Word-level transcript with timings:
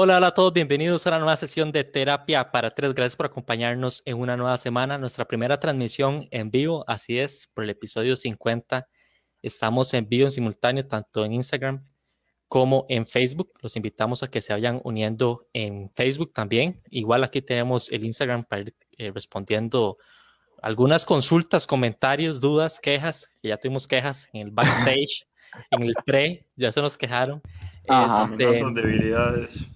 Hola, 0.00 0.18
hola 0.18 0.28
a 0.28 0.34
todos, 0.34 0.52
bienvenidos 0.52 1.04
a 1.04 1.10
una 1.10 1.18
nueva 1.18 1.36
sesión 1.36 1.72
de 1.72 1.82
Terapia 1.82 2.52
para 2.52 2.70
Tres. 2.70 2.94
Gracias 2.94 3.16
por 3.16 3.26
acompañarnos 3.26 4.04
en 4.04 4.16
una 4.18 4.36
nueva 4.36 4.56
semana, 4.56 4.96
nuestra 4.96 5.26
primera 5.26 5.58
transmisión 5.58 6.28
en 6.30 6.52
vivo, 6.52 6.84
así 6.86 7.18
es, 7.18 7.50
por 7.52 7.64
el 7.64 7.70
episodio 7.70 8.14
50. 8.14 8.88
Estamos 9.42 9.92
en 9.94 10.08
vivo 10.08 10.26
en 10.26 10.30
simultáneo 10.30 10.86
tanto 10.86 11.24
en 11.24 11.32
Instagram 11.32 11.84
como 12.46 12.86
en 12.88 13.08
Facebook. 13.08 13.50
Los 13.60 13.74
invitamos 13.74 14.22
a 14.22 14.30
que 14.30 14.40
se 14.40 14.52
vayan 14.52 14.80
uniendo 14.84 15.48
en 15.52 15.90
Facebook 15.96 16.32
también. 16.32 16.80
Igual 16.90 17.24
aquí 17.24 17.42
tenemos 17.42 17.90
el 17.90 18.04
Instagram 18.04 18.44
para 18.44 18.62
ir 18.62 18.76
eh, 18.98 19.10
respondiendo 19.12 19.98
algunas 20.62 21.04
consultas, 21.04 21.66
comentarios, 21.66 22.40
dudas, 22.40 22.78
quejas, 22.78 23.36
que 23.42 23.48
ya 23.48 23.56
tuvimos 23.56 23.88
quejas 23.88 24.28
en 24.32 24.46
el 24.46 24.52
backstage, 24.52 25.26
en 25.72 25.82
el 25.82 25.94
pre, 26.06 26.46
ya 26.54 26.70
se 26.70 26.80
nos 26.80 26.96
quejaron. 26.96 27.42
Este, 27.82 28.60
son 28.60 28.74
debilidades. 28.74 29.66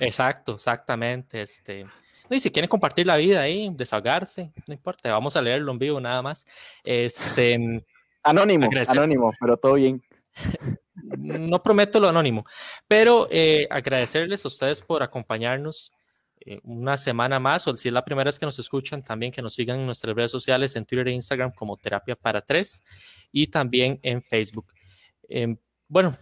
Exacto, 0.00 0.54
exactamente. 0.54 1.42
Este, 1.42 1.86
y 2.30 2.40
si 2.40 2.50
quieren 2.50 2.68
compartir 2.68 3.06
la 3.06 3.16
vida 3.16 3.40
ahí, 3.40 3.70
desahogarse, 3.72 4.52
no 4.66 4.74
importa, 4.74 5.10
vamos 5.10 5.36
a 5.36 5.42
leerlo 5.42 5.72
en 5.72 5.78
vivo 5.78 6.00
nada 6.00 6.22
más. 6.22 6.44
Este, 6.84 7.84
anónimo, 8.22 8.68
anónimo, 8.88 9.32
pero 9.40 9.56
todo 9.56 9.74
bien. 9.74 10.02
no 10.94 11.62
prometo 11.62 12.00
lo 12.00 12.08
anónimo, 12.08 12.44
pero 12.86 13.28
eh, 13.30 13.66
agradecerles 13.70 14.44
a 14.44 14.48
ustedes 14.48 14.82
por 14.82 15.02
acompañarnos 15.02 15.92
eh, 16.40 16.60
una 16.62 16.96
semana 16.96 17.38
más, 17.40 17.66
o 17.66 17.76
si 17.76 17.88
es 17.88 17.94
la 17.94 18.04
primera 18.04 18.28
vez 18.28 18.38
que 18.38 18.46
nos 18.46 18.58
escuchan, 18.58 19.02
también 19.02 19.32
que 19.32 19.42
nos 19.42 19.54
sigan 19.54 19.80
en 19.80 19.86
nuestras 19.86 20.14
redes 20.14 20.30
sociales, 20.30 20.76
en 20.76 20.84
Twitter 20.84 21.08
e 21.08 21.12
Instagram 21.12 21.52
como 21.52 21.76
Terapia 21.76 22.16
para 22.16 22.40
Tres 22.40 22.84
y 23.32 23.48
también 23.48 23.98
en 24.02 24.22
Facebook. 24.22 24.72
Em, 25.28 25.56
bueno, 25.88 26.16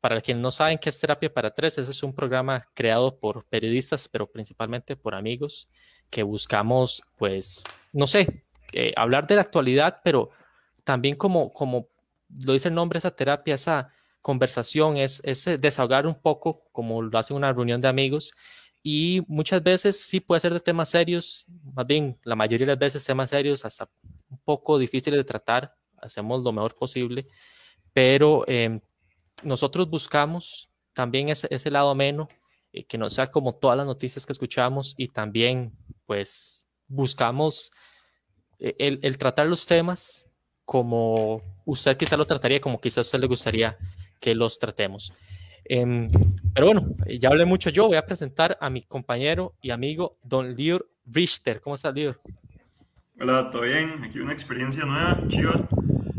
para 0.00 0.20
quienes 0.20 0.42
no 0.42 0.50
saben 0.50 0.78
qué 0.78 0.88
es 0.88 0.98
Terapia 0.98 1.32
para 1.32 1.52
Tres, 1.52 1.78
ese 1.78 1.90
es 1.90 2.02
un 2.02 2.14
programa 2.14 2.66
creado 2.74 3.18
por 3.18 3.44
periodistas, 3.46 4.08
pero 4.08 4.30
principalmente 4.30 4.96
por 4.96 5.14
amigos, 5.14 5.68
que 6.08 6.22
buscamos, 6.22 7.02
pues, 7.16 7.64
no 7.92 8.06
sé, 8.06 8.44
eh, 8.72 8.92
hablar 8.96 9.26
de 9.26 9.36
la 9.36 9.42
actualidad, 9.42 10.00
pero 10.02 10.30
también 10.84 11.16
como, 11.16 11.52
como 11.52 11.88
lo 12.44 12.52
dice 12.52 12.68
el 12.68 12.74
nombre, 12.74 12.98
esa 12.98 13.14
terapia, 13.14 13.54
esa 13.54 13.92
conversación, 14.22 14.96
es, 14.96 15.20
es 15.24 15.44
desahogar 15.60 16.06
un 16.06 16.14
poco, 16.14 16.64
como 16.72 17.02
lo 17.02 17.18
hace 17.18 17.34
una 17.34 17.52
reunión 17.52 17.80
de 17.80 17.88
amigos, 17.88 18.32
y 18.82 19.22
muchas 19.28 19.62
veces 19.62 20.00
sí 20.00 20.20
puede 20.20 20.40
ser 20.40 20.54
de 20.54 20.60
temas 20.60 20.88
serios, 20.88 21.46
más 21.74 21.86
bien 21.86 22.18
la 22.24 22.34
mayoría 22.34 22.66
de 22.66 22.72
las 22.72 22.78
veces 22.78 23.04
temas 23.04 23.30
serios, 23.30 23.64
hasta 23.64 23.90
un 24.30 24.38
poco 24.38 24.78
difíciles 24.78 25.18
de 25.18 25.24
tratar, 25.24 25.76
hacemos 25.98 26.42
lo 26.42 26.52
mejor 26.52 26.74
posible, 26.74 27.26
pero 27.92 28.44
eh, 28.46 28.80
nosotros 29.42 29.88
buscamos 29.88 30.70
también 30.92 31.28
ese, 31.28 31.70
lado 31.70 31.90
ameno, 31.90 32.28
eh, 32.72 32.84
que 32.84 32.98
no 32.98 33.08
sea 33.10 33.28
como 33.28 33.54
todas 33.54 33.76
las 33.76 33.86
noticias 33.86 34.26
que 34.26 34.32
escuchamos 34.32 34.94
y 34.96 35.08
también 35.08 35.72
pues 36.06 36.68
buscamos 36.88 37.72
eh, 38.58 38.74
el, 38.78 39.18
tratar 39.18 39.46
los 39.46 39.66
temas 39.66 40.28
como 40.64 41.42
usted 41.64 41.96
quizá 41.96 42.16
lo 42.16 42.26
trataría, 42.26 42.60
como 42.60 42.80
quizá 42.80 43.00
a 43.00 43.02
usted 43.02 43.20
le 43.20 43.26
gustaría 43.26 43.76
que 44.20 44.34
los 44.34 44.58
tratemos. 44.58 45.12
Em, 45.64 46.10
pero 46.54 46.66
bueno, 46.66 46.82
ya 47.06 47.28
hablé 47.28 47.44
mucho 47.44 47.70
yo, 47.70 47.86
voy 47.86 47.96
a 47.96 48.06
presentar 48.06 48.56
a 48.60 48.70
mi 48.70 48.82
compañero 48.82 49.54
y 49.62 49.70
amigo 49.70 50.18
Don 50.22 50.54
Lior 50.54 50.88
Richter. 51.06 51.60
¿Cómo 51.60 51.76
estás, 51.76 51.94
Lior? 51.94 52.20
Hola, 53.20 53.50
¿todo 53.50 53.62
bien? 53.62 54.02
Aquí 54.04 54.18
una 54.18 54.32
experiencia 54.32 54.84
nueva, 54.84 55.18
chiva. 55.28 55.68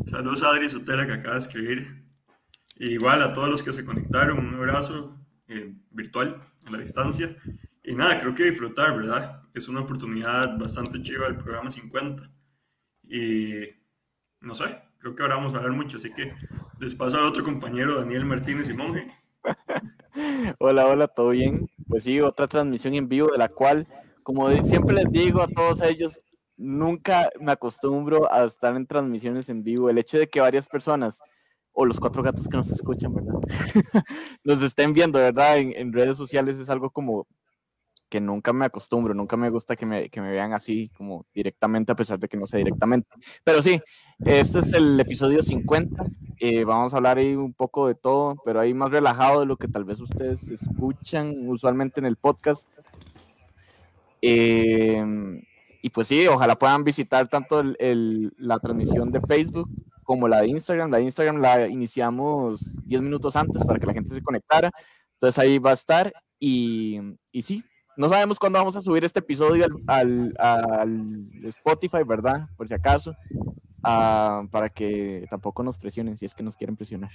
Saludos 0.10 0.44
a 0.44 0.50
Adri 0.50 0.70
Sotela 0.70 1.06
que 1.06 1.14
acaba 1.14 1.34
de 1.34 1.40
escribir 1.40 2.01
igual 2.90 3.22
a 3.22 3.34
todos 3.34 3.50
los 3.50 3.64
que 3.64 3.74
se 3.74 3.86
conectaron, 3.86 4.40
un 4.40 4.56
abrazo 4.56 5.18
eh, 5.48 5.74
virtual 5.92 6.42
a 6.66 6.72
la 6.72 6.80
distancia. 6.80 7.36
Y 7.84 7.96
nada, 7.96 8.18
creo 8.20 8.34
que 8.34 8.46
disfrutar, 8.46 8.96
¿verdad? 8.96 9.42
Es 9.54 9.68
una 9.68 9.82
oportunidad 9.82 10.58
bastante 10.58 11.02
chiva 11.02 11.28
el 11.28 11.38
programa 11.38 11.70
50. 11.70 12.30
Y 13.04 13.64
no 14.40 14.56
sé, 14.56 14.82
creo 14.98 15.16
que 15.16 15.24
ahora 15.24 15.36
vamos 15.36 15.54
a 15.54 15.58
hablar 15.58 15.74
mucho, 15.74 15.98
así 15.98 16.12
que 16.14 16.34
les 16.80 16.96
paso 16.96 17.18
al 17.18 17.26
otro 17.26 17.44
compañero, 17.44 18.00
Daniel 18.00 18.26
Martínez 18.26 18.70
y 18.70 18.74
Monje. 18.74 19.08
hola, 20.60 20.88
hola, 20.88 21.08
¿todo 21.08 21.30
bien? 21.30 21.70
Pues 21.88 22.04
sí, 22.04 22.20
otra 22.22 22.48
transmisión 22.48 22.96
en 22.96 23.10
vivo 23.10 23.32
de 23.32 23.38
la 23.38 23.50
cual, 23.50 23.88
como 24.24 24.50
siempre 24.64 24.96
les 24.96 25.12
digo 25.12 25.42
a 25.42 25.48
todos 25.48 25.82
ellos, 25.82 26.20
nunca 26.58 27.30
me 27.40 27.52
acostumbro 27.52 28.32
a 28.32 28.46
estar 28.46 28.76
en 28.76 28.88
transmisiones 28.88 29.50
en 29.50 29.64
vivo. 29.64 29.90
El 29.90 29.98
hecho 29.98 30.18
de 30.18 30.30
que 30.30 30.42
varias 30.42 30.68
personas 30.68 31.20
o 31.74 31.86
los 31.86 32.00
cuatro 32.00 32.22
gatos 32.24 32.48
que 32.48 32.58
nos 32.58 32.70
escuchan, 32.70 33.14
¿verdad? 33.14 33.34
nos 34.44 34.62
estén 34.62 34.94
viendo, 34.94 35.20
¿verdad? 35.20 35.58
En, 35.58 35.94
redes 35.94 36.18
sociales 36.18 36.58
es 36.58 36.70
algo 36.70 36.90
como 36.90 37.28
que 38.10 38.20
nunca 38.20 38.52
me 38.52 38.66
acostumbro, 38.66 39.14
nunca 39.14 39.38
me 39.38 39.50
gusta 39.50 39.78
que 39.78 39.86
me, 39.86 40.10
que 40.10 40.20
me, 40.20 40.32
vean 40.32 40.52
así 40.52 40.90
como 40.98 41.26
directamente, 41.34 41.94
a 41.94 41.96
pesar 41.96 42.20
de 42.20 42.28
que 42.28 42.36
no 42.36 42.46
sea 42.46 42.58
directamente. 42.58 43.08
Pero 43.44 43.64
sí, 43.64 43.82
este 44.26 44.60
es 44.60 44.74
el 44.74 45.00
episodio 45.00 45.42
50. 45.42 46.06
Eh, 46.40 46.66
vamos 46.66 46.94
a 46.94 46.98
hablar 46.98 47.20
ahí 47.20 47.36
un 47.36 47.54
poco 47.54 47.88
de 47.88 47.96
todo, 47.96 48.36
pero 48.44 48.60
ahí 48.60 48.74
más 48.74 48.92
relajado 48.92 49.40
de 49.40 49.46
lo 49.46 49.56
que 49.56 49.70
tal 49.70 49.86
vez 49.86 50.02
ustedes 50.02 50.44
escuchan 50.50 51.48
usualmente 51.48 52.02
en 52.02 52.06
el 52.06 52.18
podcast. 52.18 52.68
Eh, 54.22 55.42
y 55.82 55.90
pues 55.90 56.08
sí, 56.08 56.28
ojalá 56.28 56.58
puedan 56.58 56.84
visitar 56.84 57.28
tanto 57.30 57.62
el, 57.62 58.34
la 58.38 58.60
transmisión 58.60 59.12
de 59.12 59.22
Facebook 59.22 59.70
como 60.12 60.28
la 60.28 60.42
de 60.42 60.50
Instagram. 60.50 60.92
La 60.92 60.98
de 60.98 61.06
Instagram 61.06 61.38
la 61.38 61.70
iniciamos 61.70 62.86
10 62.86 63.02
minutos 63.02 63.38
antes 63.38 63.64
para 63.64 63.80
que 63.80 63.86
la 63.86 63.94
gente 63.94 64.14
se 64.14 64.22
conectara. 64.22 64.70
Entonces 65.14 65.40
ahí 65.40 65.58
va 65.58 65.72
a 65.72 65.76
estar. 65.76 66.12
Y, 66.38 67.00
y 67.32 67.42
sí, 67.44 67.64
no 67.96 68.10
sabemos 68.10 68.38
cuándo 68.38 68.60
vamos 68.60 68.76
a 68.76 68.82
subir 68.82 69.06
este 69.06 69.20
episodio 69.20 69.68
al, 69.88 70.34
Spotify, 71.46 72.04
¿verdad? 72.06 72.50
Por 72.58 72.68
si 72.68 72.74
acaso. 72.74 73.16
Ah, 73.84 74.44
para 74.52 74.70
que 74.70 75.26
tampoco 75.30 75.64
nos 75.64 75.78
presionen 75.78 76.18
si 76.18 76.26
es 76.26 76.36
que 76.36 76.44
nos 76.44 76.58
quieren 76.58 76.76
presionar. 76.76 77.12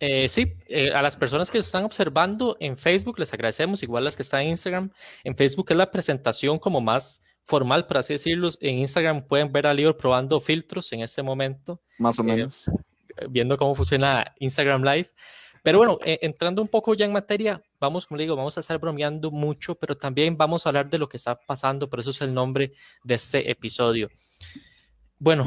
Eh, 0.00 0.28
sí, 0.28 0.52
eh, 0.66 0.92
a 0.92 1.00
las 1.00 1.16
personas 1.16 1.50
que 1.50 1.58
están 1.58 1.84
observando 1.84 2.56
en 2.60 2.76
Facebook 2.76 3.18
les 3.18 3.32
agradecemos, 3.32 3.82
igual 3.82 4.04
las 4.04 4.16
que 4.16 4.22
están 4.22 4.42
en 4.42 4.48
Instagram. 4.48 4.90
En 5.22 5.36
Facebook 5.36 5.66
es 5.70 5.76
la 5.76 5.90
presentación 5.90 6.58
como 6.58 6.80
más 6.80 7.22
formal, 7.44 7.86
por 7.86 7.98
así 7.98 8.14
decirlo. 8.14 8.48
En 8.60 8.78
Instagram 8.78 9.26
pueden 9.26 9.52
ver 9.52 9.66
a 9.66 9.74
Lior 9.74 9.96
probando 9.96 10.40
filtros 10.40 10.92
en 10.92 11.02
este 11.02 11.22
momento. 11.22 11.80
Más 11.98 12.18
o 12.18 12.22
eh, 12.22 12.26
menos. 12.26 12.64
viendo 13.30 13.56
cómo 13.56 13.74
funciona 13.74 14.34
Instagram 14.38 14.82
Live. 14.82 15.08
Pero 15.62 15.78
bueno, 15.78 15.98
eh, 16.04 16.18
entrando 16.20 16.60
un 16.60 16.68
poco 16.68 16.92
ya 16.94 17.06
en 17.06 17.12
materia, 17.12 17.62
vamos, 17.80 18.06
como 18.06 18.18
le 18.18 18.24
digo, 18.24 18.36
vamos 18.36 18.56
a 18.58 18.60
estar 18.60 18.78
bromeando 18.78 19.30
mucho, 19.30 19.74
pero 19.74 19.96
también 19.96 20.36
vamos 20.36 20.66
a 20.66 20.68
hablar 20.68 20.90
de 20.90 20.98
lo 20.98 21.08
que 21.08 21.16
está 21.16 21.40
pasando, 21.40 21.88
por 21.88 22.00
eso 22.00 22.10
es 22.10 22.20
el 22.20 22.34
nombre 22.34 22.72
de 23.02 23.14
este 23.14 23.50
episodio. 23.50 24.10
Bueno, 25.18 25.46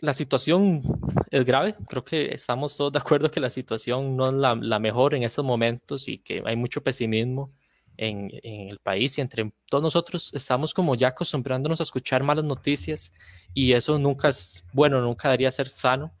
la 0.00 0.12
situación 0.12 0.82
es 1.30 1.46
grave, 1.46 1.74
creo 1.88 2.04
que 2.04 2.34
estamos 2.34 2.76
todos 2.76 2.92
de 2.92 2.98
acuerdo 2.98 3.30
que 3.30 3.40
la 3.40 3.48
situación 3.48 4.18
no 4.18 4.28
es 4.28 4.34
la, 4.34 4.54
la 4.54 4.78
mejor 4.78 5.14
en 5.14 5.22
estos 5.22 5.46
momentos 5.46 6.08
y 6.08 6.18
que 6.18 6.42
hay 6.44 6.56
mucho 6.56 6.82
pesimismo 6.82 7.54
en, 7.96 8.30
el 8.42 8.78
país 8.78 9.18
y 9.18 9.20
entre 9.20 9.52
todos 9.66 9.82
nosotros 9.82 10.32
estamos 10.34 10.74
como 10.74 10.94
ya 10.94 11.08
acostumbrándonos 11.08 11.80
a 11.80 11.82
escuchar 11.82 12.22
malas 12.24 12.44
noticias 12.44 13.12
y 13.54 13.72
eso 13.72 13.98
nunca 13.98 14.28
es 14.28 14.66
bueno, 14.72 15.00
nunca 15.00 15.28
debería 15.28 15.50
ser 15.50 15.68
sano. 15.68 16.12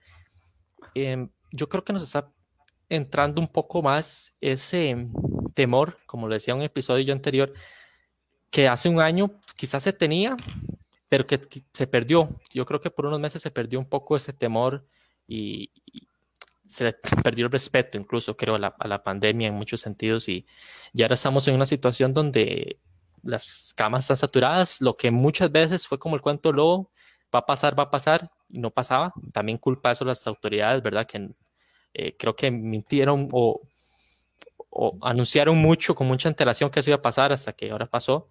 Em, 0.94 1.28
yo 1.50 1.68
creo 1.68 1.84
que 1.84 1.92
nos 1.92 2.02
está 2.02 2.30
entrando 2.88 3.40
un 3.40 3.48
poco 3.48 3.82
más 3.82 4.36
ese 4.40 5.08
temor, 5.54 5.98
como 6.06 6.28
lo 6.28 6.34
decía 6.34 6.52
en 6.52 6.60
un 6.60 6.64
episodio 6.64 7.12
anterior, 7.12 7.52
que 8.50 8.68
hace 8.68 8.88
un 8.88 9.00
año 9.00 9.40
quizás 9.56 9.82
se 9.82 9.92
tenía, 9.92 10.36
pero 11.08 11.26
que, 11.26 11.40
se 11.72 11.86
perdió. 11.86 12.28
Yo 12.52 12.64
creo 12.66 12.80
que 12.80 12.90
por 12.90 13.06
unos 13.06 13.20
meses 13.20 13.42
se 13.42 13.50
perdió 13.50 13.78
un 13.78 13.86
poco 13.86 14.14
ese 14.16 14.32
temor 14.32 14.86
y, 15.26 15.70
se 16.66 16.94
perdió 17.24 17.46
el 17.46 17.52
respeto 17.52 17.98
incluso, 17.98 18.36
creo, 18.36 18.56
a 18.56 18.58
la, 18.58 18.74
a 18.78 18.88
la, 18.88 19.02
pandemia 19.02 19.48
en 19.48 19.54
muchos 19.54 19.80
sentidos 19.80 20.28
y, 20.28 20.46
y 20.92 21.02
ahora 21.02 21.14
estamos 21.14 21.46
en 21.48 21.54
una 21.54 21.66
situación 21.66 22.14
donde 22.14 22.78
las 23.22 23.74
camas 23.76 24.04
están 24.04 24.16
saturadas, 24.16 24.80
lo 24.80 24.96
que 24.96 25.10
muchas 25.10 25.50
veces 25.52 25.86
fue 25.86 25.98
como 25.98 26.16
el 26.16 26.22
cuento 26.22 26.52
lobo, 26.52 26.90
va 27.34 27.40
a 27.40 27.46
pasar, 27.46 27.78
va 27.78 27.84
a 27.84 27.90
pasar, 27.90 28.30
y 28.52 28.58
no 28.58 28.70
pasaba. 28.70 29.12
También 29.32 29.58
culpa 29.58 29.90
eso 29.90 30.04
las 30.04 30.26
autoridades, 30.26 30.82
¿verdad? 30.82 31.06
Que 31.06 31.30
eh, 31.94 32.16
creo 32.16 32.36
que 32.36 32.50
mintieron 32.50 33.28
o, 33.32 33.62
o, 34.70 34.98
anunciaron 35.02 35.58
mucho, 35.58 35.94
con 35.94 36.06
mucha 36.06 36.28
antelación 36.28 36.70
que 36.70 36.80
eso 36.80 36.90
iba 36.90 36.98
a 36.98 37.02
pasar 37.02 37.32
hasta 37.32 37.54
que 37.54 37.70
ahora 37.70 37.86
pasó. 37.86 38.28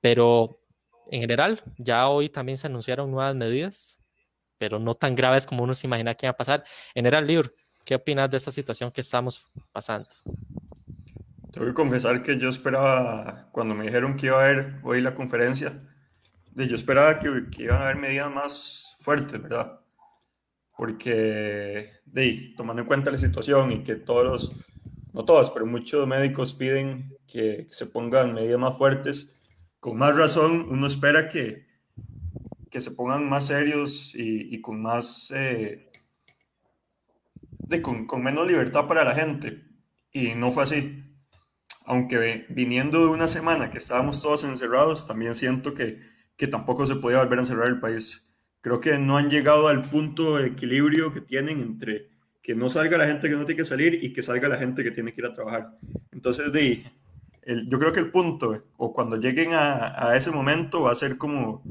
Pero 0.00 0.58
en 1.10 1.20
general, 1.20 1.60
ya 1.78 2.08
hoy 2.08 2.28
también 2.28 2.58
se 2.58 2.66
anunciaron 2.66 3.10
nuevas 3.10 3.34
medidas, 3.34 4.00
pero 4.62 4.78
no 4.78 4.94
tan 4.94 5.16
graves 5.16 5.44
como 5.44 5.64
uno 5.64 5.74
se 5.74 5.88
imagina 5.88 6.14
que 6.14 6.26
iba 6.26 6.30
a 6.30 6.36
pasar. 6.36 6.62
En 6.94 7.00
general, 7.00 7.26
Lior, 7.26 7.52
¿Qué 7.84 7.96
opinas 7.96 8.30
de 8.30 8.36
esta 8.36 8.52
situación 8.52 8.92
que 8.92 9.00
estamos 9.00 9.48
pasando? 9.72 10.08
Tengo 11.50 11.66
que 11.66 11.74
confesar 11.74 12.22
que 12.22 12.38
yo 12.38 12.48
esperaba, 12.48 13.48
cuando 13.50 13.74
me 13.74 13.84
dijeron 13.84 14.16
que 14.16 14.26
iba 14.26 14.40
a 14.40 14.44
haber 14.44 14.74
hoy 14.84 15.00
la 15.00 15.16
conferencia, 15.16 15.82
de 16.52 16.68
yo 16.68 16.76
esperaba 16.76 17.18
que, 17.18 17.46
que 17.50 17.64
iban 17.64 17.78
a 17.78 17.84
haber 17.86 17.96
medidas 17.96 18.30
más 18.30 18.96
fuertes, 19.00 19.42
¿verdad? 19.42 19.80
Porque, 20.76 21.90
de, 22.04 22.54
tomando 22.56 22.82
en 22.82 22.88
cuenta 22.88 23.10
la 23.10 23.18
situación 23.18 23.72
y 23.72 23.82
que 23.82 23.96
todos 23.96 24.24
los 24.24 24.56
no 25.12 25.24
todas, 25.24 25.50
pero 25.50 25.66
muchos 25.66 26.06
médicos 26.06 26.54
piden 26.54 27.18
que 27.26 27.66
se 27.68 27.86
pongan 27.86 28.32
medidas 28.32 28.60
más 28.60 28.78
fuertes. 28.78 29.28
Con 29.80 29.98
más 29.98 30.16
razón, 30.16 30.68
uno 30.70 30.86
espera 30.86 31.28
que, 31.28 31.66
que 32.72 32.80
se 32.80 32.90
pongan 32.90 33.28
más 33.28 33.46
serios 33.46 34.14
y, 34.16 34.60
con 34.62 34.80
más... 34.80 35.30
Eh, 35.36 35.90
con, 37.82 38.06
con 38.06 38.22
menos 38.22 38.46
libertad 38.46 38.88
para 38.88 39.04
la 39.04 39.14
gente. 39.14 39.62
Y 40.10 40.34
no 40.34 40.50
fue 40.50 40.62
así. 40.62 41.04
Aunque 41.84 42.46
viniendo 42.48 43.00
de 43.00 43.08
una 43.08 43.28
semana 43.28 43.70
que 43.70 43.78
estábamos 43.78 44.22
todos 44.22 44.44
encerrados, 44.44 45.06
también 45.06 45.34
siento 45.34 45.74
que, 45.74 46.00
que 46.36 46.46
tampoco 46.46 46.86
se 46.86 46.96
podía 46.96 47.18
volver 47.18 47.38
a 47.38 47.42
encerrar 47.42 47.68
el 47.68 47.78
país. 47.78 48.24
Creo 48.62 48.80
que 48.80 48.98
no 48.98 49.18
han 49.18 49.28
llegado 49.28 49.68
al 49.68 49.82
punto 49.82 50.38
de 50.38 50.46
equilibrio 50.46 51.12
que 51.12 51.20
tienen 51.20 51.60
entre 51.60 52.08
que 52.42 52.54
no 52.54 52.70
salga 52.70 52.96
la 52.96 53.06
gente 53.06 53.28
que 53.28 53.36
no 53.36 53.44
tiene 53.44 53.58
que 53.58 53.64
salir 53.66 54.02
y 54.02 54.12
que 54.12 54.22
salga 54.22 54.48
la 54.48 54.56
gente 54.56 54.82
que 54.82 54.90
tiene 54.90 55.12
que 55.12 55.20
ir 55.20 55.26
a 55.26 55.34
trabajar. 55.34 55.78
Entonces, 56.10 56.50
de, 56.52 56.84
yo 57.68 57.78
creo 57.78 57.92
que 57.92 58.00
el 58.00 58.10
punto, 58.10 58.64
o 58.78 58.92
cuando 58.92 59.16
lleguen 59.16 59.52
a, 59.52 60.08
a, 60.08 60.16
ese 60.16 60.30
momento, 60.30 60.82
va 60.82 60.92
a 60.92 60.96
ser 60.96 61.18
como 61.18 61.62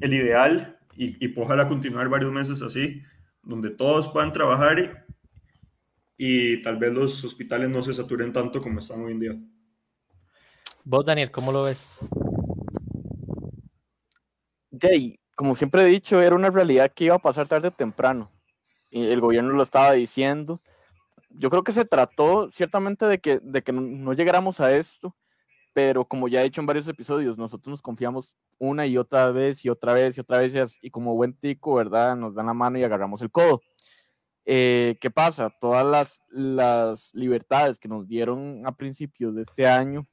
el 0.00 0.14
ideal 0.14 0.78
y, 0.96 1.24
y 1.24 1.34
ojalá 1.36 1.66
continuar 1.66 2.08
varios 2.08 2.32
meses 2.32 2.62
así, 2.62 3.02
donde 3.42 3.70
todos 3.70 4.08
puedan 4.08 4.32
trabajar 4.32 4.78
y, 4.78 4.90
y, 6.16 6.62
tal 6.62 6.76
vez 6.76 6.92
los 6.92 7.24
hospitales 7.24 7.70
no 7.70 7.82
se 7.82 7.94
saturen 7.94 8.32
tanto 8.32 8.60
como 8.60 8.78
están 8.78 9.02
hoy 9.02 9.12
en 9.12 9.20
día. 9.20 9.36
Vos, 10.84 11.04
Daniel, 11.04 11.30
¿cómo 11.30 11.52
lo 11.52 11.62
ves? 11.62 11.98
Jay, 14.80 15.18
como 15.34 15.54
siempre 15.54 15.82
he 15.82 15.86
dicho, 15.86 16.20
era 16.20 16.34
una 16.34 16.50
realidad 16.50 16.92
que 16.94 17.04
iba 17.04 17.14
a 17.14 17.20
pasar 17.20 17.46
tarde 17.46 17.68
o 17.68 17.72
temprano 17.72 18.30
el 18.90 19.20
gobierno 19.20 19.52
lo 19.52 19.62
estaba 19.62 19.92
diciendo. 19.92 20.60
Yo 21.30 21.50
creo 21.50 21.62
que 21.62 21.72
se 21.72 21.84
trató 21.84 22.50
ciertamente 22.52 23.06
de 23.06 23.18
que, 23.18 23.38
de 23.42 23.62
que 23.62 23.72
no 23.72 24.12
llegáramos 24.12 24.60
a 24.60 24.74
esto, 24.76 25.14
pero 25.78 26.04
como 26.04 26.26
ya 26.26 26.40
he 26.40 26.44
dicho 26.44 26.60
en 26.60 26.66
varios 26.66 26.88
episodios, 26.88 27.38
nosotros 27.38 27.70
nos 27.70 27.82
confiamos 27.82 28.34
una 28.58 28.84
y 28.84 28.98
otra 28.98 29.30
vez 29.30 29.64
y 29.64 29.68
otra 29.68 29.94
vez 29.94 30.16
y 30.16 30.20
otra 30.20 30.38
vez 30.38 30.76
y 30.82 30.90
como 30.90 31.14
buen 31.14 31.34
tico, 31.34 31.74
¿verdad? 31.76 32.16
Nos 32.16 32.34
dan 32.34 32.46
la 32.46 32.52
mano 32.52 32.80
y 32.80 32.82
agarramos 32.82 33.22
el 33.22 33.30
codo. 33.30 33.60
Eh, 34.44 34.96
¿Qué 35.00 35.08
pasa? 35.08 35.50
Todas 35.60 35.86
las, 35.86 36.20
las 36.30 37.14
libertades 37.14 37.78
que 37.78 37.86
nos 37.86 38.08
dieron 38.08 38.66
a 38.66 38.72
principios 38.72 39.36
de 39.36 39.42
este 39.42 39.68
año, 39.68 40.04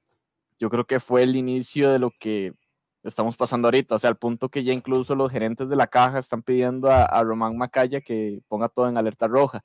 yo 0.59 0.69
creo 0.69 0.85
que 0.85 0.99
fue 0.99 1.23
el 1.23 1.35
inicio 1.35 1.91
de 1.91 1.97
lo 1.97 2.11
que 2.11 2.53
estamos 3.01 3.35
pasando 3.35 3.67
ahorita, 3.67 3.95
o 3.95 3.99
sea, 3.99 4.11
al 4.11 4.17
punto 4.17 4.49
que 4.49 4.63
ya 4.63 4.71
incluso 4.71 5.15
los 5.15 5.31
gerentes 5.31 5.67
de 5.67 5.75
la 5.75 5.87
caja 5.87 6.19
están 6.19 6.43
pidiendo 6.43 6.91
a, 6.91 7.23
Román 7.23 7.57
Macaya 7.57 8.01
que 8.01 8.39
ponga 8.47 8.69
todo 8.69 8.87
en 8.87 8.97
alerta 8.97 9.27
roja. 9.27 9.63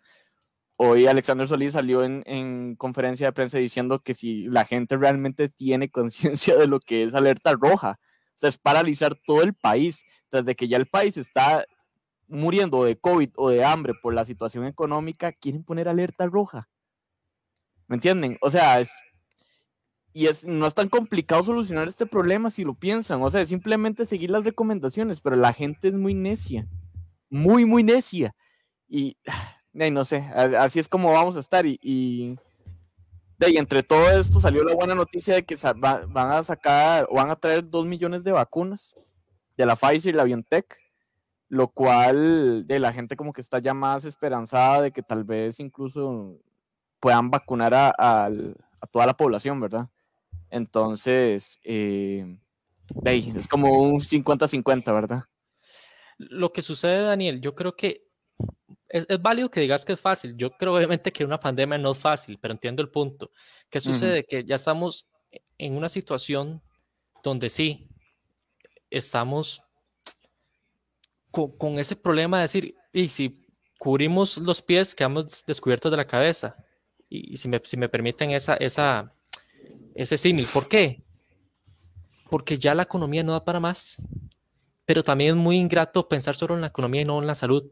Hoy 0.82 1.06
Alexander 1.06 1.46
Solís 1.46 1.74
salió 1.74 2.04
en, 2.04 2.22
en, 2.24 2.74
conferencia 2.74 3.26
de 3.26 3.32
prensa 3.34 3.58
diciendo 3.58 3.98
que 3.98 4.14
si 4.14 4.46
la 4.46 4.64
gente 4.64 4.96
realmente 4.96 5.50
tiene 5.50 5.90
conciencia 5.90 6.56
de 6.56 6.66
lo 6.66 6.80
que 6.80 7.04
es 7.04 7.14
alerta 7.14 7.52
roja, 7.52 7.98
o 8.00 8.38
sea, 8.38 8.48
es 8.48 8.56
paralizar 8.56 9.14
todo 9.26 9.42
el 9.42 9.52
país, 9.52 10.02
desde 10.32 10.56
que 10.56 10.68
ya 10.68 10.78
el 10.78 10.86
país 10.86 11.18
está 11.18 11.66
muriendo 12.28 12.82
de 12.84 12.98
COVID 12.98 13.28
o 13.36 13.50
de 13.50 13.62
hambre 13.62 13.92
por 14.00 14.14
la 14.14 14.24
situación 14.24 14.64
económica, 14.64 15.32
quieren 15.32 15.64
poner 15.64 15.86
alerta 15.86 16.24
roja. 16.24 16.70
¿Me 17.86 17.96
entienden? 17.96 18.38
O 18.40 18.50
sea, 18.50 18.80
es 18.80 18.90
y 20.14 20.28
es, 20.28 20.46
no 20.46 20.66
es 20.66 20.72
tan 20.72 20.88
complicado 20.88 21.44
solucionar 21.44 21.88
este 21.88 22.06
problema 22.06 22.50
si 22.50 22.64
lo 22.64 22.72
piensan. 22.72 23.20
O 23.20 23.30
sea, 23.30 23.42
es 23.42 23.50
simplemente 23.50 24.06
seguir 24.06 24.30
las 24.30 24.44
recomendaciones, 24.44 25.20
pero 25.20 25.36
la 25.36 25.52
gente 25.52 25.88
es 25.88 25.94
muy 25.94 26.14
necia. 26.14 26.66
Muy, 27.28 27.66
muy 27.66 27.82
necia. 27.82 28.34
Y, 28.88 29.18
no 29.72 30.04
sé, 30.04 30.18
así 30.34 30.78
es 30.78 30.88
como 30.88 31.12
vamos 31.12 31.36
a 31.36 31.40
estar. 31.40 31.66
Y, 31.66 31.78
y, 31.82 32.36
entre 33.38 33.82
todo 33.82 34.10
esto 34.10 34.40
salió 34.40 34.64
la 34.64 34.74
buena 34.74 34.94
noticia 34.94 35.34
de 35.34 35.44
que 35.44 35.56
van 35.72 36.30
a 36.30 36.42
sacar 36.44 37.06
o 37.08 37.14
van 37.14 37.30
a 37.30 37.36
traer 37.36 37.68
dos 37.68 37.86
millones 37.86 38.22
de 38.22 38.32
vacunas 38.32 38.94
de 39.56 39.66
la 39.66 39.76
Pfizer 39.76 40.14
y 40.14 40.16
la 40.16 40.24
BioNTech, 40.24 40.76
lo 41.48 41.68
cual 41.68 42.66
de 42.66 42.78
la 42.78 42.92
gente 42.92 43.16
como 43.16 43.32
que 43.32 43.40
está 43.40 43.58
ya 43.58 43.74
más 43.74 44.04
esperanzada 44.04 44.82
de 44.82 44.92
que 44.92 45.02
tal 45.02 45.24
vez 45.24 45.58
incluso 45.58 46.38
puedan 47.00 47.30
vacunar 47.30 47.72
a, 47.74 47.94
a 47.96 48.86
toda 48.90 49.06
la 49.06 49.16
población, 49.16 49.60
¿verdad? 49.60 49.88
Entonces, 50.50 51.60
eh, 51.64 52.36
es 53.04 53.48
como 53.48 53.80
un 53.82 54.00
50-50, 54.00 54.92
¿verdad? 54.92 55.24
Lo 56.18 56.52
que 56.52 56.62
sucede, 56.62 57.02
Daniel, 57.02 57.40
yo 57.40 57.54
creo 57.54 57.76
que 57.76 58.06
es, 58.90 59.06
válido 59.20 59.50
que 59.50 59.60
digas 59.60 59.84
que 59.84 59.92
es 59.92 60.00
fácil. 60.00 60.36
Yo 60.36 60.50
creo 60.50 60.74
obviamente 60.74 61.12
que 61.12 61.24
una 61.24 61.38
pandemia 61.38 61.78
no 61.78 61.92
es 61.92 61.98
fácil, 61.98 62.38
pero 62.40 62.52
entiendo 62.52 62.82
el 62.82 62.90
punto. 62.90 63.30
¿Qué 63.68 63.80
sucede? 63.80 64.24
Que 64.24 64.44
ya 64.44 64.56
estamos 64.56 65.06
en 65.58 65.76
una 65.76 65.88
situación 65.88 66.60
donde 67.22 67.48
sí, 67.48 67.88
estamos 68.90 69.62
con, 71.30 71.78
ese 71.78 71.94
problema 71.94 72.38
de 72.38 72.42
decir, 72.42 72.74
y 72.92 73.08
si 73.08 73.46
cubrimos 73.78 74.38
los 74.38 74.60
pies, 74.60 74.94
quedamos 74.94 75.44
descubiertos 75.46 75.90
de 75.90 75.96
la 75.96 76.06
cabeza. 76.06 76.56
Y, 77.08 77.36
si, 77.36 77.48
me, 77.48 77.60
si 77.64 77.76
me 77.76 77.88
permiten 77.88 78.32
esa, 78.32 78.54
esa, 78.56 79.12
ese 79.94 80.16
símil. 80.18 80.46
¿Por 80.52 80.68
qué? 80.68 81.02
Porque 82.28 82.58
ya 82.58 82.74
la 82.74 82.84
economía 82.84 83.22
no 83.22 83.32
da 83.32 83.44
para 83.44 83.60
más. 83.60 84.02
Pero 84.84 85.04
también 85.04 85.30
es 85.30 85.36
muy 85.36 85.58
ingrato 85.58 86.08
pensar 86.08 86.34
solo 86.34 86.56
en 86.56 86.62
la 86.62 86.68
economía 86.68 87.02
y 87.02 87.04
no 87.04 87.20
en 87.20 87.26
la 87.28 87.34
salud. 87.36 87.70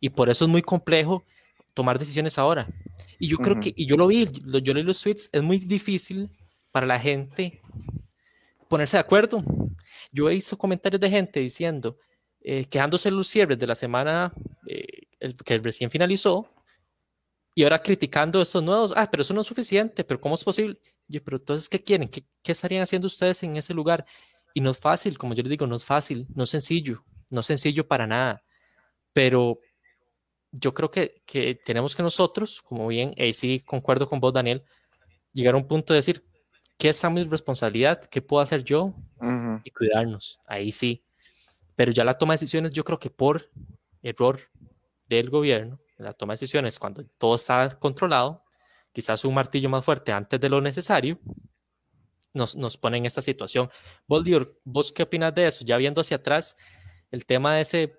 Y 0.00 0.10
por 0.10 0.28
eso 0.28 0.44
es 0.44 0.50
muy 0.50 0.62
complejo 0.62 1.24
tomar 1.74 1.98
decisiones 1.98 2.38
ahora. 2.38 2.68
Y 3.18 3.28
yo 3.28 3.38
creo 3.38 3.60
que, 3.60 3.72
y 3.76 3.86
yo 3.86 3.96
lo 3.96 4.06
vi, 4.06 4.28
yo 4.62 4.74
leí 4.74 4.82
los 4.82 5.00
tweets, 5.02 5.28
es 5.32 5.42
muy 5.42 5.58
difícil 5.58 6.30
para 6.72 6.86
la 6.86 6.98
gente 6.98 7.60
ponerse 8.68 8.96
de 8.96 9.02
acuerdo. 9.02 9.42
Yo 10.12 10.30
he 10.30 10.34
visto 10.34 10.56
comentarios 10.56 11.00
de 11.00 11.10
gente 11.10 11.40
diciendo, 11.40 11.98
eh, 12.40 12.64
quejándose 12.64 13.10
los 13.10 13.28
cierres 13.28 13.58
de 13.58 13.66
la 13.66 13.74
semana 13.74 14.32
eh, 14.66 15.06
que 15.44 15.58
recién 15.58 15.90
finalizó, 15.90 16.48
y 17.54 17.62
ahora 17.62 17.78
criticando 17.78 18.42
estos 18.42 18.62
nuevos, 18.62 18.92
ah, 18.94 19.10
pero 19.10 19.22
eso 19.22 19.32
no 19.32 19.40
es 19.40 19.46
suficiente, 19.46 20.04
pero 20.04 20.20
¿cómo 20.20 20.34
es 20.34 20.44
posible? 20.44 20.78
Yo, 21.08 21.24
pero 21.24 21.38
entonces, 21.38 21.70
¿qué 21.70 21.82
quieren? 21.82 22.06
¿Qué, 22.06 22.22
¿Qué, 22.42 22.52
estarían 22.52 22.82
haciendo 22.82 23.06
ustedes 23.06 23.42
en 23.42 23.56
ese 23.56 23.72
lugar? 23.72 24.04
Y 24.52 24.60
no 24.60 24.72
es 24.72 24.78
fácil, 24.78 25.16
como 25.16 25.32
yo 25.32 25.42
les 25.42 25.50
digo, 25.50 25.66
no 25.66 25.76
es 25.76 25.84
fácil, 25.84 26.26
no 26.34 26.44
es 26.44 26.50
sencillo, 26.50 27.02
no 27.30 27.40
es 27.40 27.46
sencillo 27.46 27.88
para 27.88 28.06
nada, 28.06 28.44
pero 29.14 29.58
yo 30.52 30.74
creo 30.74 30.90
que, 30.90 31.22
que 31.26 31.54
tenemos 31.54 31.94
que 31.94 32.02
nosotros, 32.02 32.62
como 32.62 32.86
bien, 32.88 33.14
ahí 33.18 33.32
sí 33.32 33.60
concuerdo 33.60 34.08
con 34.08 34.20
vos, 34.20 34.32
Daniel, 34.32 34.64
llegar 35.32 35.54
a 35.54 35.58
un 35.58 35.68
punto 35.68 35.92
de 35.92 35.98
decir, 35.98 36.24
¿qué 36.78 36.90
es 36.90 37.04
mi 37.10 37.24
responsabilidad? 37.24 38.02
¿Qué 38.04 38.22
puedo 38.22 38.42
hacer 38.42 38.64
yo? 38.64 38.94
Y 39.64 39.70
cuidarnos, 39.70 40.40
ahí 40.46 40.72
sí. 40.72 41.04
Pero 41.74 41.92
ya 41.92 42.04
la 42.04 42.16
toma 42.16 42.34
de 42.34 42.36
decisiones, 42.36 42.72
yo 42.72 42.84
creo 42.84 42.98
que 42.98 43.10
por 43.10 43.50
error 44.02 44.40
del 45.08 45.30
gobierno, 45.30 45.78
la 45.98 46.12
toma 46.12 46.32
de 46.32 46.36
decisiones 46.36 46.78
cuando 46.78 47.04
todo 47.18 47.34
está 47.36 47.78
controlado, 47.78 48.44
quizás 48.92 49.24
un 49.24 49.34
martillo 49.34 49.68
más 49.68 49.84
fuerte 49.84 50.12
antes 50.12 50.40
de 50.40 50.48
lo 50.48 50.60
necesario, 50.60 51.18
nos, 52.32 52.56
nos 52.56 52.76
pone 52.76 52.98
en 52.98 53.06
esta 53.06 53.22
situación. 53.22 53.70
Boldior, 54.06 54.58
¿vos 54.64 54.92
qué 54.92 55.02
opinas 55.02 55.34
de 55.34 55.46
eso? 55.46 55.64
Ya 55.64 55.76
viendo 55.76 56.00
hacia 56.00 56.18
atrás, 56.18 56.56
el 57.10 57.26
tema 57.26 57.54
de 57.54 57.62
ese 57.62 57.94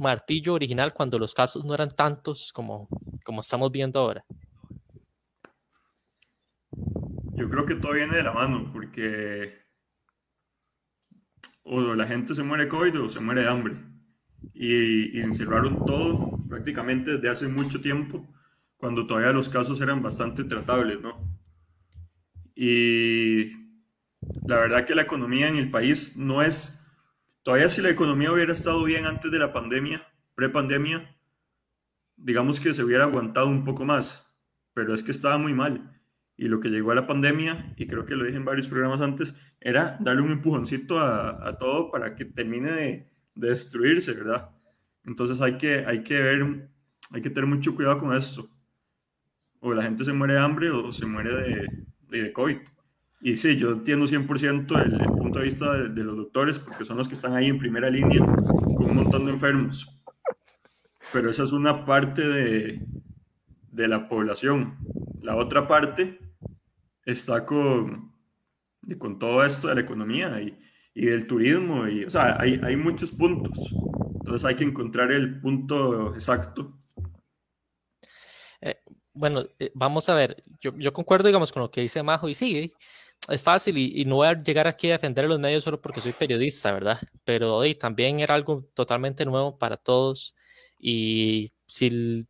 martillo 0.00 0.54
original 0.54 0.92
cuando 0.92 1.18
los 1.18 1.34
casos 1.34 1.64
no 1.64 1.74
eran 1.74 1.90
tantos 1.90 2.52
como, 2.52 2.88
como 3.24 3.40
estamos 3.40 3.70
viendo 3.70 4.00
ahora. 4.00 4.24
Yo 7.34 7.50
creo 7.50 7.66
que 7.66 7.74
todo 7.74 7.92
viene 7.92 8.16
de 8.16 8.22
la 8.22 8.32
mano, 8.32 8.70
porque 8.72 9.64
o 11.64 11.94
la 11.94 12.06
gente 12.06 12.34
se 12.34 12.42
muere 12.42 12.64
de 12.64 12.68
COVID 12.68 13.00
o 13.00 13.08
se 13.08 13.20
muere 13.20 13.42
de 13.42 13.48
hambre 13.48 13.76
y, 14.52 15.20
encerraron 15.20 15.84
todo 15.84 16.38
prácticamente 16.48 17.12
desde 17.12 17.30
hace 17.30 17.48
mucho 17.48 17.80
tiempo, 17.80 18.26
cuando 18.76 19.06
todavía 19.06 19.32
los 19.32 19.48
casos 19.48 19.80
eran 19.80 20.02
bastante 20.02 20.44
tratables, 20.44 21.00
¿no? 21.00 21.18
Y 22.54 23.52
la 24.46 24.58
verdad 24.58 24.84
que 24.84 24.94
la 24.94 25.02
economía 25.02 25.48
en 25.48 25.56
el 25.56 25.70
país 25.70 26.16
no 26.16 26.42
es, 26.42 26.83
todavía 27.44 27.68
si 27.68 27.80
la 27.80 27.90
economía 27.90 28.32
hubiera 28.32 28.52
estado 28.52 28.82
bien 28.82 29.06
antes 29.06 29.30
de 29.30 29.38
la 29.38 29.52
pandemia, 29.52 30.08
pre-pandemia, 30.34 31.16
digamos 32.16 32.58
que 32.58 32.72
se 32.72 32.82
hubiera 32.82 33.04
aguantado 33.04 33.46
un 33.46 33.64
poco 33.64 33.84
más, 33.84 34.28
pero 34.72 34.92
es 34.92 35.04
que 35.04 35.12
estaba 35.12 35.38
muy 35.38 35.54
mal. 35.54 35.92
Y 36.36 36.48
lo 36.48 36.58
que 36.58 36.68
llegó 36.68 36.90
a 36.90 36.96
la 36.96 37.06
pandemia, 37.06 37.74
y 37.76 37.86
creo 37.86 38.06
que 38.06 38.16
lo 38.16 38.24
dije 38.24 38.38
en 38.38 38.44
varios 38.44 38.66
programas 38.66 39.00
antes, 39.00 39.36
era 39.60 39.96
darle 40.00 40.22
un 40.22 40.32
empujoncito 40.32 40.98
a, 40.98 41.56
todo 41.58 41.92
para 41.92 42.16
que 42.16 42.24
termine 42.24 42.72
de, 42.72 43.08
de 43.36 43.50
destruirse, 43.50 44.14
¿verdad? 44.14 44.50
Entonces 45.04 45.40
hay 45.40 45.56
que, 45.58 45.84
hay 45.86 46.02
que 46.02 46.20
ver, 46.20 46.70
hay 47.10 47.22
que 47.22 47.30
tener 47.30 47.46
mucho 47.46 47.76
cuidado 47.76 47.98
con 47.98 48.16
esto. 48.16 48.50
O 49.60 49.72
la 49.74 49.84
gente 49.84 50.04
se 50.04 50.12
muere 50.12 50.34
de 50.34 50.40
hambre 50.40 50.70
o 50.70 50.92
se 50.92 51.06
muere 51.06 51.30
de, 51.36 51.68
de 52.08 52.32
COVID. 52.32 52.58
Y 53.24 53.38
sí, 53.38 53.56
yo 53.56 53.70
entiendo 53.70 54.04
100% 54.04 54.84
el, 54.84 55.00
el, 55.00 55.06
punto 55.06 55.38
de 55.38 55.44
vista 55.46 55.72
de, 55.72 56.04
los 56.04 56.14
doctores, 56.14 56.58
porque 56.58 56.84
son 56.84 56.98
los 56.98 57.08
que 57.08 57.14
están 57.14 57.34
ahí 57.34 57.46
en 57.46 57.56
primera 57.56 57.88
línea 57.88 58.20
con 58.20 58.90
un 58.90 58.96
montón 58.96 59.24
de 59.24 59.32
enfermos. 59.32 59.98
Pero 61.10 61.30
esa 61.30 61.44
es 61.44 61.52
una 61.52 61.86
parte 61.86 62.20
de, 62.20 62.86
de 63.72 63.88
la 63.88 64.10
población. 64.10 64.76
la 65.22 65.36
otra 65.36 65.66
parte 65.66 66.20
está 67.06 67.46
con, 67.46 68.12
con 68.98 69.18
todo 69.18 69.42
esto 69.42 69.68
de 69.68 69.76
la 69.76 69.80
economía 69.80 70.42
y, 70.42 70.58
y 70.92 71.06
del 71.06 71.26
turismo. 71.26 71.88
Y, 71.88 72.04
o 72.04 72.10
sea, 72.10 72.38
hay, 72.38 72.60
hay 72.62 72.76
muchos 72.76 73.10
puntos. 73.10 73.74
Entonces 74.16 74.44
hay 74.44 74.54
que 74.54 74.64
encontrar 74.64 75.10
el 75.10 75.40
punto 75.40 76.12
exacto. 76.12 76.78
Eh, 78.60 78.76
bueno, 79.14 79.44
eh, 79.58 79.70
vamos 79.72 80.10
a 80.10 80.14
ver, 80.14 80.42
yo, 80.60 80.76
yo, 80.76 80.92
concuerdo, 80.92 81.28
digamos, 81.28 81.52
con 81.52 81.62
lo 81.62 81.70
que 81.70 81.80
dice 81.80 82.02
Majo, 82.02 82.28
y 82.28 82.34
sí, 82.34 82.70
es 83.28 83.42
fácil, 83.42 83.78
y, 83.78 84.00
y, 84.00 84.04
no 84.04 84.16
voy 84.16 84.28
a 84.28 84.34
llegar 84.34 84.66
aquí 84.66 84.88
a 84.90 84.92
defender 84.92 85.24
a 85.24 85.28
los 85.28 85.38
medios 85.38 85.64
solo 85.64 85.80
porque 85.80 86.00
soy 86.00 86.12
periodista, 86.12 86.72
¿verdad? 86.72 86.98
Pero 87.24 87.62
también 87.76 88.20
era 88.20 88.34
algo 88.34 88.68
totalmente 88.74 89.24
nuevo 89.24 89.58
para 89.58 89.76
todos, 89.76 90.34
y 90.78 91.52
si 91.66 92.26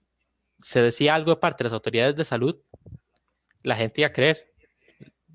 se 0.60 0.82
decía 0.82 1.14
algo 1.14 1.32
de 1.32 1.36
parte 1.36 1.64
de 1.64 1.70
las 1.70 1.74
autoridades 1.74 2.16
de 2.16 2.24
salud, 2.24 2.56
la 3.62 3.76
gente 3.76 4.00
iba 4.02 4.08
a 4.08 4.12
creer. 4.12 4.52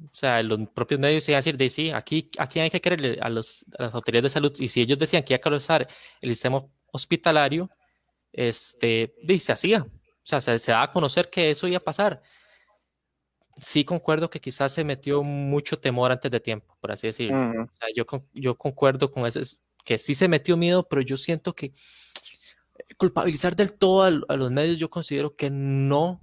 O 0.06 0.13
sea, 0.13 0.42
los 0.44 0.60
propios 0.70 1.00
medios 1.00 1.28
iban 1.28 1.38
a 1.38 1.39
decir, 1.39 1.58
de, 1.58 1.70
sí, 1.70 1.92
aquí, 1.92 2.30
aquí 2.39 2.60
hay 2.60 2.70
que 2.70 2.82
creerle 2.82 3.18
a, 3.22 3.30
los, 3.30 3.66
a 3.78 3.84
las 3.84 3.94
autoridades 3.94 4.32
de 4.32 4.36
salud, 4.36 4.54
y 4.60 4.68
si 4.70 4.82
ellos 4.82 4.98
decían 4.98 5.24
que 5.24 5.34
iba 5.34 5.38
a 5.39 5.42
colapsar 5.42 5.88
el 6.22 6.30
sistema 6.30 6.66
hospitalario, 6.92 7.70
este, 8.32 9.13
se 9.39 9.51
hacía, 9.51 9.82
o 9.82 9.89
sea, 10.24 10.42
se, 10.42 10.58
se 10.60 10.72
da 10.72 10.84
a 10.84 10.92
conocer 10.92 11.30
que 11.30 11.50
eso 11.51 11.68
iba 11.68 11.78
a 11.78 11.84
pasar. 11.84 12.22
Sí 13.62 13.84
concuerdo 13.84 14.30
que 14.30 14.39
quizás 14.39 14.74
se 14.74 14.84
metió 14.84 15.24
mucho 15.24 15.78
temor 15.78 16.12
antes 16.12 16.32
de 16.32 16.39
tiempo, 16.39 16.78
por 16.80 16.92
así 16.92 17.08
decirlo. 17.08 17.38
Uh 17.38 17.54
-huh. 17.54 17.70
o 17.70 17.74
sea, 17.74 17.88
yo, 17.96 18.06
yo 18.34 18.56
concuerdo 18.56 19.12
con 19.12 19.25
eso, 19.25 19.39
que 19.86 19.98
sí 19.98 20.16
se 20.16 20.28
metió 20.28 20.56
miedo, 20.58 20.88
pero 20.88 21.01
yo 21.01 21.18
siento 21.18 21.54
que 21.54 21.72
culpabilizar 22.98 23.56
del 23.56 23.74
todo 23.74 24.04
a, 24.04 24.08
a 24.34 24.38
los 24.38 24.51
medios, 24.51 24.80
yo 24.80 24.89
considero 24.89 25.36
que 25.36 25.50
no. 25.50 26.22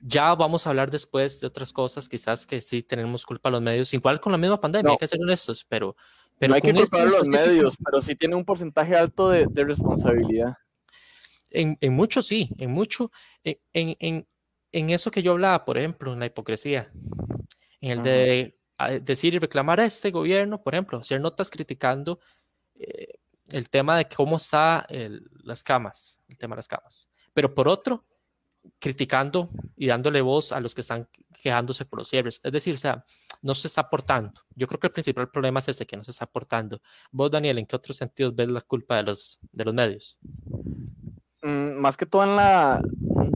Ya 0.00 0.34
vamos 0.34 0.66
a 0.66 0.70
hablar 0.70 0.90
después 0.90 1.40
de 1.40 1.46
otras 1.48 1.72
cosas, 1.72 2.08
quizás 2.08 2.46
que 2.46 2.60
sí 2.60 2.82
tenemos 2.82 3.26
culpa 3.26 3.48
a 3.48 3.52
los 3.52 3.60
medios, 3.62 3.92
igual 3.94 4.20
con 4.20 4.30
la 4.30 4.38
misma 4.38 4.60
pandemia, 4.60 4.88
no. 4.88 4.92
hay 4.92 4.98
que 4.98 5.08
ser 5.08 5.20
honestos, 5.20 5.66
pero... 5.68 5.96
pero 6.38 6.50
no 6.50 6.54
hay 6.54 6.60
que 6.60 6.72
culpar 6.72 7.00
a 7.00 7.04
los 7.10 7.28
medios, 7.28 7.74
pero 7.84 8.00
sí 8.00 8.14
tiene 8.14 8.36
un 8.36 8.44
porcentaje 8.44 8.94
alto 8.94 9.30
de, 9.30 9.46
de 9.50 9.64
responsabilidad. 9.64 10.54
En, 11.50 11.76
en, 11.80 11.92
mucho 11.94 12.22
sí, 12.22 12.50
en 12.58 12.70
mucho, 12.70 13.10
en, 13.42 13.56
en, 13.98 14.26
en, 14.72 14.90
eso 14.90 15.10
que 15.10 15.22
yo 15.22 15.32
hablaba, 15.32 15.64
por 15.64 15.78
ejemplo, 15.78 16.12
en 16.12 16.20
la 16.20 16.26
hipocresía, 16.26 16.90
en 17.80 17.90
el 17.90 18.02
de 18.02 18.58
decir 19.02 19.34
y 19.34 19.38
reclamar 19.38 19.80
a 19.80 19.84
este 19.84 20.10
gobierno, 20.10 20.62
por 20.62 20.74
ejemplo, 20.74 20.98
hacer 20.98 21.20
notas 21.20 21.50
criticando 21.50 22.20
eh, 22.76 23.18
el 23.50 23.68
tema 23.70 23.96
de 23.98 24.08
cómo 24.08 24.36
está 24.36 24.86
el, 24.88 25.28
las 25.42 25.62
camas, 25.62 26.22
el 26.28 26.38
tema 26.38 26.54
de 26.54 26.58
las 26.58 26.68
camas, 26.68 27.08
pero 27.34 27.54
por 27.54 27.68
otro, 27.68 28.04
criticando 28.78 29.48
y 29.76 29.86
dándole 29.86 30.20
voz 30.20 30.52
a 30.52 30.60
los 30.60 30.74
que 30.74 30.82
están 30.82 31.08
quejándose 31.42 31.84
por 31.84 32.00
los 32.00 32.08
cierres. 32.08 32.40
Es 32.42 32.52
decir, 32.52 32.74
o 32.74 32.78
sea, 32.78 33.04
no 33.42 33.54
se 33.54 33.68
está 33.68 33.82
aportando. 33.82 34.40
Yo 34.54 34.66
creo 34.66 34.80
que 34.80 34.88
el 34.88 34.92
principal 34.92 35.30
problema 35.30 35.60
es 35.60 35.68
ese, 35.68 35.86
que 35.86 35.96
no 35.96 36.04
se 36.04 36.10
está 36.10 36.24
aportando. 36.24 36.80
Vos, 37.10 37.30
Daniel, 37.30 37.58
¿en 37.58 37.66
qué 37.66 37.76
otros 37.76 37.96
sentidos 37.96 38.34
ves 38.34 38.50
la 38.50 38.60
culpa 38.60 38.96
de 38.96 39.04
los, 39.04 39.38
de 39.52 39.64
los 39.64 39.74
medios? 39.74 40.18
Mm, 41.48 41.80
más 41.80 41.96
que 41.96 42.04
todo 42.04 42.24
en 42.24 42.36
la, 42.36 42.78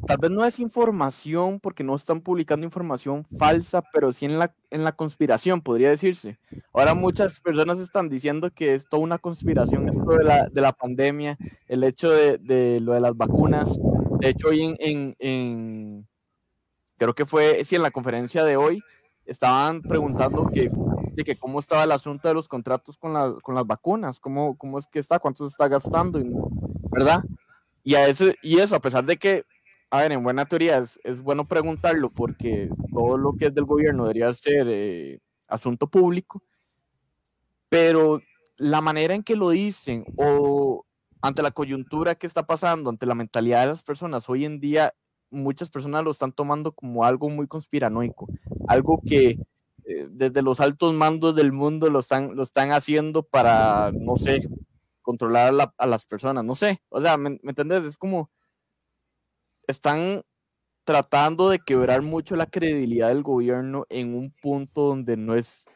tal 0.07 0.19
vez 0.19 0.31
no 0.31 0.45
es 0.45 0.61
información 0.61 1.59
porque 1.61 1.83
no 1.83 1.97
están 1.97 2.21
publicando 2.21 2.66
información 2.66 3.25
falsa, 3.38 3.83
pero 3.90 4.12
sí 4.12 4.26
en 4.26 4.38
la, 4.38 4.54
en 4.71 4.85
la 4.85 4.92
conspiración, 4.92 5.62
podría 5.62 5.88
decirse. 5.88 6.38
Ahora 6.75 6.95
muchas 6.95 7.40
personas 7.40 7.78
están 7.78 8.11
diciendo 8.11 8.50
que 8.50 8.75
es 8.75 8.87
toda 8.87 9.02
una 9.02 9.16
conspiración 9.16 9.88
esto 9.88 10.11
de 10.11 10.25
la, 10.25 10.47
de 10.47 10.61
la 10.61 10.73
pandemia, 10.73 11.38
el 11.69 11.85
hecho 11.85 12.11
de, 12.11 12.37
de 12.37 12.81
lo 12.81 12.92
de 12.92 13.00
las 13.00 13.16
vacunas. 13.16 13.78
De 14.21 14.28
hecho, 14.28 14.49
hoy 14.49 14.76
en, 14.78 15.16
en, 15.19 16.07
creo 16.99 17.14
que 17.14 17.25
fue, 17.25 17.64
sí, 17.64 17.76
en 17.76 17.83
la 17.83 17.90
conferencia 17.90 18.45
de 18.45 18.59
hoy, 18.59 18.83
estaban 19.25 19.81
preguntando 19.81 20.50
que, 20.52 20.69
de 21.12 21.25
que 21.25 21.37
cómo 21.37 21.61
estaba 21.61 21.85
el 21.85 21.92
asunto 21.92 22.28
de 22.28 22.35
los 22.35 22.47
contratos 22.47 22.99
con, 22.99 23.14
la, 23.14 23.35
con 23.42 23.54
las 23.54 23.66
vacunas, 23.66 24.21
cómo, 24.21 24.59
cómo 24.59 24.78
es 24.78 24.87
que 24.87 24.99
está, 24.99 25.19
cuánto 25.19 25.45
se 25.45 25.52
está 25.52 25.66
gastando, 25.69 26.21
¿verdad? 26.90 27.23
Y, 27.83 27.95
a 27.95 28.07
ese, 28.07 28.37
y 28.43 28.59
eso, 28.59 28.77
a 28.77 28.81
pesar 28.81 29.05
de 29.05 29.17
que, 29.17 29.45
a 29.91 30.03
ver, 30.03 30.12
en 30.12 30.23
buena 30.23 30.47
teoría 30.47 30.79
es, 30.79 31.01
es 31.05 31.21
bueno 31.21 31.47
preguntarlo 31.47 32.11
porque 32.11 32.69
todo 32.93 33.17
lo 33.17 33.35
que 33.35 33.47
es 33.47 33.55
del 33.55 33.65
gobierno 33.65 34.05
debería 34.05 34.33
ser 34.35 34.67
eh, 34.69 35.21
asunto 35.49 35.87
público, 35.89 36.43
pero 37.69 38.21
la 38.57 38.81
manera 38.81 39.15
en 39.15 39.23
que 39.23 39.37
lo 39.37 39.51
dicen 39.51 40.05
o 40.17 40.85
ante 41.21 41.43
la 41.43 41.51
coyuntura 41.53 42.15
que 42.15 42.27
está 42.27 42.47
pasando, 42.47 42.91
ante 42.91 43.07
la 43.07 43.15
mentalidad 43.15 43.62
de 43.62 43.69
las 43.69 43.83
personas, 43.83 44.29
hoy 44.29 44.45
en 44.45 44.61
día 44.61 44.93
muchas 45.31 45.71
personas 45.71 46.05
lo 46.05 46.11
están 46.11 46.33
tomando 46.33 46.73
como 46.73 47.05
algo 47.05 47.31
muy 47.31 47.47
conspiranoico, 47.47 48.29
algo 48.69 49.01
que 49.05 49.39
eh, 49.85 50.07
desde 50.11 50.43
los 50.43 50.61
altos 50.61 50.95
mandos 50.95 51.35
del 51.35 51.53
mundo 51.53 51.89
lo 51.91 52.01
están, 52.01 52.37
lo 52.37 52.43
están 52.43 52.73
haciendo 52.73 53.23
para, 53.23 53.91
no 53.93 54.17
sé, 54.17 54.49
controlar 55.12 55.49
a, 55.49 55.52
la, 55.52 55.75
a, 55.76 55.87
las 55.87 56.07
personas, 56.07 56.42
no 56.42 56.54
sé, 56.54 56.81
o 56.88 57.02
sea, 57.02 57.19
¿me, 57.19 57.38
¿me 57.42 57.50
entendés? 57.50 57.85
Es 57.85 57.99
como, 57.99 58.31
están 59.66 60.23
tratando 60.85 61.50
de 61.50 61.59
quebrar 61.59 62.00
mucho 62.00 62.35
la 62.35 62.47
credibilidad 62.47 63.09
del 63.09 63.23
gobierno 63.23 63.85
en 63.90 64.14
un 64.14 64.33
punto 64.40 64.87
donde 64.87 65.19
no 65.19 65.35
es, 65.35 65.66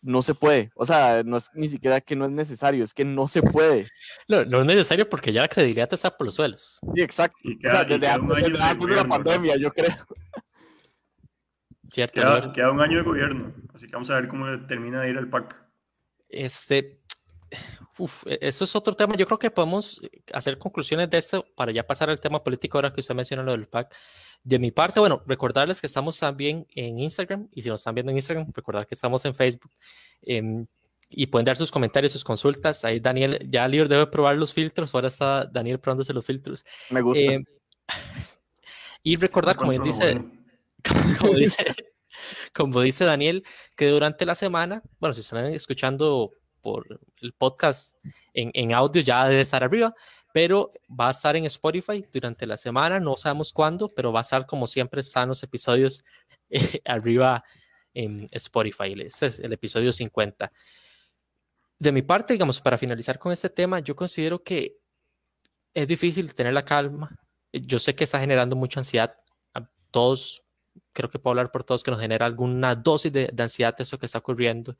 no 0.00 0.22
se 0.22 0.34
puede, 0.34 0.70
o 0.76 0.86
sea, 0.86 1.24
no 1.24 1.38
es 1.38 1.50
ni 1.54 1.68
siquiera 1.68 2.00
que 2.00 2.14
no 2.14 2.26
es 2.26 2.30
necesario, 2.30 2.84
es 2.84 2.94
que 2.94 3.04
no 3.04 3.26
se 3.26 3.42
puede. 3.42 3.88
No, 4.28 4.44
no 4.44 4.60
es 4.60 4.66
necesario 4.66 5.08
porque 5.08 5.32
ya 5.32 5.42
la 5.42 5.48
credibilidad 5.48 5.92
está 5.92 6.16
por 6.16 6.26
los 6.26 6.36
suelos. 6.36 6.78
Sí, 6.94 7.02
exacto. 7.02 7.38
Y 7.42 7.58
queda, 7.58 7.72
o 7.72 7.76
sea, 7.76 7.84
desde, 7.84 8.06
antes, 8.06 8.36
desde 8.36 8.52
de, 8.52 8.62
antes 8.62 8.86
de 8.86 8.96
la 8.96 9.04
pandemia, 9.04 9.56
yo 9.56 9.72
creo. 9.72 9.96
Cierto. 11.90 12.20
Queda, 12.20 12.52
queda, 12.52 12.70
un 12.70 12.80
año 12.80 12.98
de 12.98 13.02
gobierno, 13.02 13.52
así 13.74 13.86
que 13.86 13.92
vamos 13.92 14.08
a 14.10 14.14
ver 14.14 14.28
cómo 14.28 14.46
termina 14.66 15.02
de 15.02 15.10
ir 15.10 15.16
el 15.16 15.28
PAC. 15.28 15.62
Este, 16.32 17.01
Uf, 17.98 18.26
e, 18.26 18.38
eso 18.40 18.64
es 18.64 18.76
otro 18.76 18.94
tema. 18.94 19.16
Yo 19.16 19.26
creo 19.26 19.38
que 19.38 19.50
podemos 19.50 20.00
hacer 20.32 20.58
conclusiones 20.58 21.10
de 21.10 21.18
esto 21.18 21.46
para 21.54 21.72
ya 21.72 21.86
pasar 21.86 22.10
al 22.10 22.20
tema 22.20 22.42
político 22.42 22.78
ahora 22.78 22.92
que 22.92 23.00
usted 23.00 23.14
menciona 23.14 23.42
lo 23.42 23.52
del 23.52 23.66
PAC. 23.66 23.94
De 24.44 24.58
mi 24.58 24.70
parte, 24.70 24.98
bueno, 24.98 25.22
recordarles 25.26 25.80
que 25.80 25.86
estamos 25.86 26.18
también 26.18 26.66
en 26.74 26.98
Instagram 26.98 27.48
y 27.52 27.62
si 27.62 27.68
nos 27.68 27.80
están 27.80 27.94
viendo 27.94 28.10
en 28.10 28.16
Instagram, 28.16 28.52
recordar 28.52 28.86
que 28.86 28.94
estamos 28.94 29.24
en 29.24 29.34
Facebook 29.34 29.70
eh, 30.22 30.64
y 31.10 31.26
pueden 31.26 31.44
dar 31.44 31.56
sus 31.56 31.70
comentarios, 31.70 32.12
sus 32.12 32.24
consultas. 32.24 32.84
Ahí 32.84 32.98
Daniel, 32.98 33.38
ya 33.48 33.68
Lior 33.68 33.88
debe 33.88 34.06
probar 34.06 34.36
los 34.36 34.52
filtros, 34.52 34.94
ahora 34.94 35.08
está 35.08 35.44
Daniel 35.44 35.78
probándose 35.78 36.12
los 36.12 36.26
filtros. 36.26 36.64
Me 36.90 37.02
gusta. 37.02 37.20
Eh, 37.20 37.44
y 39.02 39.16
recordar, 39.16 39.56
como 39.56 39.72
dice, 39.72 40.24
como, 40.86 41.00
como 41.20 41.34
dice, 41.34 41.64
como 42.54 42.80
dice 42.80 43.04
Daniel, 43.04 43.44
que 43.76 43.88
durante 43.88 44.26
la 44.26 44.34
semana, 44.34 44.82
bueno, 44.98 45.12
si 45.12 45.20
están 45.20 45.46
escuchando 45.46 46.32
por 46.62 47.00
el 47.20 47.32
podcast 47.34 47.96
en, 48.32 48.50
en, 48.54 48.72
audio 48.72 49.02
ya 49.02 49.28
debe 49.28 49.42
estar 49.42 49.62
arriba, 49.62 49.94
pero 50.32 50.70
va 50.88 51.08
a 51.08 51.10
estar 51.10 51.36
en 51.36 51.44
Spotify 51.44 52.06
durante 52.10 52.46
la 52.46 52.56
semana, 52.56 52.98
no 52.98 53.16
sabemos 53.16 53.52
cuándo, 53.52 53.88
pero 53.88 54.12
va 54.12 54.20
a 54.20 54.22
estar 54.22 54.46
como 54.46 54.66
siempre 54.66 55.00
están 55.00 55.28
los 55.28 55.42
episodios 55.42 56.04
eh, 56.50 56.80
arriba 56.84 57.44
en 57.92 58.26
Spotify. 58.30 58.94
Este 58.98 59.26
es 59.26 59.38
el 59.40 59.52
episodio 59.52 59.92
50. 59.92 60.50
De 61.78 61.92
mi 61.92 62.02
parte, 62.02 62.34
digamos, 62.34 62.60
para 62.60 62.78
finalizar 62.78 63.18
con 63.18 63.32
este 63.32 63.50
tema, 63.50 63.80
yo 63.80 63.94
considero 63.94 64.42
que 64.42 64.78
es 65.74 65.86
difícil 65.86 66.32
tener 66.34 66.54
la 66.54 66.64
calma. 66.64 67.10
Yo 67.52 67.78
sé 67.78 67.94
que 67.94 68.04
está 68.04 68.20
generando 68.20 68.56
mucha 68.56 68.80
ansiedad. 68.80 69.14
A 69.52 69.68
todos, 69.90 70.42
creo 70.92 71.10
que 71.10 71.18
puedo 71.18 71.32
hablar 71.32 71.50
por 71.50 71.64
todos, 71.64 71.82
que 71.82 71.90
nos 71.90 72.00
genera 72.00 72.24
alguna 72.24 72.74
dosis 72.74 73.12
de, 73.12 73.28
de 73.32 73.42
ansiedad 73.42 73.74
eso 73.78 73.98
que 73.98 74.06
está 74.06 74.18
ocurriendo 74.18 74.76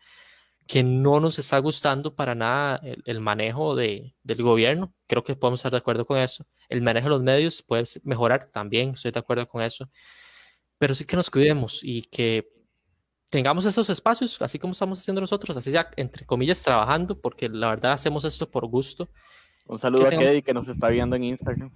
que 0.66 0.82
no 0.82 1.20
nos 1.20 1.38
está 1.38 1.58
gustando 1.58 2.14
para 2.14 2.34
nada 2.34 2.80
el, 2.82 3.02
el 3.06 3.20
manejo 3.20 3.74
de, 3.74 4.14
del 4.22 4.42
gobierno. 4.42 4.94
Creo 5.06 5.24
que 5.24 5.36
podemos 5.36 5.60
estar 5.60 5.72
de 5.72 5.78
acuerdo 5.78 6.06
con 6.06 6.18
eso. 6.18 6.46
El 6.68 6.82
manejo 6.82 7.06
de 7.06 7.10
los 7.10 7.22
medios 7.22 7.62
puede 7.62 7.84
mejorar 8.04 8.46
también, 8.46 8.90
estoy 8.90 9.10
de 9.10 9.20
acuerdo 9.20 9.46
con 9.48 9.62
eso. 9.62 9.90
Pero 10.78 10.94
sí 10.94 11.04
que 11.04 11.16
nos 11.16 11.30
cuidemos 11.30 11.80
y 11.82 12.02
que 12.02 12.48
tengamos 13.30 13.64
esos 13.66 13.88
espacios, 13.88 14.40
así 14.42 14.58
como 14.58 14.72
estamos 14.72 14.98
haciendo 14.98 15.20
nosotros, 15.20 15.56
así 15.56 15.70
ya, 15.70 15.90
entre 15.96 16.26
comillas, 16.26 16.62
trabajando, 16.62 17.20
porque 17.20 17.48
la 17.48 17.70
verdad 17.70 17.92
hacemos 17.92 18.24
esto 18.24 18.50
por 18.50 18.66
gusto. 18.66 19.08
Un 19.64 19.78
saludo 19.78 20.06
a 20.06 20.10
Kedi 20.10 20.42
que 20.42 20.52
nos 20.52 20.68
está 20.68 20.88
viendo 20.88 21.16
en 21.16 21.24
Instagram. 21.24 21.72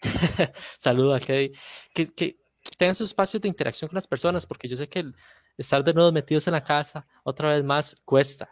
saludo 0.78 1.14
a 1.14 1.20
Kedi. 1.20 1.52
Que, 1.92 2.12
que 2.14 2.38
tengan 2.78 2.92
esos 2.92 3.08
espacios 3.08 3.42
de 3.42 3.48
interacción 3.48 3.88
con 3.88 3.96
las 3.96 4.06
personas, 4.06 4.46
porque 4.46 4.68
yo 4.68 4.76
sé 4.76 4.88
que 4.88 5.00
el, 5.00 5.14
estar 5.56 5.84
de 5.84 5.94
nuevo 5.94 6.12
metidos 6.12 6.46
en 6.46 6.52
la 6.52 6.64
casa 6.64 7.06
otra 7.22 7.48
vez 7.50 7.64
más 7.64 8.00
cuesta. 8.04 8.50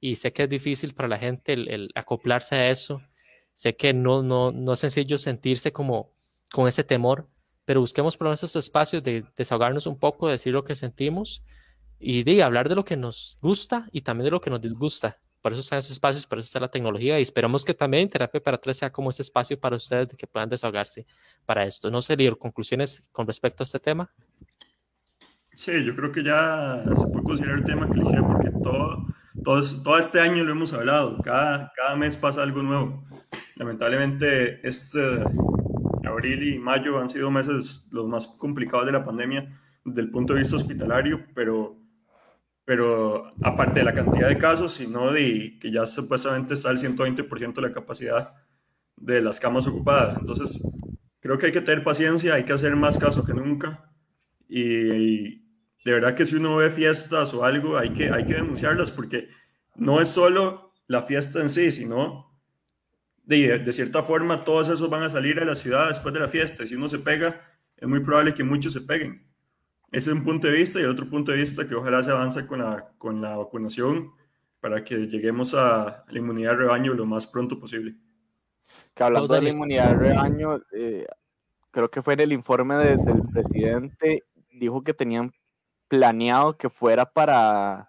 Y 0.00 0.16
sé 0.16 0.32
que 0.32 0.44
es 0.44 0.48
difícil 0.48 0.94
para 0.94 1.08
la 1.08 1.18
gente 1.18 1.52
el, 1.52 1.90
acoplarse 1.94 2.54
a 2.54 2.70
eso. 2.70 3.02
Sé 3.54 3.76
que 3.76 3.92
no, 3.92 4.22
no, 4.22 4.50
no 4.50 4.72
es 4.72 4.78
sencillo 4.78 5.18
sentirse 5.18 5.72
como 5.72 6.10
con 6.52 6.66
ese 6.66 6.84
temor, 6.84 7.28
pero 7.64 7.80
busquemos 7.80 8.16
por 8.16 8.32
esos 8.32 8.56
espacios 8.56 9.02
de 9.02 9.24
desahogarnos 9.36 9.86
un 9.86 9.98
poco, 9.98 10.26
de 10.26 10.32
decir 10.32 10.52
lo 10.52 10.64
que 10.64 10.74
sentimos 10.74 11.44
y 11.98 12.22
de 12.24 12.42
hablar 12.42 12.68
de 12.68 12.74
lo 12.74 12.84
que 12.84 12.96
nos 12.96 13.38
gusta 13.42 13.86
y 13.92 14.00
también 14.00 14.24
de 14.24 14.30
lo 14.30 14.40
que 14.40 14.50
nos 14.50 14.60
disgusta. 14.60 15.20
Por 15.42 15.52
eso 15.52 15.60
están 15.60 15.78
esos 15.78 15.92
espacios, 15.92 16.26
por 16.26 16.38
eso 16.38 16.46
está 16.46 16.60
la 16.60 16.70
tecnología 16.70 17.18
y 17.18 17.22
esperamos 17.22 17.64
que 17.64 17.72
también 17.72 18.10
Terapia 18.10 18.42
para 18.42 18.58
Tres 18.58 18.78
sea 18.78 18.90
como 18.90 19.10
ese 19.10 19.22
espacio 19.22 19.58
para 19.58 19.76
ustedes 19.76 20.08
de 20.08 20.16
que 20.16 20.26
puedan 20.26 20.48
desahogarse 20.48 21.06
para 21.46 21.64
esto. 21.64 21.90
No 21.90 22.02
sé, 22.02 22.16
Lior, 22.16 22.38
conclusiones 22.38 23.08
con 23.12 23.26
respecto 23.26 23.62
a 23.62 23.64
este 23.64 23.78
tema. 23.78 24.12
Sí, 25.52 25.84
yo 25.84 25.94
creo 25.96 26.12
que 26.12 26.22
ya 26.22 26.82
se 26.84 27.06
puede 27.06 27.24
considerar 27.24 27.58
el 27.58 27.64
tema 27.64 27.88
cliché 27.88 28.22
porque 28.22 28.50
todo, 28.50 29.06
todo, 29.44 29.60
todo 29.82 29.98
este 29.98 30.20
año 30.20 30.44
lo 30.44 30.52
hemos 30.52 30.72
hablado, 30.72 31.18
cada, 31.22 31.72
cada 31.74 31.96
mes 31.96 32.16
pasa 32.16 32.42
algo 32.42 32.62
nuevo. 32.62 33.04
Lamentablemente, 33.56 34.66
este 34.66 35.00
abril 36.04 36.42
y 36.42 36.58
mayo 36.58 36.98
han 36.98 37.08
sido 37.08 37.30
meses 37.30 37.86
los 37.90 38.06
más 38.06 38.26
complicados 38.26 38.86
de 38.86 38.92
la 38.92 39.04
pandemia 39.04 39.48
desde 39.84 40.00
el 40.02 40.10
punto 40.10 40.32
de 40.32 40.40
vista 40.40 40.56
hospitalario, 40.56 41.26
pero, 41.34 41.76
pero 42.64 43.32
aparte 43.42 43.80
de 43.80 43.84
la 43.84 43.94
cantidad 43.94 44.28
de 44.28 44.38
casos, 44.38 44.72
sino 44.72 45.12
de 45.12 45.58
que 45.60 45.70
ya 45.70 45.86
supuestamente 45.86 46.54
está 46.54 46.70
el 46.70 46.78
120% 46.78 47.54
de 47.54 47.62
la 47.62 47.72
capacidad 47.72 48.34
de 48.96 49.20
las 49.20 49.40
camas 49.40 49.66
ocupadas. 49.66 50.16
Entonces, 50.16 50.62
creo 51.20 51.38
que 51.38 51.46
hay 51.46 51.52
que 51.52 51.60
tener 51.60 51.82
paciencia, 51.82 52.34
hay 52.34 52.44
que 52.44 52.52
hacer 52.52 52.76
más 52.76 52.98
caso 52.98 53.24
que 53.24 53.34
nunca. 53.34 53.89
Y, 54.50 55.38
de 55.84 55.92
verdad 55.92 56.14
que 56.14 56.26
si 56.26 56.36
uno 56.36 56.56
ve 56.56 56.68
fiestas 56.68 57.32
o 57.32 57.44
algo, 57.44 57.78
hay 57.78 57.90
que, 57.90 58.10
hay 58.10 58.26
que 58.26 58.34
denunciarlas 58.34 58.90
porque 58.90 59.28
no 59.76 60.00
es 60.00 60.08
solo 60.08 60.74
la 60.88 61.02
fiesta 61.02 61.40
en 61.40 61.48
sí, 61.48 61.70
sino 61.70 62.38
de, 63.22 63.60
de 63.60 63.72
cierta 63.72 64.02
forma 64.02 64.44
todos 64.44 64.68
esos 64.68 64.90
van 64.90 65.04
a 65.04 65.08
salir 65.08 65.38
a 65.40 65.44
la 65.44 65.54
ciudad 65.54 65.88
después 65.88 66.12
de 66.12 66.20
la 66.20 66.28
fiesta. 66.28 66.64
Y 66.64 66.66
si 66.66 66.74
uno 66.74 66.88
se 66.88 66.98
pega, 66.98 67.40
es 67.76 67.88
muy 67.88 68.00
probable 68.00 68.34
que 68.34 68.44
muchos 68.44 68.72
se 68.72 68.82
peguen. 68.82 69.26
Ese 69.92 70.10
es 70.10 70.16
un 70.16 70.24
punto 70.24 70.48
de 70.48 70.52
vista 70.52 70.80
y 70.80 70.82
el 70.82 70.90
otro 70.90 71.08
punto 71.08 71.32
de 71.32 71.38
vista 71.38 71.66
que 71.66 71.74
ojalá 71.74 72.02
se 72.02 72.10
avance 72.10 72.46
con 72.46 72.58
la, 72.58 72.92
con 72.98 73.20
la 73.20 73.36
vacunación 73.36 74.12
para 74.60 74.84
que 74.84 75.06
lleguemos 75.06 75.54
a 75.54 76.04
la 76.08 76.18
inmunidad 76.18 76.52
de 76.52 76.56
rebaño 76.58 76.92
lo 76.94 77.06
más 77.06 77.26
pronto 77.26 77.58
posible. 77.58 77.94
Que 78.94 79.02
hablando 79.02 79.34
de 79.34 79.42
la 79.42 79.48
inmunidad 79.48 79.90
de 79.90 80.08
rebaño, 80.08 80.60
eh, 80.72 81.06
creo 81.70 81.90
que 81.90 82.02
fue 82.02 82.14
en 82.14 82.20
el 82.20 82.32
informe 82.32 82.76
del 82.76 83.22
presidente, 83.32 84.24
dijo 84.60 84.84
que 84.84 84.94
tenían 84.94 85.32
planeado 85.88 86.56
que 86.56 86.70
fuera 86.70 87.04
para 87.04 87.88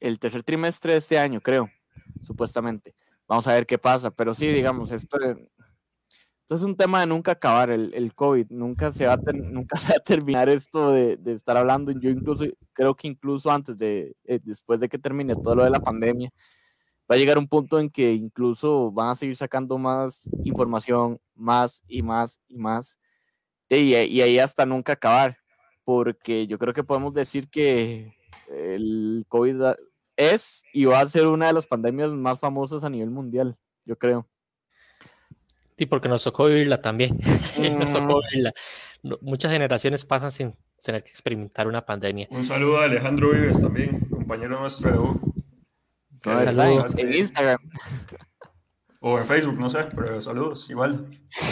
el 0.00 0.18
tercer 0.18 0.42
trimestre 0.42 0.94
de 0.94 0.98
este 0.98 1.18
año, 1.18 1.40
creo, 1.40 1.70
supuestamente. 2.22 2.96
Vamos 3.28 3.46
a 3.46 3.52
ver 3.52 3.66
qué 3.66 3.78
pasa, 3.78 4.10
pero 4.10 4.34
sí, 4.34 4.48
digamos, 4.48 4.90
esto, 4.90 5.16
esto 5.20 6.54
es 6.54 6.62
un 6.62 6.76
tema 6.76 7.00
de 7.00 7.06
nunca 7.06 7.32
acabar, 7.32 7.70
el, 7.70 7.94
el 7.94 8.14
COVID, 8.14 8.48
nunca 8.50 8.90
se, 8.90 9.06
va 9.06 9.12
a 9.12 9.16
nunca 9.32 9.78
se 9.78 9.90
va 9.92 9.96
a 9.98 10.04
terminar 10.04 10.48
esto 10.48 10.90
de, 10.90 11.18
estar 11.26 11.56
hablando, 11.56 11.92
yo 11.92 12.10
incluso, 12.10 12.44
creo 12.72 12.96
que 12.96 13.06
incluso 13.06 13.50
antes 13.50 13.78
de, 13.78 14.16
eh, 14.24 14.40
después 14.42 14.80
de 14.80 14.88
que 14.88 14.98
termine 14.98 15.34
todo 15.34 15.54
lo 15.54 15.64
de 15.64 15.70
la 15.70 15.80
pandemia, 15.80 16.30
va 17.10 17.14
a 17.14 17.18
llegar 17.18 17.38
un 17.38 17.48
punto 17.48 17.78
en 17.78 17.90
que 17.90 18.12
incluso 18.14 18.90
van 18.90 19.10
a 19.10 19.14
seguir 19.14 19.36
sacando 19.36 19.78
más 19.78 20.28
información, 20.44 21.20
más 21.34 21.84
y 21.86 22.02
más 22.02 22.42
y 22.48 22.58
más, 22.58 22.98
y 23.68 23.94
ahí 23.94 24.38
hasta 24.38 24.66
nunca 24.66 24.94
acabar, 24.94 25.38
porque 25.84 26.46
yo 26.46 26.58
creo 26.58 26.74
que 26.74 26.84
podemos 26.84 27.14
decir 27.14 27.48
que 27.48 28.14
el 28.48 29.24
COVID 29.28 29.74
es 30.16 30.62
y 30.72 30.84
va 30.84 31.00
a 31.00 31.08
ser 31.08 31.26
una 31.26 31.46
de 31.46 31.52
las 31.52 31.66
pandemias 31.66 32.10
más 32.10 32.38
famosas 32.38 32.84
a 32.84 32.90
nivel 32.90 33.10
mundial, 33.10 33.56
yo 33.84 33.96
creo. 33.96 34.28
Sí, 35.76 35.86
porque 35.86 36.08
nos 36.08 36.22
tocó 36.22 36.46
vivirla 36.46 36.80
también. 36.80 37.18
nos 37.78 37.92
tocó 37.92 38.18
mm. 38.18 38.22
vivirla. 38.30 38.54
Muchas 39.20 39.50
generaciones 39.50 40.04
pasan 40.04 40.30
sin 40.30 40.54
tener 40.84 41.02
que 41.02 41.10
experimentar 41.10 41.66
una 41.66 41.84
pandemia. 41.84 42.28
Un 42.30 42.44
saludo 42.44 42.78
a 42.78 42.84
Alejandro 42.84 43.30
Vives 43.30 43.60
también, 43.60 44.00
compañero 44.08 44.60
nuestro 44.60 44.92
de 44.92 44.98
U. 44.98 45.34
Saludos. 46.22 46.96
En 46.98 47.14
Instagram. 47.14 47.58
O 49.04 49.18
en 49.18 49.26
Facebook, 49.26 49.58
no 49.58 49.68
sé, 49.68 49.84
pero 49.96 50.20
saludos, 50.20 50.70
igual. 50.70 51.04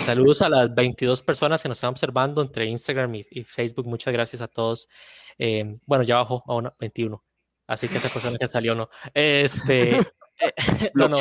Saludos 0.06 0.40
a 0.40 0.48
las 0.48 0.72
22 0.72 1.20
personas 1.20 1.60
que 1.60 1.68
nos 1.68 1.78
están 1.78 1.90
observando 1.90 2.42
entre 2.42 2.66
Instagram 2.66 3.12
y, 3.16 3.42
Facebook. 3.42 3.88
Muchas 3.88 4.14
gracias 4.14 4.40
a 4.40 4.46
todos. 4.46 4.88
Eh, 5.36 5.80
bueno, 5.84 6.04
ya 6.04 6.18
bajó 6.18 6.44
a 6.46 6.54
una 6.54 6.72
21. 6.78 7.20
Así 7.66 7.88
que 7.88 7.98
esa 7.98 8.08
persona 8.08 8.38
que 8.38 8.46
salió 8.46 8.74
no. 8.74 8.88
Este. 9.12 10.00
Eh, 10.42 10.54
no, 10.94 11.06
no. 11.06 11.20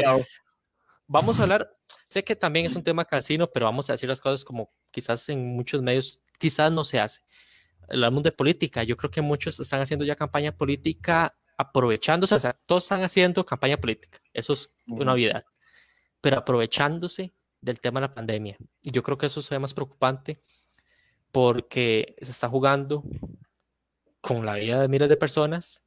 Vamos 1.08 1.40
a 1.40 1.44
hablar. 1.44 1.70
Sé 2.08 2.24
que 2.24 2.38
también 2.38 2.68
es 2.68 2.76
un 2.76 2.84
tema 2.84 3.04
casino, 3.04 3.50
pero 3.52 3.66
vamos 3.66 3.90
a 3.90 3.94
decir 3.94 4.08
las 4.08 4.22
cosas 4.22 4.46
como 4.46 4.72
quizás 4.92 5.28
en 5.28 5.46
muchos 5.58 5.82
medios, 5.82 6.22
quizás 6.38 6.72
no 6.72 6.86
se 6.86 7.02
hace. 7.02 7.24
Hablamos 7.90 8.24
de 8.24 8.32
política. 8.32 8.84
Yo 8.84 8.96
creo 8.96 9.12
que 9.12 9.20
muchos 9.20 9.60
están 9.60 9.82
haciendo 9.82 10.06
ya 10.06 10.16
campaña 10.16 10.56
política 10.56 11.36
aprovechándose. 11.58 12.36
O 12.36 12.40
sea, 12.40 12.54
todos 12.66 12.86
están 12.86 13.04
haciendo 13.04 13.46
campaña 13.46 13.76
política. 13.76 14.20
Eso 14.32 14.54
es 14.54 14.74
una 14.88 15.16
obviedad 15.16 15.44
pero 16.22 16.38
aprovechándose 16.38 17.34
del 17.62 17.80
tema 17.80 18.00
de 18.00 18.08
la 18.08 18.14
pandemia. 18.14 18.58
Y 18.82 18.92
yo 18.92 19.04
creo 19.04 19.18
que 19.18 19.28
eso 19.28 19.40
es 19.40 19.60
más 19.60 19.74
preocupante 19.74 20.40
porque 21.32 22.16
se 22.22 22.32
está 22.32 22.50
jugando 22.50 23.04
con 24.22 24.46
la 24.46 24.56
vida 24.56 24.82
de 24.82 24.88
miles 24.88 25.10
de 25.10 25.18
personas 25.18 25.86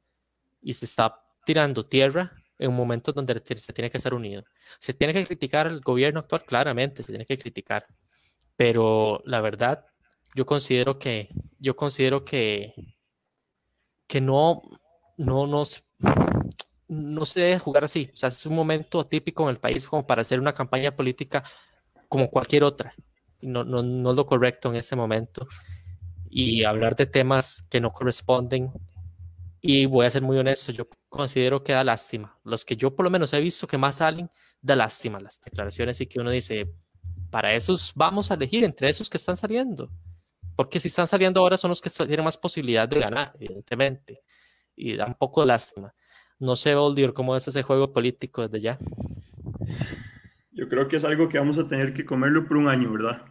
y 0.61 0.73
se 0.73 0.85
está 0.85 1.23
tirando 1.45 1.85
tierra 1.85 2.31
en 2.57 2.69
un 2.69 2.75
momento 2.75 3.11
donde 3.11 3.41
se 3.57 3.73
tiene 3.73 3.89
que 3.89 3.97
estar 3.97 4.13
unido. 4.13 4.43
Se 4.79 4.93
tiene 4.93 5.13
que 5.13 5.25
criticar 5.25 5.67
al 5.67 5.81
gobierno 5.81 6.19
actual, 6.19 6.45
claramente, 6.45 7.03
se 7.03 7.11
tiene 7.11 7.25
que 7.25 7.37
criticar, 7.37 7.85
pero 8.55 9.21
la 9.25 9.41
verdad, 9.41 9.85
yo 10.35 10.45
considero 10.45 10.97
que, 10.97 11.29
yo 11.59 11.75
considero 11.75 12.23
que, 12.23 12.73
que 14.07 14.21
no, 14.21 14.61
no 15.17 15.47
nos, 15.47 15.89
no 16.93 17.25
se 17.25 17.41
debe 17.41 17.59
jugar 17.59 17.83
así. 17.83 18.09
O 18.13 18.15
sea, 18.15 18.29
es 18.29 18.45
un 18.45 18.55
momento 18.55 19.05
típico 19.05 19.43
en 19.43 19.49
el 19.49 19.59
país 19.59 19.87
como 19.87 20.05
para 20.05 20.21
hacer 20.21 20.39
una 20.39 20.53
campaña 20.53 20.95
política 20.95 21.43
como 22.07 22.29
cualquier 22.29 22.63
otra. 22.63 22.93
No, 23.41 23.63
no, 23.63 23.83
no 23.83 24.11
es 24.11 24.15
lo 24.15 24.25
correcto 24.25 24.69
en 24.69 24.75
ese 24.75 24.95
momento. 24.95 25.47
Y 26.29 26.63
hablar 26.63 26.95
de 26.95 27.05
temas 27.05 27.67
que 27.69 27.81
no 27.81 27.91
corresponden. 27.91 28.71
Y 29.61 29.85
voy 29.85 30.05
a 30.05 30.09
ser 30.09 30.21
muy 30.21 30.37
honesto, 30.37 30.71
yo 30.71 30.87
considero 31.07 31.63
que 31.63 31.73
da 31.73 31.83
lástima. 31.83 32.37
Los 32.43 32.65
que 32.65 32.75
yo 32.75 32.95
por 32.95 33.05
lo 33.05 33.09
menos 33.09 33.31
he 33.33 33.39
visto 33.39 33.65
que 33.65 33.77
más 33.77 33.95
salen, 33.95 34.29
da 34.61 34.75
lástima 34.75 35.19
las 35.19 35.39
declaraciones 35.39 36.01
y 36.01 36.05
que 36.05 36.19
uno 36.19 36.31
dice, 36.31 36.73
para 37.29 37.53
esos 37.53 37.93
vamos 37.95 38.29
a 38.29 38.33
elegir 38.33 38.63
entre 38.63 38.89
esos 38.89 39.09
que 39.09 39.17
están 39.17 39.37
saliendo. 39.37 39.89
Porque 40.55 40.79
si 40.79 40.87
están 40.87 41.07
saliendo 41.07 41.39
ahora 41.39 41.57
son 41.57 41.69
los 41.69 41.81
que 41.81 41.89
tienen 41.89 42.23
más 42.23 42.37
posibilidad 42.37 42.87
de 42.87 42.99
ganar, 42.99 43.33
evidentemente. 43.39 44.21
Y 44.75 44.95
da 44.95 45.05
un 45.05 45.15
poco 45.15 45.41
de 45.41 45.47
lástima. 45.47 45.93
No 46.43 46.57
sé, 46.57 46.75
Oldir, 46.75 47.13
cómo 47.13 47.37
es 47.37 47.47
ese 47.47 47.63
juego 47.63 47.93
político 47.93 48.41
desde 48.41 48.59
ya. 48.59 48.77
Yo 50.51 50.67
creo 50.67 50.89
que 50.89 50.97
es 50.97 51.05
algo 51.05 51.29
que 51.29 51.39
vamos 51.39 51.57
a 51.57 51.69
tener 51.69 51.93
que 51.93 52.03
comerlo 52.03 52.45
por 52.45 52.57
un 52.57 52.67
año, 52.67 52.91
¿verdad? 52.91 53.21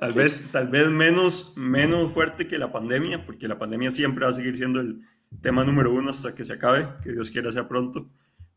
Tal 0.00 0.12
vez, 0.12 0.50
tal 0.50 0.66
vez 0.66 0.90
menos, 0.90 1.56
menos 1.56 2.10
fuerte 2.10 2.48
que 2.48 2.58
la 2.58 2.72
pandemia, 2.72 3.24
porque 3.24 3.46
la 3.46 3.56
pandemia 3.56 3.92
siempre 3.92 4.24
va 4.24 4.30
a 4.30 4.34
seguir 4.34 4.56
siendo 4.56 4.80
el 4.80 5.00
tema 5.42 5.62
número 5.62 5.94
uno 5.94 6.10
hasta 6.10 6.34
que 6.34 6.44
se 6.44 6.54
acabe, 6.54 6.88
que 7.04 7.12
Dios 7.12 7.30
quiera 7.30 7.52
sea 7.52 7.68
pronto. 7.68 8.10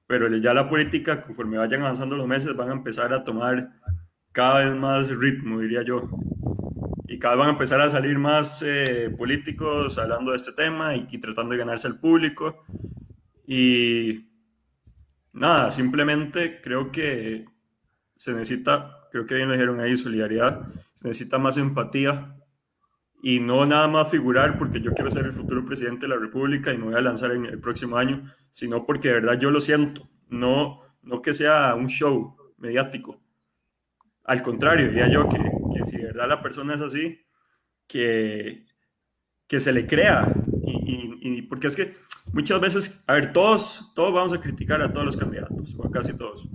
Pero 0.08 0.36
ya 0.38 0.56
la 0.56 0.68
política, 0.68 1.22
conforme 1.22 1.60
vayan 1.60 1.82
avanzando 1.82 2.16
los 2.16 2.26
meses, 2.26 2.56
van 2.56 2.70
a 2.70 2.74
empezar 2.74 3.14
a 3.14 3.24
tomar 3.24 3.74
cada 4.32 4.66
vez 4.66 4.76
más 4.76 5.10
ritmo, 5.10 5.60
diría 5.60 5.84
yo. 5.84 6.10
Y 7.08 7.20
cada 7.20 7.36
vez 7.36 7.40
van 7.42 7.50
a 7.50 7.54
empezar 7.54 7.80
a 7.80 7.90
salir 7.90 8.18
más 8.18 8.64
eh, 8.66 9.14
políticos 9.16 10.00
hablando 10.00 10.32
de 10.32 10.38
este 10.38 10.52
tema 10.52 10.96
y, 10.96 11.08
y, 11.12 11.20
tratando 11.20 11.52
de 11.52 11.60
ganarse 11.60 11.86
al 11.86 12.00
público. 12.00 12.66
Y 13.46 14.30
nada, 15.32 15.72
simplemente 15.72 16.62
creo 16.62 16.92
que 16.92 17.46
se 18.16 18.34
necesita, 18.34 19.08
creo 19.12 19.26
que 19.26 19.36
bien 19.36 19.50
lo 19.50 19.54
dijeron 19.54 19.80
ahí, 19.80 19.98
solidaridad, 19.98 20.68
se 20.96 21.08
necesita 21.08 21.38
más 21.38 21.58
empatía 21.58 22.36
y 23.22 23.40
no 23.40 23.66
nada 23.66 23.88
más 23.88 24.12
figurar 24.12 24.58
porque 24.58 24.82
yo 24.82 24.94
quiero 24.94 25.10
ser 25.10 25.26
el 25.26 25.34
futuro 25.34 25.66
presidente 25.66 26.08
de 26.08 26.10
la 26.10 26.20
República 26.20 26.74
y 26.74 26.78
me 26.78 26.86
voy 26.86 26.96
a 26.96 27.02
lanzar 27.02 27.32
en 27.32 27.46
el 27.46 27.60
próximo 27.60 27.98
año, 27.98 28.32
sino 28.52 28.86
porque 28.86 29.10
de 29.10 29.14
verdad 29.16 29.40
yo 29.40 29.52
lo 29.52 29.62
siento, 29.62 30.10
no, 30.30 30.82
no 31.02 31.22
que 31.22 31.34
sea 31.34 31.76
un 31.76 31.88
show 31.88 32.36
mediático. 32.58 33.22
Al 34.26 34.42
contrario, 34.42 34.88
diría 34.88 35.10
yo 35.10 35.28
que, 35.28 35.38
que 35.38 35.86
si 35.86 35.98
de 35.98 36.06
verdad 36.06 36.30
la 36.30 36.42
persona 36.42 36.76
es 36.76 36.82
así, 36.82 37.20
que, 37.88 38.66
que 39.48 39.60
se 39.60 39.74
le 39.74 39.86
crea. 39.86 40.34
Y, 40.66 41.20
y, 41.22 41.42
porque 41.44 41.68
es 41.68 41.76
que 41.76 41.96
muchas 42.34 42.60
veces, 42.60 43.04
a 43.08 43.14
ver, 43.14 43.32
todos, 43.32 43.94
todos 43.96 44.14
vamos 44.14 44.34
a 44.34 44.42
criticar 44.42 44.82
a 44.82 44.92
todos 44.92 45.06
los 45.06 45.18
candidatos, 45.18 45.76
o 45.78 45.88
a 45.88 45.92
casi 45.92 46.14
todos, 46.14 46.50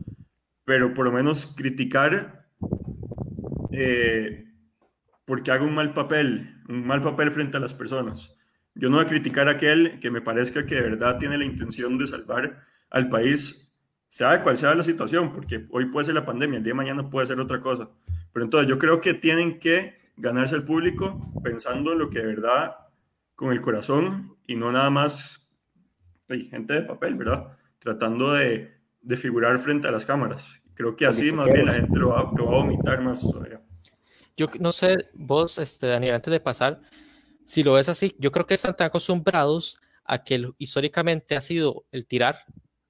pero 0.64 0.93
por 0.93 1.07
lo 1.07 1.12
menos 1.12 1.47
criticar 1.47 2.47
eh, 3.73 4.45
porque 5.25 5.51
haga 5.51 5.64
un 5.64 5.75
mal 5.75 5.95
papel, 5.95 6.62
un 6.69 6.87
mal 6.87 7.01
papel 7.01 7.31
frente 7.31 7.57
a 7.57 7.61
las 7.61 7.75
personas. 7.75 8.35
Yo 8.75 8.91
no 8.91 8.97
voy 8.97 9.07
a 9.07 9.09
criticar 9.09 9.49
a 9.49 9.53
aquel 9.53 9.99
que 10.01 10.11
me 10.11 10.21
parezca 10.21 10.67
que 10.67 10.77
de 10.77 10.83
verdad 10.83 11.19
tiene 11.19 11.38
la 11.38 11.45
intención 11.45 11.99
de 11.99 12.07
salvar 12.07 12.64
al 12.91 13.09
país, 13.09 13.75
sea 14.09 14.43
cual 14.43 14.57
sea 14.57 14.75
la 14.75 14.85
situación, 14.85 15.33
porque 15.33 15.67
hoy 15.71 15.87
puede 15.87 16.07
ser 16.07 16.14
la 16.14 16.25
pandemia, 16.25 16.59
el 16.59 16.64
día 16.64 16.73
de 16.73 16.77
mañana 16.77 17.11
puede 17.11 17.27
ser 17.27 17.41
otra 17.41 17.61
cosa. 17.61 17.91
Pero 18.33 18.45
entonces 18.45 18.69
yo 18.69 18.79
creo 18.79 19.01
que 19.01 19.14
tienen 19.14 19.59
que 19.59 19.99
ganarse 20.17 20.55
al 20.55 20.64
público 20.64 21.33
pensando 21.43 21.93
en 21.93 21.99
lo 21.99 22.11
que 22.11 22.21
de 22.21 22.27
verdad, 22.27 22.77
con 23.35 23.53
el 23.53 23.61
corazón 23.61 24.37
y 24.47 24.57
no 24.57 24.73
nada 24.73 24.91
más 24.91 25.48
hay 26.29 26.47
gente 26.47 26.75
de 26.75 26.83
papel, 26.83 27.14
¿verdad? 27.14 27.57
Tratando 27.79 28.33
de, 28.33 28.75
de, 29.01 29.17
figurar 29.17 29.59
frente 29.59 29.88
a 29.88 29.91
las 29.91 30.05
cámaras. 30.05 30.47
Creo 30.75 30.97
que 30.97 31.07
así 31.07 31.33
más 31.33 31.47
bien 31.47 31.67
la 31.67 31.75
gente 31.75 31.99
lo 31.99 32.11
va, 32.11 32.31
lo 32.37 32.47
va, 32.47 32.53
a 32.53 32.62
vomitar 32.62 33.01
más 33.01 33.21
todavía. 33.21 33.61
Yo 34.37 34.47
no 34.61 34.71
sé, 34.73 34.97
vos, 35.14 35.59
este, 35.59 35.87
Daniel, 35.87 36.14
antes 36.14 36.31
de 36.31 36.41
pasar, 36.41 36.81
si 37.45 37.62
lo 37.62 37.75
ves 37.75 37.88
así, 37.88 38.14
yo 38.19 38.31
creo 38.31 38.47
que 38.47 38.55
están 38.55 38.77
tan 38.77 38.87
acostumbrados 38.88 39.79
a 40.05 40.23
que 40.23 40.51
históricamente 40.59 41.37
ha 41.37 41.41
sido 41.41 41.87
el 41.91 42.07
tirar, 42.07 42.37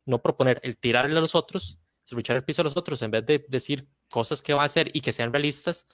no 0.05 0.20
proponer, 0.20 0.61
el 0.62 0.77
tirarle 0.77 1.16
a 1.16 1.20
los 1.20 1.35
otros, 1.35 1.81
luchar 2.11 2.37
el 2.37 2.44
piso 2.44 2.62
a 2.62 2.64
los 2.64 2.77
otros, 2.77 3.03
en 3.03 3.11
vez 3.11 3.24
de 3.27 3.44
decir 3.48 3.87
cosas 4.11 4.42
que 4.42 4.55
va 4.55 4.62
a 4.62 4.66
hacer 4.66 4.90
y 4.92 5.01
que 5.01 5.12
sean 5.12 5.33
realistas, 5.33 5.87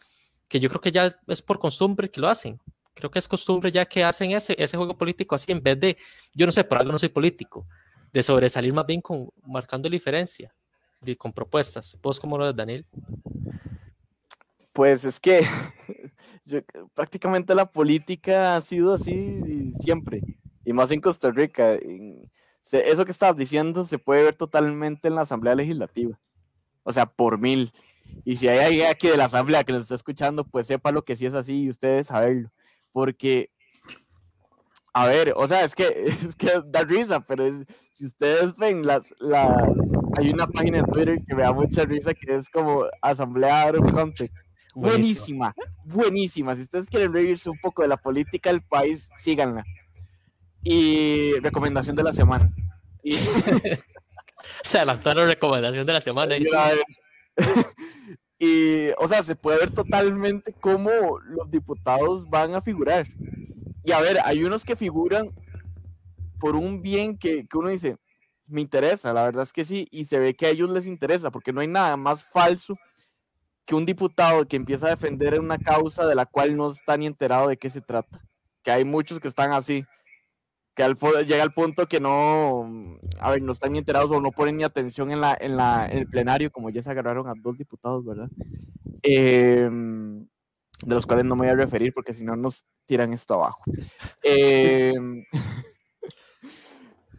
que 0.48 0.60
yo 0.60 0.68
creo 0.68 0.80
que 0.80 0.92
ya 0.92 1.10
es 1.26 1.42
por 1.42 1.58
costumbre 1.58 2.10
que 2.10 2.20
lo 2.20 2.28
hacen. 2.28 2.58
Creo 2.94 3.10
que 3.10 3.18
es 3.18 3.28
costumbre 3.28 3.72
ya 3.72 3.84
que 3.84 4.04
hacen 4.04 4.30
ese, 4.30 4.54
ese 4.58 4.76
juego 4.76 4.96
político 4.96 5.34
así, 5.34 5.50
en 5.50 5.62
vez 5.62 5.78
de, 5.80 5.96
yo 6.34 6.46
no 6.46 6.52
sé, 6.52 6.64
por 6.64 6.78
algo 6.78 6.92
no 6.92 6.98
soy 6.98 7.08
político, 7.08 7.66
de 8.12 8.22
sobresalir 8.22 8.72
más 8.72 8.86
bien 8.86 9.00
con, 9.00 9.28
marcando 9.44 9.88
diferencia, 9.88 10.54
de, 11.00 11.16
con 11.16 11.32
propuestas. 11.32 11.98
¿Vos 12.00 12.20
cómo 12.20 12.38
lo 12.38 12.44
ves, 12.44 12.56
Daniel? 12.56 12.86
Pues 14.72 15.04
es 15.04 15.18
que 15.18 15.46
prácticamente 16.94 17.54
la 17.54 17.66
política 17.66 18.56
ha 18.56 18.60
sido 18.60 18.94
así 18.94 19.72
siempre, 19.80 20.22
y 20.64 20.72
más 20.72 20.90
en 20.90 21.00
Costa 21.00 21.30
Rica. 21.30 21.76
eso 22.72 23.04
que 23.04 23.12
estabas 23.12 23.36
diciendo 23.36 23.84
se 23.84 23.98
puede 23.98 24.22
ver 24.22 24.34
totalmente 24.36 25.08
en 25.08 25.16
la 25.16 25.22
Asamblea 25.22 25.54
Legislativa, 25.54 26.18
o 26.82 26.92
sea, 26.92 27.06
por 27.06 27.38
mil. 27.38 27.72
Y 28.24 28.36
si 28.36 28.48
hay 28.48 28.58
alguien 28.58 28.86
aquí 28.86 29.08
de 29.08 29.16
la 29.16 29.24
Asamblea 29.24 29.64
que 29.64 29.72
nos 29.72 29.82
está 29.82 29.94
escuchando, 29.94 30.44
pues 30.44 30.66
sepa 30.66 30.92
lo 30.92 31.04
que 31.04 31.16
sí 31.16 31.26
es 31.26 31.34
así 31.34 31.64
y 31.64 31.70
ustedes 31.70 32.08
saberlo. 32.08 32.50
Porque, 32.94 33.50
a 34.92 35.06
ver, 35.06 35.34
o 35.36 35.48
sea, 35.48 35.64
es 35.64 35.74
que, 35.74 35.84
es 36.06 36.36
que 36.36 36.62
da 36.64 36.84
risa, 36.84 37.20
pero 37.20 37.44
si 37.90 38.06
ustedes 38.06 38.54
ven 38.56 38.86
las, 38.86 39.12
las, 39.18 39.68
hay 40.16 40.30
una 40.30 40.46
página 40.46 40.78
en 40.78 40.86
Twitter 40.86 41.18
que 41.26 41.34
me 41.34 41.42
da 41.42 41.52
mucha 41.52 41.84
risa 41.84 42.14
que 42.14 42.36
es 42.36 42.48
como 42.48 42.84
Asamblea 43.02 43.72
Context 43.92 44.34
Buenísima, 44.74 45.54
buenísima. 45.86 46.56
Si 46.56 46.62
ustedes 46.62 46.88
quieren 46.88 47.12
reírse 47.12 47.48
un 47.48 47.58
poco 47.58 47.82
de 47.82 47.88
la 47.88 47.96
política 47.96 48.50
del 48.50 48.62
país, 48.62 49.08
síganla. 49.20 49.64
Y 50.64 51.34
recomendación 51.40 51.94
de 51.94 52.02
la 52.02 52.12
semana. 52.12 52.50
Y... 53.02 53.12
se 54.62 54.78
adelantó 54.78 55.14
la 55.14 55.26
recomendación 55.26 55.86
de 55.86 55.92
la 55.92 56.00
semana. 56.00 56.36
y, 56.38 56.44
o 58.98 59.08
sea, 59.08 59.22
se 59.22 59.36
puede 59.36 59.58
ver 59.58 59.70
totalmente 59.70 60.52
cómo 60.60 60.90
los 61.24 61.50
diputados 61.50 62.28
van 62.28 62.54
a 62.54 62.62
figurar. 62.62 63.06
Y 63.84 63.92
a 63.92 64.00
ver, 64.00 64.18
hay 64.24 64.44
unos 64.44 64.64
que 64.64 64.76
figuran 64.76 65.30
por 66.38 66.56
un 66.56 66.82
bien 66.82 67.16
que, 67.18 67.46
que 67.46 67.58
uno 67.58 67.68
dice, 67.68 67.96
me 68.46 68.60
interesa, 68.60 69.12
la 69.12 69.22
verdad 69.22 69.44
es 69.44 69.52
que 69.52 69.64
sí, 69.64 69.86
y 69.90 70.06
se 70.06 70.18
ve 70.18 70.34
que 70.34 70.46
a 70.46 70.50
ellos 70.50 70.70
les 70.70 70.86
interesa, 70.86 71.30
porque 71.30 71.52
no 71.52 71.60
hay 71.60 71.68
nada 71.68 71.96
más 71.96 72.24
falso 72.24 72.76
que 73.64 73.74
un 73.74 73.86
diputado 73.86 74.46
que 74.46 74.56
empieza 74.56 74.86
a 74.86 74.90
defender 74.90 75.40
una 75.40 75.58
causa 75.58 76.06
de 76.06 76.14
la 76.14 76.26
cual 76.26 76.56
no 76.56 76.70
está 76.70 76.96
ni 76.96 77.06
enterado 77.06 77.48
de 77.48 77.56
qué 77.56 77.70
se 77.70 77.80
trata. 77.80 78.20
Que 78.62 78.70
hay 78.70 78.84
muchos 78.84 79.20
que 79.20 79.28
están 79.28 79.52
así, 79.52 79.86
que 80.74 80.82
al, 80.82 80.96
llega 81.26 81.42
al 81.42 81.52
punto 81.52 81.86
que 81.86 82.00
no, 82.00 82.98
a 83.20 83.30
ver, 83.30 83.42
no 83.42 83.52
están 83.52 83.72
ni 83.72 83.78
enterados 83.78 84.10
o 84.10 84.20
no 84.20 84.30
ponen 84.32 84.56
ni 84.56 84.64
atención 84.64 85.10
en, 85.10 85.20
la, 85.20 85.36
en, 85.40 85.56
la, 85.56 85.86
en 85.86 85.98
el 85.98 86.06
plenario, 86.08 86.50
como 86.50 86.70
ya 86.70 86.82
se 86.82 86.90
agarraron 86.90 87.28
a 87.28 87.34
dos 87.36 87.56
diputados, 87.56 88.04
¿verdad? 88.04 88.28
Em, 89.02 90.26
de 90.84 90.94
los 90.94 91.06
cuales 91.06 91.24
no 91.24 91.36
me 91.36 91.46
voy 91.46 91.52
a 91.52 91.56
referir 91.56 91.92
porque 91.92 92.14
si 92.14 92.24
no 92.24 92.36
nos 92.36 92.66
tiran 92.86 93.12
esto 93.12 93.34
abajo. 93.34 93.62
Em, 94.22 95.24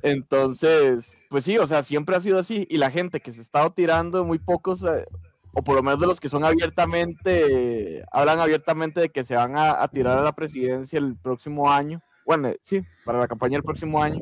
entonces, 0.01 1.17
pues 1.29 1.45
sí, 1.45 1.57
o 1.57 1.65
sea, 1.65 1.81
siempre 1.81 2.15
ha 2.15 2.19
sido 2.19 2.37
así 2.37 2.67
y 2.69 2.77
la 2.77 2.91
gente 2.91 3.21
que 3.21 3.33
se 3.33 3.39
ha 3.39 3.41
estado 3.41 3.71
tirando, 3.71 4.23
muy 4.23 4.37
pocos, 4.37 4.83
eh, 4.83 5.05
o 5.53 5.63
por 5.63 5.75
lo 5.75 5.81
menos 5.81 5.99
de 5.99 6.05
los 6.05 6.19
que 6.19 6.29
son 6.29 6.43
abiertamente, 6.43 8.03
hablan 8.11 8.39
abiertamente 8.39 8.99
de 8.99 9.09
que 9.09 9.23
se 9.23 9.35
van 9.35 9.53
a, 9.57 9.87
tirar 9.87 10.17
a 10.17 10.21
la 10.21 10.35
presidencia 10.35 10.99
el 10.99 11.17
próximo 11.17 11.71
año, 11.71 12.03
bueno, 12.25 12.53
sí, 12.61 12.81
para 13.05 13.19
la 13.19 13.27
campaña 13.27 13.57
del 13.57 13.63
próximo 13.63 14.01
año. 14.01 14.21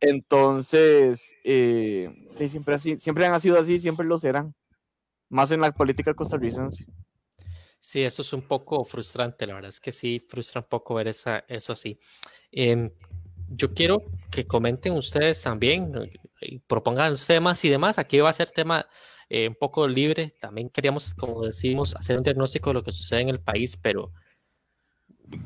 Entonces, 0.00 1.34
eh, 1.44 2.10
siempre, 2.36 2.74
así, 2.74 2.98
siempre 2.98 3.26
han 3.26 3.40
sido 3.40 3.58
así, 3.58 3.78
siempre 3.78 4.04
lo 4.04 4.18
serán, 4.18 4.54
más 5.28 5.50
en 5.52 5.60
la 5.60 5.72
política 5.72 6.14
costarricense. 6.14 6.84
Sí, 7.80 8.02
eso 8.02 8.22
es 8.22 8.32
un 8.32 8.42
poco 8.42 8.84
frustrante, 8.84 9.46
la 9.46 9.54
verdad 9.54 9.70
es 9.70 9.80
que 9.80 9.92
sí, 9.92 10.20
frustra 10.20 10.60
un 10.60 10.68
poco 10.68 10.94
ver 10.94 11.08
esa, 11.08 11.44
eso 11.48 11.72
así. 11.72 11.98
Em, 12.50 12.90
yo 13.48 13.74
quiero 13.74 14.02
que 14.30 14.46
comenten 14.46 14.94
ustedes 14.94 15.42
también, 15.42 15.92
y 16.40 16.58
propongan 16.60 17.14
temas 17.26 17.64
y 17.64 17.68
demás. 17.68 17.98
Aquí 17.98 18.18
va 18.20 18.30
a 18.30 18.32
ser 18.32 18.50
tema 18.50 18.86
eh, 19.28 19.48
un 19.48 19.54
poco 19.54 19.86
libre. 19.86 20.32
También 20.40 20.68
queríamos, 20.70 21.14
como 21.14 21.44
decimos, 21.44 21.94
hacer 21.96 22.16
un 22.16 22.22
diagnóstico 22.22 22.70
de 22.70 22.74
lo 22.74 22.82
que 22.82 22.92
sucede 22.92 23.20
en 23.20 23.28
el 23.28 23.40
país, 23.40 23.76
pero 23.76 24.12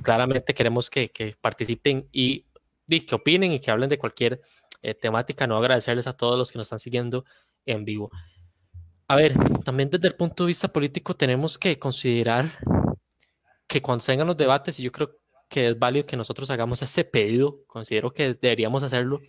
claramente 0.02 0.54
queremos 0.54 0.90
que, 0.90 1.10
participen 1.40 2.08
y, 2.12 2.46
que 2.88 3.14
opinen 3.14 3.52
y 3.52 3.60
que 3.60 3.70
hablen 3.70 3.88
de 3.88 3.98
cualquier 3.98 4.40
eh, 4.82 4.94
temática. 4.94 5.46
No 5.46 5.56
agradecerles 5.56 6.06
a 6.06 6.16
todos 6.16 6.38
los 6.38 6.52
que 6.52 6.58
nos 6.58 6.66
están 6.66 6.78
siguiendo 6.78 7.24
en 7.64 7.84
vivo. 7.84 8.10
A 9.08 9.16
ver, 9.16 9.34
también 9.64 9.90
desde 9.90 10.08
el 10.08 10.14
punto 10.14 10.44
de 10.44 10.48
vista 10.48 10.68
político 10.68 11.14
tenemos 11.14 11.58
que 11.58 11.78
considerar 11.78 12.50
que 13.66 13.82
cuando 13.82 14.02
se 14.02 14.16
los 14.16 14.36
debates, 14.36 14.78
y 14.80 14.82
yo 14.82 14.92
creo 14.92 15.18
que 15.48 15.68
es 15.68 15.78
válido 15.78 16.06
que 16.06 16.16
nosotros 16.16 16.50
hagamos 16.50 16.82
este 16.82 17.04
pedido, 17.04 17.64
considero 17.66 18.12
que 18.12 18.34
deberíamos 18.34 18.82
hacerlo, 18.82 19.20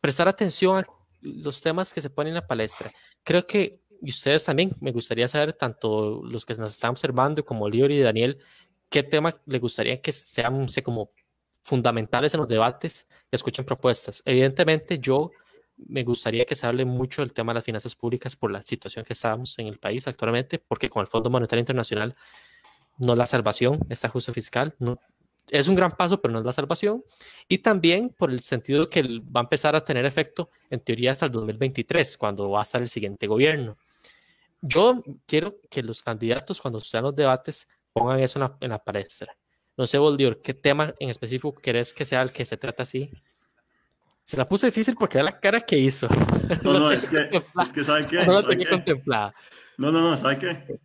prestar 0.00 0.28
atención 0.28 0.78
a 0.78 0.84
los 1.20 1.62
temas 1.62 1.92
que 1.92 2.00
se 2.00 2.10
ponen 2.10 2.30
en 2.30 2.34
la 2.34 2.46
palestra 2.46 2.90
creo 3.26 3.46
que 3.46 3.80
y 4.02 4.10
ustedes 4.10 4.44
también, 4.44 4.72
me 4.80 4.92
gustaría 4.92 5.26
saber, 5.26 5.54
tanto 5.54 6.22
los 6.22 6.44
que 6.44 6.54
nos 6.54 6.72
están 6.72 6.90
observando 6.90 7.44
como 7.44 7.68
Lior 7.68 7.90
y 7.90 8.00
Daniel, 8.00 8.38
qué 8.88 9.02
tema 9.02 9.34
les 9.46 9.60
gustaría 9.60 10.00
que 10.00 10.12
sean 10.12 10.66
como 10.84 11.10
fundamentales 11.62 12.32
en 12.34 12.40
los 12.40 12.48
debates, 12.48 13.08
que 13.28 13.36
escuchen 13.36 13.64
propuestas. 13.64 14.22
Evidentemente, 14.24 14.98
yo 14.98 15.30
me 15.76 16.04
gustaría 16.04 16.44
que 16.44 16.54
se 16.54 16.66
hable 16.66 16.84
mucho 16.84 17.22
del 17.22 17.32
tema 17.32 17.52
de 17.52 17.56
las 17.56 17.64
finanzas 17.64 17.94
públicas 17.94 18.36
por 18.36 18.50
la 18.50 18.62
situación 18.62 19.04
que 19.04 19.12
estamos 19.12 19.58
en 19.58 19.66
el 19.66 19.78
país 19.78 20.06
actualmente, 20.06 20.58
porque 20.58 20.88
con 20.88 21.00
el 21.00 21.06
Fondo 21.06 21.28
Monetario 21.28 21.60
Internacional 21.60 22.14
no 22.98 23.12
es 23.12 23.18
la 23.18 23.26
salvación, 23.26 23.80
este 23.90 24.06
ajuste 24.06 24.32
fiscal, 24.32 24.74
no, 24.78 24.98
es 25.50 25.68
un 25.68 25.74
gran 25.74 25.96
paso, 25.96 26.20
pero 26.20 26.32
no 26.32 26.40
es 26.40 26.46
la 26.46 26.52
salvación. 26.52 27.04
Y 27.48 27.58
también 27.58 28.10
por 28.10 28.30
el 28.30 28.40
sentido 28.40 28.88
que 28.88 29.02
va 29.02 29.40
a 29.40 29.44
empezar 29.44 29.76
a 29.76 29.84
tener 29.84 30.04
efecto, 30.04 30.50
en 30.70 30.80
teoría, 30.80 31.12
hasta 31.12 31.26
el 31.26 31.32
2023, 31.32 32.18
cuando 32.18 32.50
va 32.50 32.60
a 32.60 32.62
estar 32.62 32.82
el 32.82 32.88
siguiente 32.88 33.26
gobierno. 33.26 33.76
Yo 34.60 35.02
quiero 35.26 35.60
que 35.70 35.82
los 35.82 36.02
candidatos, 36.02 36.60
cuando 36.60 36.80
sean 36.80 37.04
los 37.04 37.14
debates, 37.14 37.68
pongan 37.96 38.20
eso 38.20 38.56
en 38.60 38.68
la, 38.68 38.78
palestra. 38.78 39.32
No 39.76 39.86
sé, 39.86 39.96
Boldior, 39.96 40.42
¿qué 40.42 40.52
tema 40.52 40.92
en 41.00 41.08
específico 41.08 41.54
querés 41.54 41.94
que 41.94 42.04
sea 42.04 42.20
el 42.20 42.30
que 42.30 42.44
se 42.44 42.58
trata 42.58 42.82
así? 42.82 43.10
Se 44.22 44.36
la 44.36 44.46
puse 44.46 44.66
difícil 44.66 44.96
porque 44.98 45.18
era 45.18 45.24
la 45.24 45.40
cara 45.40 45.60
que 45.60 45.78
hizo. 45.78 46.06
No, 46.62 46.72
no, 46.78 46.90
es 46.90 47.08
que, 47.08 47.30
es 47.62 47.72
que, 47.72 47.84
¿sabe 47.84 48.06
qué? 48.06 48.26
No 48.26 48.32
lo 48.32 48.42
tenía 48.46 48.68
contemplada. 48.68 49.34
No, 49.78 49.90
no, 49.90 50.02
no, 50.02 50.16
¿sabe 50.16 50.38
qué? 50.38 50.78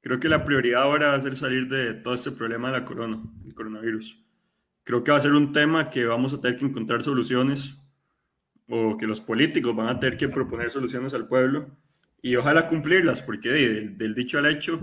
Creo 0.00 0.18
que 0.18 0.28
la 0.28 0.44
prioridad 0.44 0.82
ahora 0.82 1.08
va 1.08 1.14
a 1.14 1.20
ser 1.20 1.36
salir 1.36 1.68
de 1.68 1.94
todo 1.94 2.14
este 2.14 2.30
problema 2.30 2.70
de 2.70 2.78
la 2.78 2.84
corona, 2.84 3.20
el 3.44 3.54
coronavirus. 3.54 4.18
Creo 4.84 5.04
que 5.04 5.10
va 5.10 5.18
a 5.18 5.20
ser 5.20 5.32
un 5.32 5.52
tema 5.52 5.90
que 5.90 6.06
vamos 6.06 6.32
a 6.32 6.40
tener 6.40 6.58
que 6.58 6.64
encontrar 6.64 7.02
soluciones 7.02 7.76
o 8.68 8.96
que 8.96 9.06
los 9.06 9.20
políticos 9.20 9.76
van 9.76 9.88
a 9.88 10.00
tener 10.00 10.16
que 10.16 10.28
proponer 10.28 10.70
soluciones 10.70 11.12
al 11.14 11.26
pueblo 11.26 11.76
y 12.22 12.36
ojalá 12.36 12.66
cumplirlas, 12.66 13.22
porque 13.22 13.50
del, 13.50 14.14
dicho 14.14 14.38
al 14.38 14.46
hecho 14.46 14.80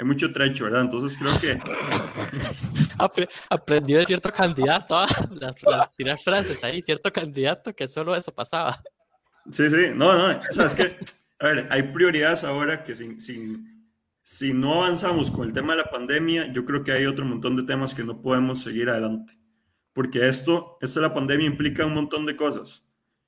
hay 0.00 0.06
mucho 0.06 0.32
trecho, 0.32 0.64
¿verdad? 0.64 0.80
Entonces 0.82 1.18
creo 1.18 1.38
que... 1.38 1.60
Aprendió 3.50 3.98
de 3.98 4.06
cierto 4.06 4.30
candidato, 4.30 4.96
¿ah? 4.96 5.06
las, 5.30 5.54
tirar 5.94 6.18
frases 6.18 6.64
ahí, 6.64 6.80
cierto 6.80 7.12
candidato 7.12 7.74
que 7.74 7.86
solo 7.86 8.16
eso 8.16 8.32
pasaba. 8.32 8.82
Sí, 9.50 9.68
sí, 9.68 9.88
no, 9.94 10.16
no, 10.16 10.38
o 10.38 10.52
sea, 10.52 10.66
es 10.66 10.74
que, 10.74 10.96
a 11.38 11.46
ver, 11.46 11.68
hay 11.70 11.82
prioridades 11.82 12.44
ahora 12.44 12.82
que 12.82 12.94
sin, 12.94 13.20
sin 13.20 13.88
si 14.22 14.54
no 14.54 14.84
avanzamos 14.84 15.30
con 15.30 15.48
el 15.48 15.52
tema 15.52 15.74
de 15.74 15.82
la 15.82 15.90
pandemia, 15.90 16.50
yo 16.52 16.64
creo 16.64 16.82
que 16.82 16.92
hay 16.92 17.04
otro 17.04 17.24
montón 17.26 17.56
de 17.56 17.64
temas 17.64 17.94
que 17.94 18.04
no 18.04 18.22
podemos 18.22 18.62
seguir 18.62 18.88
adelante. 18.88 19.34
Porque 19.92 20.28
esto, 20.28 20.78
esto 20.80 21.00
de 21.00 21.08
la 21.08 21.14
pandemia 21.14 21.46
implica 21.46 21.84
un 21.84 21.94
montón 21.94 22.24
de 22.24 22.36
cosas. 22.36 22.86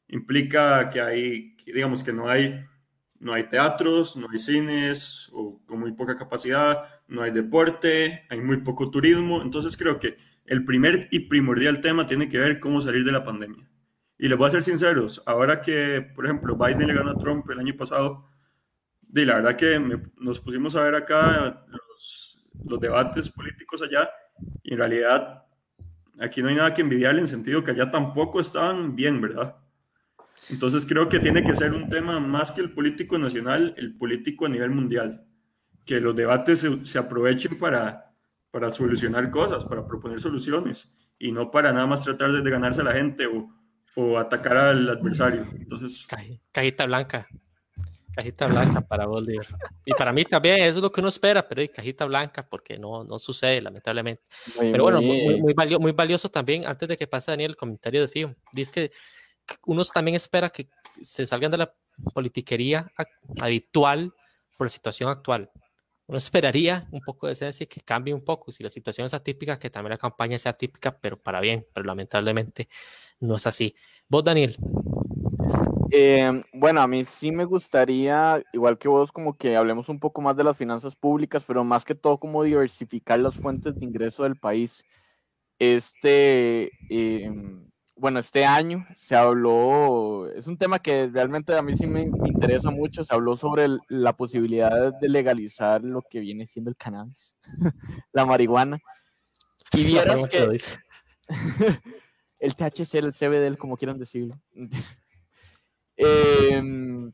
Implica 0.09 0.89
que 0.89 1.01
hay, 1.01 1.57
digamos 1.67 2.03
que 2.03 2.13
no 2.13 2.31
hay, 2.31 2.65
no 3.23 3.33
hay 3.33 3.49
teatros, 3.49 4.17
no 4.17 4.29
hay 4.31 4.39
cines 4.39 5.31
o 5.33 5.61
con 5.65 5.79
muy 5.79 5.93
poca 5.93 6.17
capacidad, 6.17 6.89
no 7.07 7.23
hay 7.23 7.31
deporte, 7.31 8.27
hay 8.29 8.41
muy 8.41 8.59
poco 8.59 8.91
turismo. 8.91 9.43
Entonces 9.43 9.77
creo 9.77 9.99
que 9.99 10.17
el 10.45 10.65
primer 10.65 11.09
y 11.13 11.21
primordial 11.21 11.81
tema 11.81 12.07
tiene 12.07 12.29
que 12.29 12.39
ver 12.39 12.59
cómo 12.59 12.81
salir 12.81 13.05
de 13.05 13.13
la 13.13 13.25
pandemia. 13.25 13.71
Y 14.19 14.29
les 14.29 14.37
voy 14.37 14.49
a 14.49 14.53
ser 14.53 14.63
sinceros, 14.63 15.23
ahora 15.25 15.61
que, 15.61 16.01
por 16.15 16.25
ejemplo, 16.25 16.57
Biden 16.57 16.87
le 16.87 16.95
ganó 16.95 17.13
a 17.13 17.19
Trump 17.19 17.49
el 17.51 17.61
año 17.61 17.77
pasado, 17.77 18.29
y 19.15 19.25
la 19.25 19.37
verdad 19.37 19.57
que 19.57 20.01
nos 20.17 20.41
pusimos 20.41 20.75
a 20.75 20.83
ver 20.83 20.95
acá 20.95 21.65
los, 21.69 22.45
debates 22.81 23.29
políticos 23.31 23.83
allá 23.83 24.09
y 24.63 24.73
en 24.73 24.79
realidad 24.79 25.45
aquí 26.21 26.41
no 26.41 26.49
hay 26.49 26.55
nada 26.55 26.73
que 26.73 26.81
envidiarle 26.83 27.21
en 27.21 27.27
sentido 27.27 27.63
que 27.63 27.73
allá 27.73 27.91
tampoco 27.91 28.41
estaban 28.41 28.95
bien, 28.97 29.21
¿verdad? 29.21 29.57
Entonces 30.51 30.87
creo 30.87 31.09
que 31.09 31.21
tiene 31.21 31.43
que 31.45 31.55
ser 31.55 31.73
un 31.73 31.89
tema 31.89 32.21
más 32.21 32.51
que 32.53 32.61
el 32.61 32.73
político 32.73 33.19
nacional, 33.19 33.75
el 33.77 33.97
político 33.97 34.47
a 34.47 34.49
nivel 34.49 34.71
mundial. 34.71 35.27
Que 35.85 36.01
los 36.01 36.15
debates 36.15 36.61
se, 36.61 36.85
se 36.85 36.99
aprovechen 36.99 37.59
para, 37.59 38.15
para 38.51 38.71
solucionar 38.71 39.31
cosas, 39.31 39.65
para 39.65 39.87
proponer 39.87 40.21
soluciones 40.21 40.89
y 41.19 41.33
no 41.33 41.51
para 41.51 41.73
nada 41.73 41.87
más 41.87 42.03
tratar 42.03 42.33
de 42.33 42.51
ganarse 42.51 42.81
a 42.81 42.85
la 42.85 42.93
gente 42.93 43.27
o, 43.27 43.49
o 43.95 44.19
atacar 44.19 44.57
al 44.57 44.89
adversario. 44.89 45.47
Entonces, 45.55 46.07
cajita 46.51 46.87
blanca. 46.87 47.27
Cajita 48.15 48.47
blanca 48.47 48.81
para 48.83 49.07
Bolívar. 49.07 49.47
Y 49.87 49.93
para 49.95 50.13
mí 50.13 50.25
también 50.25 50.61
eso 50.61 50.77
es 50.77 50.83
lo 50.83 50.93
que 50.93 51.01
uno 51.01 51.09
espera, 51.09 51.49
pero 51.49 51.63
hay 51.63 51.69
cajita 51.69 52.05
blanca 52.05 52.47
porque 52.47 52.79
no, 52.79 53.05
no 53.05 53.19
sucede, 53.19 53.63
lamentablemente. 53.63 54.23
pero 54.59 54.85
bueno, 54.85 55.01
muy, 55.01 55.41
muy, 55.41 55.93
valioso, 55.93 56.29
también, 56.29 56.67
antes 56.67 56.89
de 56.89 56.97
que 56.97 57.07
pase 57.07 57.31
Daniel 57.31 57.53
el 57.53 57.57
comentario 57.57 58.03
de 58.03 58.09
FIO, 58.09 58.37
dice 58.53 58.73
que 58.73 58.93
uno 59.67 59.85
también 59.85 60.15
espera 60.15 60.51
que 60.51 60.69
se 61.01 61.27
salgan 61.27 61.51
de 61.51 61.59
la 61.59 61.75
politiquería 62.15 62.91
habitual 63.41 64.13
por 64.57 64.67
la 64.67 64.69
situación 64.69 65.11
actual. 65.11 65.51
Uno 66.07 66.19
esperaría 66.19 66.89
un 66.91 67.01
poco 67.01 67.27
de 67.27 67.33
ese 67.33 67.69
que 67.69 67.81
cambie 67.81 68.13
un 68.13 68.25
poco. 68.25 68.53
Si 68.53 68.63
la 68.63 68.71
situación 68.71 69.07
es 69.07 69.15
atípica, 69.15 69.59
que 69.59 69.71
también 69.71 69.93
la 69.93 69.99
campaña 69.99 70.39
sea 70.39 70.53
atípica, 70.53 70.99
pero 70.99 71.17
para 71.17 71.41
bien, 71.41 71.67
pero 71.73 71.87
lamentablemente 71.87 72.69
no 73.21 73.37
es 73.37 73.47
así. 73.47 73.75
Vos, 74.09 74.25
Daniel. 74.25 74.57
Eh, 75.95 76.41
bueno, 76.55 76.81
a 76.81 76.87
mí 76.87 77.05
sí 77.05 77.33
me 77.33 77.45
gustaría, 77.45 78.43
igual 78.53 78.79
que 78.79 78.89
vos, 78.89 79.13
como 79.13 79.37
que 79.37 79.57
hablemos 79.57 79.89
un 79.89 80.01
poco 80.01 80.23
más 80.23 80.37
de 80.37 80.45
las 80.45 80.57
finanzas 80.57 80.97
públicas, 80.97 81.45
pero 81.47 81.65
más 81.65 81.85
que 81.85 81.95
todo 81.95 82.19
como 82.19 82.43
diversificar 82.43 83.19
las 83.19 83.35
fuentes 83.35 83.79
de 83.79 83.85
ingreso 83.85 84.23
del 84.23 84.37
país. 84.37 84.85
Este, 85.59 86.71
em, 86.89 87.71
bueno, 88.03 88.19
este 88.19 88.45
año 88.45 88.85
se 88.97 89.15
habló, 89.15 90.29
es 90.35 90.49
un 90.49 90.59
tema 90.59 90.81
que 90.81 91.07
realmente 91.07 91.55
a 91.55 91.63
mí 91.63 91.77
sí 91.77 91.87
me, 91.87 92.03
interesa 92.03 92.69
mucho, 92.73 93.05
se 93.05 93.15
habló 93.15 93.37
sobre 93.37 93.69
la 93.89 94.17
posibilidad 94.17 94.93
de 94.99 95.09
legalizar 95.09 95.85
lo 95.85 96.03
que 96.03 96.19
viene 96.19 96.49
siendo 96.49 96.69
el 96.69 96.77
cannabis, 96.77 97.37
la 98.13 98.27
marihuana. 98.27 98.81
Y 99.73 99.85
vieras 99.85 100.27
que 100.27 100.49
el 102.41 102.55
THC, 102.57 102.95
el 102.97 103.15
CBD, 103.15 103.57
como 103.57 103.77
quieran 103.77 104.01
decirlo. 104.01 104.35
Em, 105.97 107.13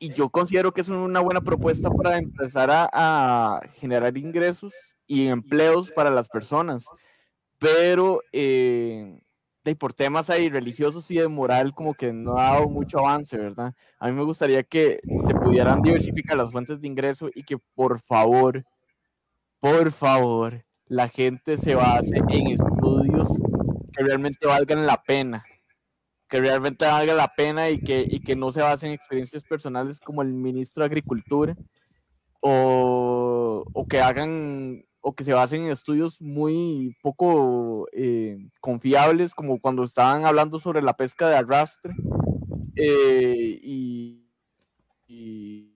y 0.00 0.12
yo 0.12 0.30
considero 0.30 0.72
que 0.72 0.80
es 0.80 0.88
una 0.88 1.20
buena 1.20 1.42
propuesta 1.42 1.90
para 1.90 2.18
empezar 2.18 2.70
a, 2.72 3.60
generar 3.74 4.18
ingresos 4.18 4.74
y 5.06 5.28
empleos 5.28 5.92
para 5.92 6.10
las 6.10 6.26
personas. 6.26 6.86
Pero 7.60 8.20
eh, 8.32 9.20
por 9.78 9.94
temas 9.94 10.30
ahí 10.30 10.48
religiosos 10.48 11.10
y 11.10 11.18
de 11.18 11.28
moral, 11.28 11.74
como 11.74 11.94
que 11.94 12.12
no 12.12 12.38
ha 12.38 12.52
dado 12.54 12.68
mucho 12.68 12.98
avance, 12.98 13.36
¿verdad? 13.36 13.74
A 13.98 14.08
mí 14.08 14.12
me 14.12 14.24
gustaría 14.24 14.62
que 14.62 15.00
se 15.26 15.34
pudieran 15.34 15.82
diversificar 15.82 16.36
las 16.36 16.50
fuentes 16.50 16.80
de 16.80 16.88
ingreso 16.88 17.30
y 17.34 17.42
que 17.42 17.58
por 17.74 18.00
favor, 18.00 18.64
por 19.60 19.92
favor, 19.92 20.64
la 20.86 21.08
gente 21.08 21.56
se 21.58 21.74
base 21.74 22.16
en 22.28 22.46
estudios 22.48 23.28
que 23.92 24.04
realmente 24.04 24.46
valgan 24.46 24.86
la 24.86 25.02
pena 25.02 25.44
que 26.30 26.40
realmente 26.40 26.86
valga 26.86 27.12
la 27.12 27.34
pena 27.34 27.68
y 27.70 27.80
que, 27.80 28.06
y 28.08 28.20
que 28.20 28.36
no 28.36 28.52
se 28.52 28.62
base 28.62 28.86
en 28.86 28.92
experiencias 28.92 29.42
personales 29.42 29.98
como 29.98 30.22
el 30.22 30.28
ministro 30.28 30.82
de 30.82 30.86
Agricultura 30.86 31.56
o, 32.40 33.64
o 33.72 33.88
que 33.88 34.00
hagan 34.00 34.84
o 35.00 35.14
que 35.14 35.24
se 35.24 35.32
basen 35.32 35.62
en 35.62 35.70
estudios 35.70 36.20
muy 36.20 36.96
poco 37.02 37.86
eh, 37.92 38.38
confiables, 38.60 39.34
como 39.34 39.60
cuando 39.60 39.84
estaban 39.84 40.24
hablando 40.24 40.60
sobre 40.60 40.82
la 40.82 40.94
pesca 40.94 41.28
de 41.28 41.36
arrastre. 41.36 41.94
Eh, 42.76 43.58
y, 43.62 44.26
y, 45.06 45.66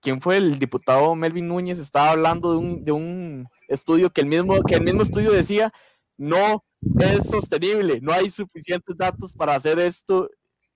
quién 0.00 0.20
fue 0.20 0.38
el 0.38 0.58
diputado 0.58 1.14
Melvin 1.14 1.46
Núñez 1.46 1.78
estaba 1.78 2.10
hablando 2.10 2.52
de 2.52 2.58
un, 2.58 2.84
de 2.84 2.92
un 2.92 3.48
estudio 3.68 4.10
que 4.10 4.22
el 4.22 4.26
mismo 4.26 4.62
que 4.62 4.76
el 4.76 4.82
mismo 4.82 5.02
estudio 5.02 5.30
decía 5.30 5.72
no 6.16 6.64
es 6.98 7.26
sostenible, 7.28 8.00
no 8.00 8.12
hay 8.12 8.30
suficientes 8.30 8.96
datos 8.96 9.32
para 9.32 9.54
hacer 9.54 9.78
esto 9.78 10.28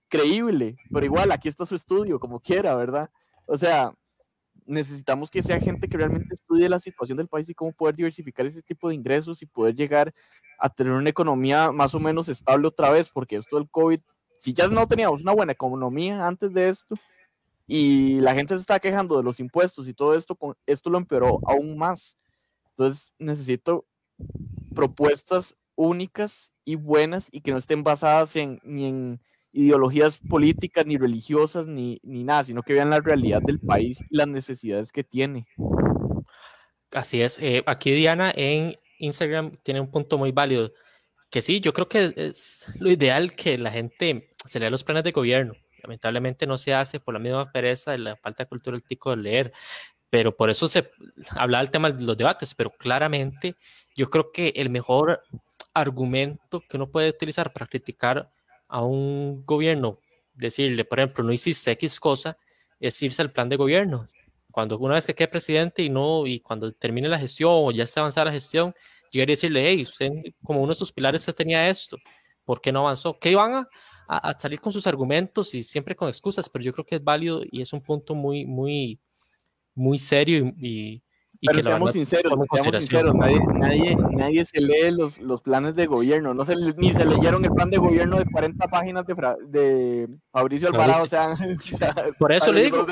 creíble, 0.07 0.77
pero 0.91 1.05
igual 1.05 1.31
aquí 1.31 1.49
está 1.49 1.65
su 1.65 1.75
estudio, 1.75 2.19
como 2.19 2.39
quiera, 2.39 2.75
¿verdad? 2.75 3.09
O 3.47 3.57
sea, 3.57 3.93
necesitamos 4.65 5.29
que 5.29 5.43
sea 5.43 5.59
gente 5.59 5.87
que 5.87 5.97
realmente 5.97 6.33
estudie 6.33 6.67
la 6.69 6.79
situación 6.79 7.17
del 7.17 7.27
país 7.27 7.47
y 7.49 7.53
cómo 7.53 7.71
poder 7.71 7.95
diversificar 7.95 8.45
ese 8.45 8.61
tipo 8.61 8.89
de 8.89 8.95
ingresos 8.95 9.41
y 9.41 9.45
poder 9.45 9.75
llegar 9.75 10.13
a 10.59 10.69
tener 10.69 10.93
una 10.93 11.09
economía 11.09 11.71
más 11.71 11.93
o 11.95 11.99
menos 11.99 12.29
estable 12.29 12.67
otra 12.67 12.89
vez, 12.89 13.09
porque 13.09 13.37
esto 13.37 13.57
del 13.57 13.69
COVID, 13.69 13.99
si 14.39 14.53
ya 14.53 14.67
no 14.67 14.87
teníamos 14.87 15.21
una 15.21 15.33
buena 15.33 15.51
economía 15.51 16.25
antes 16.25 16.53
de 16.53 16.69
esto 16.69 16.95
y 17.67 18.19
la 18.21 18.33
gente 18.33 18.55
se 18.55 18.61
está 18.61 18.79
quejando 18.79 19.17
de 19.17 19.23
los 19.23 19.39
impuestos 19.39 19.87
y 19.87 19.93
todo 19.93 20.15
esto, 20.15 20.37
esto 20.65 20.89
lo 20.89 20.97
empeoró 20.97 21.39
aún 21.45 21.77
más. 21.77 22.17
Entonces 22.71 23.13
necesito 23.17 23.85
propuestas 24.73 25.55
únicas 25.75 26.51
y 26.63 26.75
buenas 26.75 27.27
y 27.31 27.41
que 27.41 27.51
no 27.51 27.57
estén 27.57 27.83
basadas 27.83 28.35
en, 28.35 28.59
ni 28.63 28.85
en 28.85 29.21
ideologías 29.55 30.17
políticas, 30.17 30.85
ni 30.85 30.97
religiosas, 30.97 31.65
ni, 31.65 31.99
ni 32.03 32.23
nada, 32.23 32.43
sino 32.43 32.61
que 32.61 32.73
vean 32.73 32.89
la 32.89 32.99
realidad 32.99 33.41
del 33.41 33.59
país 33.59 34.01
y 34.09 34.17
las 34.17 34.27
necesidades 34.27 34.91
que 34.91 35.03
tiene. 35.03 35.47
Así 36.91 37.21
es. 37.21 37.39
Eh, 37.39 37.63
aquí 37.65 37.91
Diana 37.91 38.33
en 38.35 38.75
Instagram 38.99 39.57
tiene 39.63 39.79
un 39.79 39.89
punto 39.89 40.17
muy 40.17 40.31
válido, 40.31 40.73
que 41.29 41.41
sí, 41.41 41.61
yo 41.61 41.73
creo 41.73 41.87
que 41.87 42.13
es 42.15 42.67
lo 42.79 42.91
ideal 42.91 43.35
que 43.35 43.57
la 43.57 43.71
gente 43.71 44.29
se 44.45 44.59
lea 44.59 44.69
los 44.69 44.83
planes 44.83 45.03
de 45.03 45.11
gobierno. 45.11 45.53
Lamentablemente 45.81 46.45
no 46.45 46.57
se 46.57 46.73
hace 46.73 46.99
por 46.99 47.13
la 47.13 47.19
misma 47.19 47.51
pereza 47.51 47.91
de 47.91 47.99
la 47.99 48.15
falta 48.17 48.43
de 48.43 48.49
cultura 48.49 48.75
del 48.75 48.85
tico 48.85 49.11
de 49.11 49.17
leer, 49.17 49.53
pero 50.09 50.35
por 50.35 50.49
eso 50.49 50.67
se 50.67 50.89
habla 51.31 51.59
del 51.59 51.71
tema 51.71 51.91
de 51.91 52.03
los 52.03 52.17
debates, 52.17 52.53
pero 52.55 52.71
claramente 52.71 53.55
yo 53.95 54.09
creo 54.09 54.31
que 54.33 54.53
el 54.55 54.69
mejor 54.69 55.21
argumento 55.73 56.61
que 56.67 56.77
uno 56.77 56.91
puede 56.91 57.09
utilizar 57.09 57.53
para 57.53 57.67
criticar 57.67 58.31
a 58.75 58.83
un 58.83 59.45
gobierno, 59.45 60.01
decirle, 60.33 60.83
por 60.83 60.99
ejemplo, 60.99 61.23
no 61.23 61.31
hiciste 61.31 61.71
X 61.71 61.97
cosa, 61.97 62.37
es 62.77 63.01
irse 63.01 63.21
al 63.21 63.31
plan 63.31 63.47
de 63.47 63.55
gobierno. 63.55 64.09
Cuando 64.51 64.77
una 64.79 64.95
vez 64.95 65.05
que 65.05 65.15
quede 65.15 65.29
presidente 65.29 65.81
y 65.81 65.89
no, 65.89 66.27
y 66.27 66.41
cuando 66.41 66.73
termine 66.73 67.07
la 67.07 67.17
gestión 67.17 67.73
ya 67.73 67.85
esté 67.85 68.01
avanzada 68.01 68.25
la 68.25 68.31
gestión, 68.33 68.73
llegar 69.11 69.29
y 69.29 69.33
decirle, 69.33 69.69
hey, 69.69 69.83
usted 69.83 70.09
como 70.43 70.59
uno 70.61 70.73
de 70.73 70.75
sus 70.75 70.91
pilares 70.91 71.21
usted 71.21 71.35
tenía 71.35 71.69
esto, 71.69 71.97
¿por 72.43 72.59
qué 72.59 72.73
no 72.73 72.81
avanzó? 72.81 73.17
Que 73.17 73.31
iban 73.31 73.53
a, 73.53 73.67
a, 74.07 74.37
salir 74.37 74.59
con 74.59 74.73
sus 74.73 74.87
argumentos 74.87 75.55
y 75.55 75.63
siempre 75.63 75.95
con 75.95 76.09
excusas, 76.09 76.49
pero 76.49 76.65
yo 76.65 76.73
creo 76.73 76.85
que 76.85 76.95
es 76.95 77.03
válido 77.03 77.43
y 77.49 77.61
es 77.61 77.71
un 77.71 77.79
punto 77.81 78.13
muy, 78.13 78.45
muy, 78.45 78.99
muy 79.73 79.97
serio 79.97 80.53
y, 80.57 81.01
pero 81.41 81.63
seamos 81.63 81.91
sinceros, 81.91 82.39
seamos 82.53 82.75
sinceros, 82.75 83.15
nadie, 83.15 83.39
nadie, 83.53 83.97
nadie, 84.11 84.45
se 84.45 84.61
lee 84.61 84.91
los, 84.91 85.19
los, 85.19 85.41
planes 85.41 85.75
de 85.75 85.85
gobierno, 85.85 86.33
no 86.33 86.45
se, 86.45 86.55
ni 86.77 86.93
se 86.93 87.05
leyeron 87.05 87.43
el 87.45 87.51
plan 87.51 87.69
de 87.69 87.77
gobierno 87.77 88.17
de 88.17 88.25
40 88.25 88.67
páginas 88.67 89.05
de, 89.05 89.15
de 89.47 90.07
Fabricio 90.31 90.67
Alvarado, 90.67 91.03
o 91.03 91.07
sea, 91.07 91.35
por 92.19 92.31
eso 92.31 92.51
le 92.51 92.63
digo, 92.63 92.85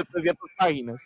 páginas. 0.58 1.01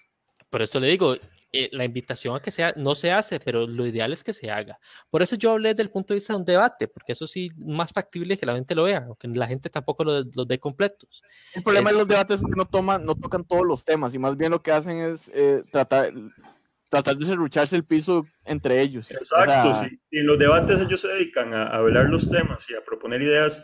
Por 0.49 0.61
eso 0.61 0.79
le 0.79 0.87
digo, 0.87 1.15
eh, 1.51 1.69
la 1.73 1.83
invitación 1.83 2.35
a 2.35 2.41
que 2.41 2.51
sea, 2.51 2.73
no 2.77 2.95
se 2.95 3.11
hace, 3.11 3.39
pero 3.39 3.67
lo 3.67 3.85
ideal 3.85 4.13
es 4.13 4.23
que 4.23 4.31
se 4.31 4.49
haga. 4.49 4.79
Por 5.09 5.21
eso 5.21 5.35
yo 5.35 5.51
hablé 5.51 5.69
desde 5.69 5.83
el 5.83 5.89
punto 5.89 6.13
de 6.13 6.17
vista 6.17 6.33
de 6.33 6.39
un 6.39 6.45
debate, 6.45 6.87
porque 6.87 7.11
eso 7.11 7.27
sí, 7.27 7.49
más 7.57 7.91
factible 7.91 8.37
que 8.37 8.45
la 8.45 8.53
gente 8.53 8.73
lo 8.73 8.83
vea, 8.83 9.03
aunque 9.05 9.27
la 9.27 9.45
gente 9.45 9.69
tampoco 9.69 10.05
los 10.05 10.25
lo 10.35 10.45
ve 10.45 10.57
completos. 10.57 11.21
El 11.53 11.63
problema 11.63 11.91
de 11.91 11.97
los 11.97 12.07
debates 12.07 12.39
es 12.39 12.45
que 12.45 12.55
no, 12.55 12.65
toman, 12.65 13.03
no 13.03 13.15
tocan 13.15 13.43
todos 13.43 13.65
los 13.65 13.83
temas, 13.83 14.13
y 14.13 14.19
más 14.19 14.37
bien 14.37 14.51
lo 14.51 14.61
que 14.61 14.71
hacen 14.71 15.01
es 15.01 15.29
eh, 15.33 15.63
tratar, 15.69 16.13
tratar 16.89 17.17
de 17.17 17.25
serrucharse 17.25 17.75
el 17.75 17.85
piso 17.85 18.25
entre 18.45 18.81
ellos. 18.81 19.11
Exacto, 19.11 19.73
sí. 19.75 19.99
Y 20.11 20.19
en 20.19 20.27
los 20.27 20.39
debates 20.39 20.79
ellos 20.79 21.01
se 21.01 21.07
dedican 21.09 21.53
a, 21.53 21.67
hablar 21.67 22.05
los 22.09 22.29
temas 22.29 22.69
y 22.69 22.75
a 22.75 22.83
proponer 22.83 23.21
ideas, 23.21 23.63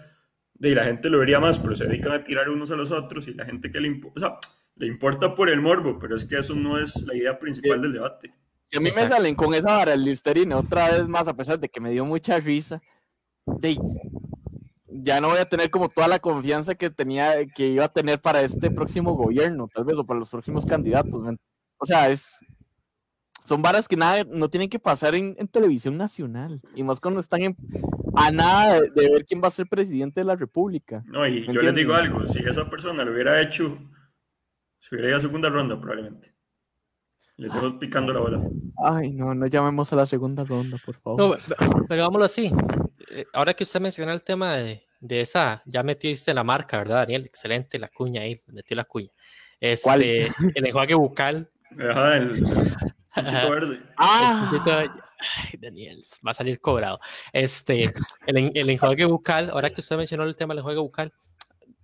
y 0.60 0.74
la 0.76 0.86
gente 0.86 1.10
lo 1.10 1.20
vería 1.20 1.40
más, 1.40 1.60
pero 1.60 1.76
se 1.76 1.86
dedican 1.86 2.14
a 2.14 2.24
tirar 2.24 2.50
unos 2.50 2.72
a 2.72 2.76
los 2.76 2.92
otros 2.92 3.28
y 3.28 3.34
la 3.34 3.46
gente 3.46 3.70
que 3.70 3.80
le, 3.80 3.88
importa, 3.88 4.38
le 4.76 4.88
importa 4.88 5.36
por 5.36 5.50
el 5.50 5.62
morbo, 5.62 6.00
pero 6.00 6.16
es 6.16 6.26
que 6.26 6.38
eso 6.38 6.56
no 6.56 6.80
es 6.80 7.04
la 7.04 7.16
idea 7.16 7.38
principal 7.38 7.82
del 7.82 7.94
debate. 7.94 8.34
Si 8.68 8.78
a 8.78 8.80
mí 8.80 8.90
me 8.96 9.08
salen 9.08 9.36
con 9.36 9.54
esa 9.54 9.78
vara 9.78 9.94
el 9.94 10.04
Listerine 10.04 10.56
otra 10.56 10.92
vez 10.92 11.08
más, 11.08 11.28
a 11.28 11.36
pesar 11.36 11.60
de 11.60 11.70
que 11.70 11.82
me 11.82 11.92
dio 11.92 12.06
mucha 12.06 12.40
risa, 12.40 12.82
de, 13.46 13.78
ya 14.88 15.20
no 15.20 15.30
voy 15.30 15.40
a 15.40 15.50
tener 15.50 15.70
como 15.70 15.90
toda 15.90 16.08
la 16.08 16.20
confianza 16.20 16.76
que 16.76 16.90
tenía, 16.90 17.46
que 17.48 17.68
iba 17.68 17.86
a 17.86 17.94
tener 17.94 18.22
para 18.22 18.42
este 18.42 18.72
próximo 18.72 19.14
gobierno, 19.16 19.68
tal 19.74 19.84
vez, 19.84 19.98
o 19.98 20.06
para 20.06 20.20
los 20.20 20.30
próximos 20.30 20.66
candidatos. 20.66 21.22
O 21.78 21.86
sea, 21.86 22.10
es, 22.10 22.40
son 23.46 23.62
varas 23.62 23.88
que 23.88 23.96
nada, 23.96 24.24
no 24.24 24.50
tienen 24.50 24.70
que 24.70 24.80
pasar 24.80 25.16
en, 25.16 25.36
televisión 25.48 25.98
nacional. 25.98 26.62
Y 26.76 26.84
más 26.84 27.00
cuando 27.00 27.20
están 27.20 27.56
a 28.16 28.32
nada 28.32 28.82
de, 28.82 29.10
ver 29.10 29.26
quién 29.26 29.42
va 29.44 29.48
a 29.48 29.52
ser 29.52 29.68
presidente 29.68 30.22
de 30.22 30.26
la 30.26 30.36
República. 30.36 31.04
No, 31.06 31.28
y 31.28 31.46
yo 31.46 31.62
les 31.62 31.76
digo 31.76 31.94
algo, 31.94 32.26
si 32.26 32.40
esa 32.40 32.70
persona 32.70 33.04
lo 33.04 33.12
hubiera 33.12 33.42
hecho, 33.42 33.78
se 34.80 34.96
hubiera 34.96 35.10
ido 35.10 35.18
a 35.18 35.22
segunda 35.22 35.50
ronda 35.50 35.80
probablemente. 35.80 36.34
Le 37.38 37.48
estoy 37.48 37.74
picando 37.80 38.14
la 38.14 38.20
bola. 38.20 38.44
Ay, 38.86 39.12
no, 39.12 39.34
no 39.34 39.48
llamemos 39.48 39.92
a 39.92 39.96
la 39.96 40.06
segunda 40.06 40.44
ronda, 40.44 40.78
por 40.86 40.96
favor. 41.00 41.20
No, 41.20 41.86
pero 41.90 42.04
vámonos 42.04 42.32
así. 42.32 42.52
Eh, 43.12 43.26
ahora 43.34 43.56
que 43.56 43.64
usted 43.64 43.82
menciona 43.82 44.14
el 44.14 44.24
tema 44.24 44.54
de, 44.54 44.84
de 45.00 45.22
esa, 45.22 45.62
ya 45.66 45.82
metiste 45.82 46.34
la 46.34 46.44
marca, 46.44 46.78
¿verdad, 46.78 46.98
Daniel? 46.98 47.26
Excelente 47.26 47.80
la 47.80 47.88
cuña 47.88 48.22
ahí, 48.22 48.36
metió 48.48 48.78
la 48.78 48.86
cuña. 48.86 49.10
Este, 49.60 49.84
¿Cuál? 49.84 50.04
El 50.04 50.66
enjuague 50.66 50.94
bucal. 50.94 51.50
Ajá, 51.80 52.18
el, 52.18 52.44
verde. 53.16 53.82
Ah, 53.98 54.52
Ay, 55.20 55.60
Daniel, 55.60 56.02
va 56.26 56.32
a 56.32 56.34
salir 56.34 56.60
cobrado. 56.60 57.00
Este, 57.32 57.94
el, 58.28 58.52
el 58.54 58.70
enjuague 58.70 59.06
bucal, 59.06 59.50
ahora 59.52 59.70
que 59.70 59.82
usted 59.82 59.96
mencionó 59.96 60.24
el 60.24 60.36
tema 60.36 60.54
del 60.54 60.60
enjuague 60.60 60.80
bucal, 60.80 61.14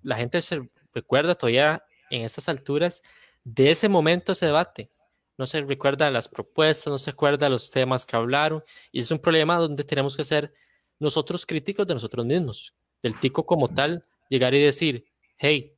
la 0.02 0.18
gente 0.18 0.42
se 0.42 0.70
recuerda 0.94 1.36
todavía 1.36 1.84
en 2.10 2.24
estas 2.24 2.50
alturas 2.50 3.02
de 3.44 3.72
ese 3.72 3.90
momento, 3.90 4.32
ese 4.32 4.48
debate. 4.48 4.92
No 5.38 5.46
se 5.46 5.62
recuerda 5.62 6.10
las 6.10 6.28
propuestas, 6.28 6.92
no 6.92 7.00
se 7.00 7.12
recuerda 7.12 7.50
los 7.50 7.72
temas 7.72 8.06
que 8.06 8.18
hablaron, 8.18 8.62
y 8.92 9.00
es 9.00 9.12
un 9.12 9.20
problema 9.20 9.56
donde 9.56 9.84
tenemos 9.84 10.18
que 10.18 10.26
ser 10.26 10.54
nosotros 11.00 11.46
críticos 11.46 11.88
de 11.88 11.94
nosotros 11.94 12.26
mismos, 12.26 12.76
del 13.02 13.18
tico 13.20 13.46
como 13.46 13.70
tal, 13.70 14.06
llegar 14.30 14.54
y 14.54 14.62
decir, 14.62 15.06
hey, 15.38 15.78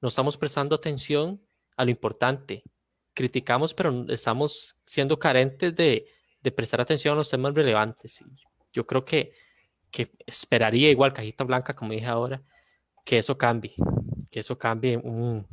no 0.00 0.08
estamos 0.08 0.38
prestando 0.38 0.74
atención 0.74 1.40
a 1.76 1.84
lo 1.84 1.90
importante, 1.90 2.64
criticamos, 3.14 3.72
pero 3.74 4.04
estamos 4.08 4.80
siendo 4.84 5.18
carentes 5.18 5.74
de, 5.74 6.06
de 6.42 6.50
prestar 6.52 6.80
atención 6.80 7.14
a 7.14 7.18
los 7.18 7.30
temas 7.30 7.54
relevantes. 7.54 8.20
Y 8.20 8.24
yo 8.72 8.86
creo 8.86 9.04
que, 9.04 9.32
que 9.90 10.10
esperaría, 10.26 10.90
igual 10.90 11.12
cajita 11.12 11.44
blanca, 11.44 11.72
como 11.74 11.92
dije 11.92 12.06
ahora, 12.06 12.42
que 13.04 13.18
eso 13.18 13.38
cambie, 13.38 13.74
que 14.30 14.40
eso 14.40 14.58
cambie. 14.58 14.96
un- 14.96 15.46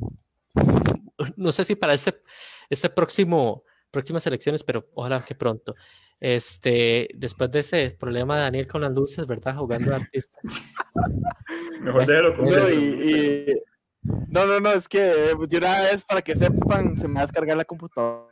no 1.36 1.52
sé 1.52 1.64
si 1.64 1.76
para 1.76 1.94
este, 1.94 2.20
este 2.68 2.90
próximo, 2.90 3.64
próximas 3.90 4.26
elecciones, 4.26 4.62
pero 4.64 4.88
ojalá 4.94 5.24
que 5.24 5.34
pronto. 5.34 5.74
Este, 6.18 7.08
después 7.14 7.50
de 7.50 7.60
ese 7.60 7.90
problema 7.98 8.36
de 8.36 8.42
Daniel 8.42 8.66
con 8.68 8.80
las 8.82 8.92
luces, 8.92 9.26
¿verdad? 9.26 9.56
Jugando 9.56 9.90
de 9.90 9.96
artista. 9.96 10.38
Mejor 11.80 12.06
déjelo 12.06 12.36
con 12.36 12.46
y- 12.46 13.10
y- 13.10 13.62
no, 14.02 14.46
no, 14.46 14.60
no, 14.60 14.72
es 14.72 14.88
que 14.88 14.98
eh, 15.30 15.34
de 15.48 15.56
una 15.58 15.80
vez, 15.80 16.04
para 16.04 16.22
que 16.22 16.34
sepan, 16.36 16.96
se 16.98 17.06
me 17.08 17.14
va 17.14 17.20
a 17.20 17.26
descargar 17.26 17.56
la 17.56 17.64
computadora. 17.64 18.28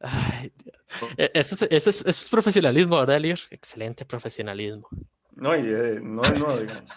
Ay, 0.00 0.52
Dios. 0.62 0.76
E- 1.16 1.30
Eso 1.34 1.54
es, 1.54 1.62
eso 1.62 1.90
es- 1.90 2.00
eso 2.00 2.08
es 2.10 2.28
profesionalismo, 2.28 2.98
¿verdad, 2.98 3.18
Lior? 3.20 3.38
Excelente 3.50 4.04
profesionalismo. 4.04 4.88
No, 5.34 5.56
y 5.56 5.60
eh, 5.60 6.00
no, 6.02 6.22
no, 6.22 6.56
digamos. 6.58 6.90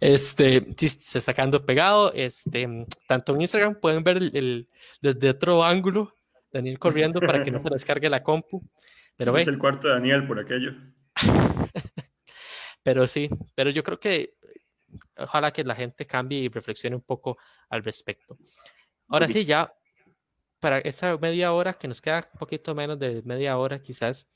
Este, 0.00 0.64
sí, 0.78 0.88
se 0.88 1.18
está 1.18 1.34
quedando 1.34 1.64
pegado. 1.66 2.12
Este, 2.14 2.86
tanto 3.06 3.34
en 3.34 3.42
Instagram 3.42 3.74
pueden 3.80 4.02
ver 4.02 4.16
el, 4.16 4.30
el- 4.34 4.68
desde 5.02 5.28
otro 5.30 5.62
ángulo, 5.64 6.14
Daniel 6.52 6.78
corriendo 6.78 7.20
para 7.20 7.42
que 7.42 7.50
no 7.50 7.58
se 7.60 7.68
descargue 7.68 8.08
la 8.08 8.22
compu. 8.22 8.62
Pero, 9.16 9.32
Ese 9.32 9.42
es 9.42 9.48
el 9.48 9.58
cuarto 9.58 9.88
de 9.88 9.94
Daniel 9.94 10.26
por 10.26 10.38
aquello. 10.38 10.72
pero 12.82 13.06
sí, 13.06 13.28
pero 13.54 13.70
yo 13.70 13.82
creo 13.82 14.00
que 14.00 14.34
ojalá 15.16 15.52
que 15.52 15.64
la 15.64 15.74
gente 15.74 16.06
cambie 16.06 16.38
y 16.40 16.48
reflexione 16.48 16.96
un 16.96 17.02
poco 17.02 17.38
al 17.68 17.82
respecto. 17.84 18.38
Ahora 19.08 19.28
sí, 19.28 19.44
ya 19.44 19.72
para 20.60 20.78
esa 20.78 21.16
media 21.16 21.52
hora 21.52 21.72
que 21.74 21.88
nos 21.88 22.00
queda 22.00 22.28
un 22.32 22.38
poquito 22.38 22.74
menos 22.74 22.98
de 22.98 23.22
media 23.24 23.56
hora 23.58 23.80
quizás, 23.80 24.28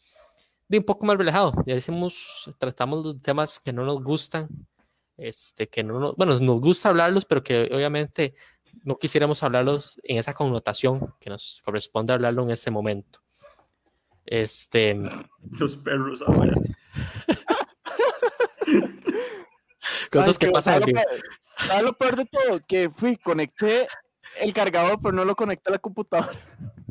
de 0.69 0.79
un 0.79 0.85
poco 0.85 1.07
más 1.07 1.19
relajado. 1.19 1.53
Ya 1.67 1.75
decimos, 1.75 2.51
tratamos 2.59 3.05
los 3.05 3.21
temas 3.21 3.61
que 3.61 3.73
no 3.73 3.85
nos 3.85 4.03
gustan, 4.03 4.49
este, 5.17 5.69
que 5.69 5.85
no 5.85 6.01
nos, 6.01 6.17
bueno, 6.17 6.39
nos 6.41 6.61
gusta 6.61 6.89
hablarlos, 6.89 7.27
pero 7.27 7.43
que 7.43 7.71
obviamente 7.73 8.35
no 8.83 8.99
quisiéramos 8.99 9.43
hablarlos 9.43 10.01
en 10.03 10.19
esa 10.19 10.35
connotación 10.35 11.15
que 11.21 11.31
nos 11.31 11.63
corresponde 11.65 12.13
hablarlo 12.13 12.43
en 12.43 12.51
este 12.51 12.71
momento. 12.71 13.21
Este, 14.27 15.01
Los 15.51 15.77
perros 15.77 16.23
ahora. 16.23 16.55
Cosas 20.19 20.37
Ay, 20.41 20.47
que 20.47 20.53
pasan 20.53 20.75
¿sabes 20.81 20.89
en 20.89 20.95
lo 20.95 21.01
vivo. 21.01 21.11
pe- 21.57 21.65
¿sabes 21.67 21.83
lo 21.85 21.93
peor 21.93 22.17
de 22.17 22.25
todo? 22.27 22.61
Que 22.67 22.91
fui, 22.91 23.17
conecté 23.17 23.87
el 24.41 24.53
cargador, 24.55 24.99
pero 25.03 25.13
no 25.13 25.25
lo 25.25 25.37
conecté 25.37 25.69
a 25.71 25.73
la 25.73 25.79
computadora. 25.79 26.33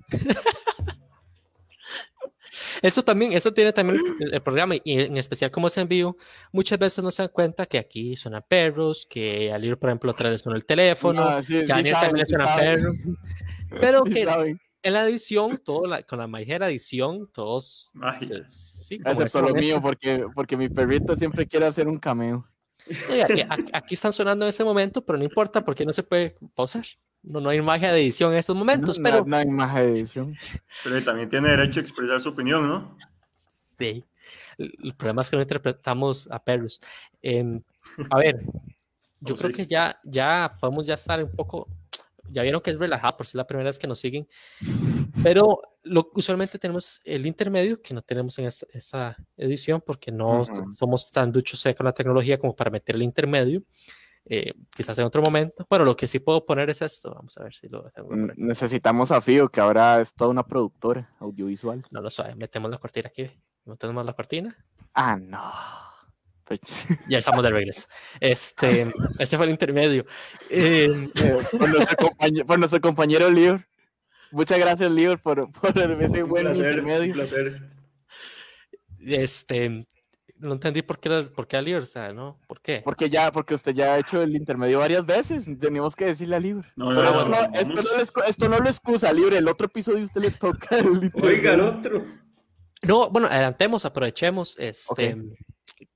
Eso 2.84 3.02
también, 3.04 3.34
eso 3.34 3.52
tiene 3.54 3.72
también 3.74 4.00
el, 4.20 4.34
el 4.36 4.42
programa, 4.42 4.76
y 4.76 5.02
en 5.02 5.18
especial 5.18 5.50
como 5.50 5.68
es 5.68 5.78
en 5.78 5.88
vivo, 5.88 6.18
muchas 6.52 6.78
veces 6.78 7.04
no 7.04 7.10
se 7.12 7.24
dan 7.24 7.32
cuenta 7.34 7.66
que 7.66 7.78
aquí 7.80 8.16
suenan 8.16 8.44
perros, 8.48 9.08
que 9.10 9.52
al 9.52 9.64
ir, 9.66 9.78
por 9.78 9.90
ejemplo, 9.90 10.12
otra 10.12 10.30
vez 10.30 10.42
suena 10.42 10.58
el 10.58 10.66
teléfono, 10.66 11.24
Ah, 11.24 11.42
sí, 11.42 11.60
que 11.62 11.66
sí 11.66 11.72
a 11.72 11.76
Daniel 11.78 11.96
saben, 11.96 12.10
también 12.10 12.26
sí 12.28 12.36
saben, 12.36 12.56
perros. 12.82 13.00
Pero 13.82 14.04
sí 14.06 14.12
que 14.12 14.24
saben. 14.26 14.60
en 14.84 14.94
la 14.94 15.06
edición, 15.08 15.58
todo 15.64 15.88
la- 15.88 16.04
con 16.04 16.20
la 16.20 16.28
magia 16.28 16.56
de 16.56 16.60
la 16.60 16.70
edición, 16.70 17.28
todos. 17.34 17.92
Pues, 17.94 18.54
sí, 18.54 19.00
Excepto 19.04 19.42
lo 19.42 19.56
mío, 19.56 19.80
porque, 19.82 20.26
porque 20.36 20.56
mi 20.58 20.70
perrito 20.70 21.16
siempre 21.16 21.48
quiere 21.48 21.66
hacer 21.66 21.88
un 21.88 21.98
cameo. 21.98 22.48
Oye, 23.10 23.24
aquí, 23.24 23.70
aquí- 23.72 23.94
están 23.94 24.14
sonando 24.14 24.46
en 24.46 24.50
ese 24.50 24.64
momento, 24.64 25.04
pero 25.06 25.18
no 25.18 25.24
importa 25.24 25.64
porque 25.64 25.86
no 25.86 25.94
se 25.94 26.04
puede 26.04 26.34
pausar. 26.54 26.86
No, 27.22 27.40
no 27.40 27.50
hay 27.50 27.62
magia 27.62 27.94
de 27.94 28.02
edición 28.02 28.34
en 28.34 28.40
estos 28.40 28.56
momentos, 28.56 29.00
no, 29.00 29.04
pero 29.04 29.24
no 29.26 29.38
hay 29.38 29.46
más 29.46 29.78
edición. 29.78 30.36
Pero 30.84 31.02
también 31.04 31.30
tiene 31.30 31.50
derecho 31.50 31.80
a 31.80 31.84
expresar 31.84 32.20
su 32.20 32.30
opinión, 32.30 32.68
¿no? 32.68 32.98
sí. 33.50 34.04
El, 34.58 34.94
problema 34.96 35.22
es 35.22 35.30
que 35.30 35.36
no 35.36 35.42
interpretamos 35.42 36.30
a 36.30 36.44
perros. 36.44 36.82
Em, 37.22 37.62
a 38.10 38.18
ver, 38.18 38.40
yo 39.20 39.36
creo 39.36 39.52
que 39.52 39.66
ya, 39.66 40.00
ya 40.04 40.58
podemos 40.60 40.86
ya 40.86 40.96
estar 40.96 41.24
un 41.24 41.32
poco. 41.32 41.68
Ya 42.30 42.42
vieron 42.42 42.62
que 42.62 42.72
es 42.72 42.80
relajado, 42.80 43.18
por 43.18 43.26
si 43.26 43.32
es 43.32 43.36
la 43.36 43.48
primera 43.48 43.70
vez 43.70 43.78
que 43.78 43.88
nos 43.88 44.00
siguen. 44.00 44.28
Pero 45.22 45.62
lo, 45.84 46.10
usualmente 46.14 46.58
tenemos 46.58 47.02
el 47.04 47.26
intermedio 47.26 47.82
que 47.82 47.94
no 47.94 48.02
tenemos 48.02 48.38
en 48.40 48.46
esta, 48.46 48.66
esta 48.74 49.18
edición 49.38 49.82
porque 49.86 50.12
no 50.12 50.42
Ujú. 50.42 50.72
somos 50.72 51.12
tan 51.12 51.32
duchos 51.32 51.64
con 51.76 51.86
la 51.86 51.94
tecnología 51.94 52.40
como 52.40 52.56
para 52.56 52.72
meter 52.72 52.96
el 52.96 53.04
intermedio. 53.04 53.64
Eh, 54.26 54.54
quizás 54.74 54.98
en 55.00 55.06
otro 55.06 55.22
momento. 55.22 55.66
Bueno, 55.70 55.84
lo 55.84 55.96
que 55.96 56.08
sí 56.08 56.20
puedo 56.20 56.46
poner 56.46 56.70
es 56.70 56.82
esto. 56.82 57.14
Vamos 57.14 57.38
a 57.38 57.44
ver 57.44 57.54
si 57.54 57.68
lo 57.68 57.84
tengo. 57.90 58.16
Necesitamos 58.38 59.12
a 59.12 59.20
Fío, 59.22 59.50
que 59.50 59.60
ahora 59.60 60.02
es 60.02 60.14
toda 60.14 60.30
una 60.30 60.48
productora 60.48 61.14
audiovisual. 61.20 61.84
No 61.92 62.02
lo 62.02 62.10
sabe. 62.10 62.36
Metemos 62.36 62.72
la 62.72 62.78
cortina 62.78 63.10
aquí. 63.10 63.30
Metemos 63.66 64.06
la 64.06 64.14
cortina. 64.14 64.56
Ah, 64.94 65.18
no. 65.18 65.52
Ya 67.10 67.18
estamos 67.20 67.44
de 67.44 67.50
regreso. 67.52 67.88
Este, 68.20 68.92
este 69.20 69.38
fue 69.38 69.46
el 69.46 69.52
intermedio. 69.52 70.06
Eh, 70.50 70.88
por, 71.58 71.70
nuestro 71.70 71.98
compañero, 71.98 72.46
por 72.46 72.60
nuestro 72.60 72.82
compañero 72.82 73.30
Lior. 73.30 73.66
Muchas 74.32 74.58
gracias, 74.60 74.92
Lior, 74.92 75.20
por, 75.22 75.52
por 75.52 75.78
ese 75.78 76.24
Un 76.24 76.30
buen 76.30 76.44
placer, 76.46 76.80
un 76.80 76.90
intermedio. 76.90 77.14
placer. 77.14 77.62
este, 79.00 79.86
no 80.38 80.54
entendí 80.54 80.82
por 80.82 81.00
qué, 81.00 81.10
era- 81.10 81.24
por 81.30 81.48
qué 81.48 81.58
a 81.58 81.62
Lior, 81.62 81.84
o 81.84 81.86
sea, 81.86 82.12
¿no? 82.14 82.40
¿Por 82.48 82.60
qué? 82.62 82.82
Porque 82.84 83.10
ya, 83.10 83.32
porque 83.32 83.56
usted 83.56 83.74
ya 83.74 83.94
ha 83.94 84.00
hecho 84.00 84.22
el 84.22 84.36
intermedio 84.36 84.80
varias 84.80 85.06
veces. 85.06 85.46
Teníamos 85.60 85.96
que 85.96 86.06
decirle 86.06 86.36
a 86.36 86.40
Lior. 86.40 86.66
No, 86.76 86.92
no, 86.92 87.02
esto, 87.04 87.14
no, 87.14 87.26
no, 87.26 87.32
vamos. 87.32 87.60
esto, 87.60 87.74
no 87.74 87.98
le 87.98 88.04
excu- 88.04 88.24
esto 88.28 88.50
no 88.50 88.60
lo 88.60 88.70
excusa, 88.70 89.14
Lior. 89.14 89.34
El 89.34 89.48
otro 89.48 89.68
episodio 89.68 90.04
usted 90.06 90.22
le 90.22 90.32
toca 90.32 90.78
el 90.80 90.86
intermedio. 91.06 91.30
Oiga, 91.30 91.54
el 91.54 91.62
otro. 91.62 92.06
No, 92.82 93.10
bueno, 93.12 93.28
adelantemos, 93.28 93.86
aprovechemos, 93.86 94.58
este, 94.60 95.16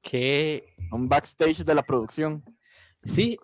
que 0.01 0.75
Un 0.91 1.07
backstage 1.09 1.63
de 1.63 1.75
la 1.75 1.83
producción. 1.83 2.43
sí, 3.03 3.37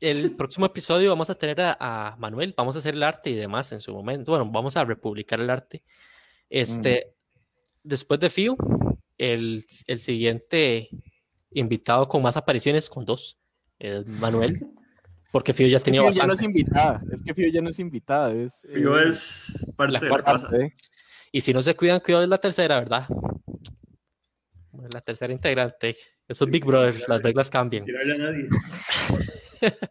el 0.00 0.30
próximo 0.36 0.66
episodio 0.66 1.10
vamos 1.10 1.28
a 1.30 1.34
tener 1.34 1.60
a, 1.60 1.76
a 1.80 2.16
Manuel, 2.16 2.54
vamos 2.56 2.76
a 2.76 2.78
hacer 2.78 2.94
el 2.94 3.02
arte 3.02 3.30
y 3.30 3.34
demás 3.34 3.72
en 3.72 3.80
su 3.80 3.92
momento. 3.92 4.32
Bueno, 4.32 4.50
vamos 4.50 4.76
a 4.76 4.84
republicar 4.84 5.40
el 5.40 5.50
arte. 5.50 5.82
Este, 6.50 7.14
después 7.82 8.20
de 8.20 8.30
Fio, 8.30 8.56
el, 9.18 9.64
el 9.86 9.98
siguiente 9.98 10.88
invitado 11.50 12.08
con 12.08 12.22
más 12.22 12.36
apariciones, 12.36 12.88
con 12.88 13.04
dos, 13.04 13.38
es 13.78 14.06
Manuel, 14.06 14.60
porque 15.32 15.52
Fio 15.52 15.66
ya 15.66 15.80
tenía 15.80 16.00
Fío 16.02 16.10
ya 16.10 16.22
no 16.26 16.28
bastante. 16.28 16.34
es 16.34 16.42
invitada. 16.42 17.02
Es 17.12 17.22
que 17.22 17.34
Fío 17.34 17.48
ya 17.52 17.60
no 17.60 17.70
es 17.70 17.78
invitada. 17.78 18.32
Es, 18.32 18.52
Fío 18.72 18.98
eh, 18.98 19.08
es 19.08 19.66
parte 19.76 19.92
la 19.92 20.00
de 20.00 20.06
la 20.06 20.10
cuarta 20.10 20.32
casa. 20.32 20.48
parte. 20.48 20.74
Y 21.32 21.40
si 21.42 21.52
no 21.52 21.60
se 21.60 21.74
cuidan, 21.76 22.00
cuidado 22.00 22.22
es 22.24 22.30
la 22.30 22.38
tercera, 22.38 22.78
¿verdad? 22.78 23.06
La 24.92 25.00
tercera 25.00 25.32
integrante. 25.32 25.96
Eso 26.26 26.44
es 26.44 26.50
Big 26.50 26.64
Brother, 26.64 27.02
las 27.08 27.22
reglas 27.22 27.50
cambian. 27.50 27.84
Tirarle 27.84 28.14
a 28.14 28.18
nadie. 28.18 28.48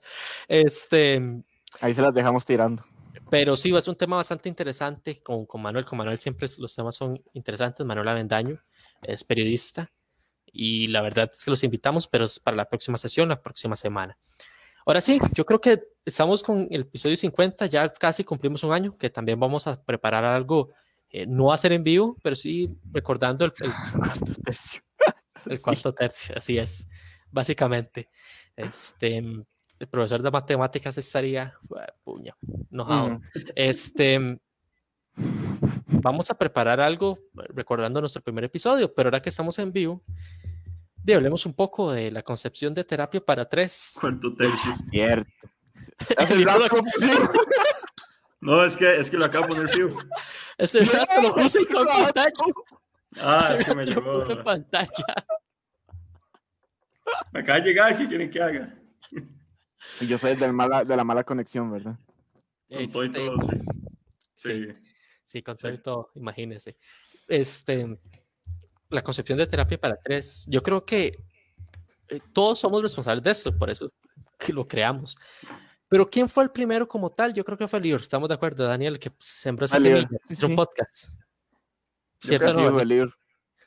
Este, 0.48 1.22
Ahí 1.82 1.94
se 1.94 2.02
las 2.02 2.14
dejamos 2.14 2.46
tirando. 2.46 2.86
pero 3.30 3.56
sí, 3.56 3.76
es 3.76 3.88
un 3.88 3.96
tema 3.96 4.16
bastante 4.16 4.48
interesante 4.50 5.22
con, 5.22 5.46
con 5.46 5.62
Manuel. 5.62 5.86
Con 5.86 5.98
Manuel 5.98 6.18
siempre 6.18 6.48
los 6.58 6.76
temas 6.76 6.96
son 6.96 7.22
interesantes. 7.34 7.86
Manuel 7.86 8.08
Avendaño 8.08 8.62
es 9.02 9.24
periodista 9.24 9.92
y 10.46 10.88
la 10.88 11.02
verdad 11.02 11.30
es 11.32 11.44
que 11.44 11.52
los 11.52 11.64
invitamos, 11.64 12.08
pero 12.08 12.26
es 12.26 12.40
para 12.40 12.58
la 12.58 12.66
próxima 12.66 12.98
sesión, 12.98 13.30
la 13.30 13.42
próxima 13.42 13.76
semana. 13.76 14.18
Ahora 14.86 15.02
sí, 15.02 15.20
yo 15.34 15.46
creo 15.46 15.60
que 15.60 15.84
estamos 16.06 16.42
con 16.42 16.68
el 16.72 16.82
episodio 16.82 17.18
50, 17.18 17.66
ya 17.66 17.90
casi 17.90 18.24
cumplimos 18.24 18.64
un 18.64 18.74
año, 18.74 18.98
que 18.98 19.10
también 19.10 19.40
vamos 19.40 19.68
a 19.68 19.84
preparar 19.84 20.24
algo, 20.24 20.70
eh, 21.10 21.26
no 21.26 21.52
a 21.52 21.58
ser 21.58 21.72
en 21.72 21.84
vivo, 21.84 22.18
pero 22.22 22.36
sí 22.36 22.70
recordando 22.92 23.46
el, 23.46 23.54
el 23.60 23.72
El 25.46 25.62
cuarto 25.62 25.94
tercio, 25.94 26.36
así 26.38 26.58
es, 26.58 26.90
básicamente. 27.32 28.10
Este, 28.56 29.18
el 29.18 29.88
profesor 29.90 30.22
de 30.22 30.32
matemáticas 30.32 30.98
estaría, 30.98 31.54
"Jue 31.68 31.86
puña, 32.04 32.36
enojado. 32.72 33.08
Ujú. 33.08 33.22
Este, 33.56 34.40
vamos 35.88 36.30
a 36.30 36.38
preparar 36.38 36.80
algo 36.80 37.20
recordando 37.34 38.00
nuestro 38.02 38.22
primer 38.22 38.44
episodio, 38.46 38.94
pero 38.94 39.08
ahora 39.08 39.22
que 39.22 39.30
estamos 39.30 39.58
en 39.60 39.72
vivo, 39.72 40.04
de, 41.04 41.16
hablemos 41.16 41.46
un 41.46 41.54
poco 41.54 41.92
de 41.92 42.12
la 42.12 42.22
concepción 42.22 42.74
de 42.74 42.84
terapia 42.84 43.22
para 43.22 43.48
tres. 43.48 43.96
Cuarto 44.00 44.36
tercio. 44.36 44.74
Cierto. 44.90 45.32
Hace 46.18 46.34
El 46.34 46.40
libro 46.40 46.60
rato, 46.60 46.78
No, 48.40 48.64
es 48.64 48.78
que, 48.78 48.98
es 49.00 49.10
que 49.10 49.18
lo 49.18 49.26
acabo 49.26 49.48
de 49.48 49.56
poner 49.56 49.70
fijo. 49.70 49.98
Ese 50.58 50.84
rato 50.86 51.22
lo 51.22 51.34
puse 51.34 51.60
en 51.60 51.66
pantalla. 51.68 52.32
Ah, 53.20 53.56
es 53.58 53.66
que 53.66 53.76
me 53.76 53.86
lo 53.86 54.26
llegó. 54.26 54.44
pantalla. 54.44 54.90
Me 57.32 57.40
acaba 57.40 57.60
de 57.60 57.66
llegar, 57.70 57.98
¿qué 57.98 58.06
quieren 58.08 58.30
que 58.30 58.42
haga? 58.42 58.78
Y 60.02 60.08
yo 60.08 60.18
soy 60.18 60.36
del 60.36 60.52
mala, 60.52 60.84
de 60.84 60.96
la 60.96 61.04
mala 61.06 61.24
conexión, 61.24 61.72
¿verdad? 61.72 61.98
Con 62.70 62.88
todo 62.88 63.04
y 63.04 63.08
Este, 63.08 63.26
todo, 63.26 63.38
sí. 63.40 63.58
sí, 64.34 64.66
Sí. 64.74 64.82
sí, 65.24 65.42
con 65.42 65.56
todo 65.56 65.72
y 65.72 65.78
todo, 65.78 66.12
imagínese. 66.16 66.76
Este, 67.30 67.98
la 68.90 69.02
concepción 69.02 69.38
de 69.38 69.48
terapia 69.48 69.80
para 69.80 69.96
tres, 69.96 70.46
yo 70.50 70.62
creo 70.62 70.84
que 70.86 71.18
eh, 72.10 72.20
todos 72.34 72.60
somos 72.60 72.82
responsables 72.82 73.24
de 73.24 73.32
esto, 73.32 73.58
por 73.58 73.70
eso 73.70 73.90
que 74.38 74.52
lo 74.52 74.66
creamos. 74.66 75.18
Pero 75.90 76.10
¿quién 76.10 76.28
fue 76.28 76.44
el 76.44 76.52
primero 76.52 76.88
como 76.88 77.10
tal? 77.12 77.34
Yo 77.34 77.44
creo 77.46 77.58
que 77.58 77.68
fue 77.68 77.80
Lior, 77.80 78.02
estamos 78.02 78.28
de 78.28 78.36
acuerdo, 78.36 78.66
Daniel, 78.66 79.00
que 79.00 79.10
sembró 79.20 79.66
esa 79.66 79.78
Ah, 79.78 79.80
semilla, 79.80 80.08
sí, 80.10 80.34
hizo 80.34 80.46
un 80.48 80.52
sí. 80.52 80.56
podcast. 80.56 81.06
¿Cierto, 82.20 82.54
Sí, 82.54 82.62
no? 82.62 82.72
fue 82.74 82.84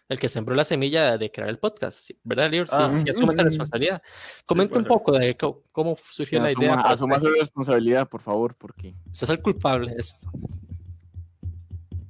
el 0.08 0.18
que 0.18 0.28
sembró 0.28 0.56
la 0.56 0.64
semilla 0.64 1.16
de 1.16 1.30
crear 1.30 1.48
el 1.48 1.58
podcast, 1.60 1.96
sí, 2.00 2.18
¿verdad, 2.24 2.50
Lior? 2.50 2.66
Sí, 2.68 2.74
Ah, 2.76 2.90
sí, 2.90 3.08
asume 3.08 3.32
esa 3.32 3.44
responsabilidad. 3.44 4.02
Comenta 4.44 4.78
un 4.78 4.84
puede 4.84 4.94
ser. 5.22 5.36
poco 5.36 5.52
de 5.52 5.62
cómo 5.70 5.96
surgió 6.10 6.42
la 6.42 6.50
idea. 6.50 6.74
Asuma, 6.74 6.90
asuma 6.90 7.20
su 7.20 7.26
responsabilidad, 7.26 8.08
por 8.08 8.20
favor, 8.20 8.56
porque 8.56 8.94
Usted 9.06 9.24
es 9.24 9.30
el 9.30 9.40
culpable 9.40 9.92
de 9.94 10.00
esto. 10.00 10.28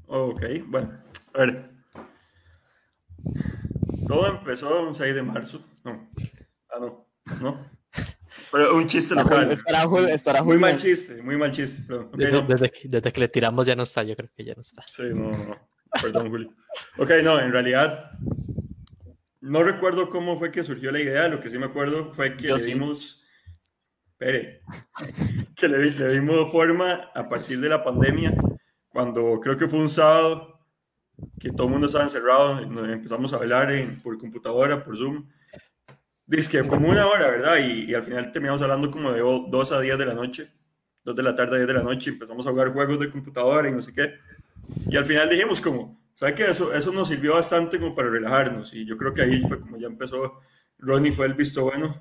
Ok, 0.07 0.43
bueno. 0.67 0.99
A 1.35 1.39
ver. 1.41 1.71
Todo 4.09 4.27
empezó 4.29 4.81
un 4.83 4.95
6 4.95 5.15
de 5.15 5.23
marzo. 5.23 5.63
No. 5.85 6.09
Ah, 6.71 6.79
no. 6.81 7.07
No. 7.41 7.67
Pero 8.53 8.77
un 8.77 8.87
chiste 8.87 9.15
local. 9.15 9.53
estará, 9.53 10.11
estará 10.15 10.43
Muy 10.43 10.59
mal 10.59 10.73
Julio. 10.79 10.85
chiste, 10.95 11.23
muy 11.23 11.37
mal 11.37 11.51
chiste. 11.51 11.83
Perdón. 11.87 12.07
Ok, 12.07 12.17
Desde, 12.17 12.33
no. 12.33 12.43
desde 12.43 12.71
que, 12.71 12.89
desde 12.89 13.13
que 13.13 13.21
le 13.21 13.29
tiramos 13.29 13.67
ya 13.67 13.75
no 13.77 13.83
está, 13.83 14.03
yo 14.03 14.15
creo 14.17 14.31
que 14.37 14.45
ya 14.45 14.55
no 14.55 14.61
está. 14.61 14.83
Sí, 14.87 15.03
no, 15.15 15.31
no, 15.33 15.45
no. 15.45 15.69
Perdón, 16.01 16.31
Juli. 16.31 16.51
Ok, 16.99 17.11
no, 17.23 17.41
en 17.41 17.51
realidad 17.53 18.11
no 19.41 19.63
recuerdo 19.63 20.09
cómo 20.11 20.39
fue 20.39 20.51
que 20.51 20.63
surgió 20.63 20.93
la 20.93 21.01
idea. 21.01 21.29
Lo 21.29 21.41
que 21.41 21.51
sí 21.51 21.59
me 21.59 21.67
acuerdo 21.67 22.13
fue 22.13 22.37
que 22.37 22.49
Yo 22.49 22.57
le 22.57 22.63
sí. 22.63 22.73
dimos. 22.73 23.25
Espere. 24.13 24.63
que 25.57 25.69
le, 25.69 25.91
le 25.91 26.13
dimos 26.13 26.51
forma 26.53 27.11
a 27.15 27.29
partir 27.29 27.61
de 27.61 27.69
la 27.69 27.83
pandemia, 27.83 28.33
cuando 28.89 29.41
creo 29.41 29.57
que 29.57 29.67
fue 29.67 29.79
un 29.79 29.89
sábado 29.89 30.59
que 31.39 31.51
todo 31.51 31.65
el 31.67 31.73
mundo 31.73 31.87
estaba 31.87 32.05
encerrado, 32.05 32.65
nos 32.67 32.89
empezamos 32.89 33.33
a 33.33 33.37
hablar 33.37 33.71
en- 33.73 33.99
por 34.01 34.17
computadora, 34.19 34.83
por 34.85 34.97
Zoom. 34.97 35.27
Dice 36.31 36.51
que 36.63 36.69
como 36.69 36.89
una 36.89 37.07
hora, 37.07 37.29
¿verdad? 37.31 37.57
Y, 37.59 37.91
y 37.91 37.95
al 37.95 38.03
final 38.05 38.31
terminamos 38.33 38.63
hablando 38.63 38.91
como 38.91 39.13
de 39.13 39.21
2 39.21 39.73
a 39.73 39.81
10 39.81 39.99
de 39.99 40.07
la 40.07 40.15
noche, 40.15 40.49
2 41.05 41.17
de 41.17 41.23
la 41.25 41.35
tarde 41.35 41.55
a 41.57 41.59
10 41.59 41.67
de 41.69 41.75
la 41.75 41.83
noche, 41.83 42.11
y 42.11 42.13
empezamos 42.13 42.47
a 42.47 42.51
jugar 42.51 42.73
juegos 42.73 43.01
de 43.01 43.11
computadora 43.11 43.69
y 43.69 43.73
no 43.73 43.81
sé 43.81 43.93
qué. 43.93 44.15
Y 44.89 44.97
al 44.97 45.05
final 45.05 45.29
dijimos 45.29 45.61
como, 45.61 46.01
¿sabe 46.15 46.35
qué? 46.35 46.45
Eso, 46.45 46.73
eso 46.73 46.93
nos 46.93 47.09
sirvió 47.09 47.35
bastante 47.35 47.81
como 47.81 47.95
para 47.97 48.11
relajarnos. 48.11 48.73
Y 48.75 48.87
yo 48.87 48.97
creo 48.97 49.13
que 49.13 49.23
ahí 49.23 49.43
fue 49.43 49.59
como 49.61 49.77
ya 49.77 49.89
empezó, 49.89 50.41
Ronnie 50.79 51.11
fue 51.11 51.27
el 51.27 51.35
visto 51.35 51.65
bueno. 51.65 52.01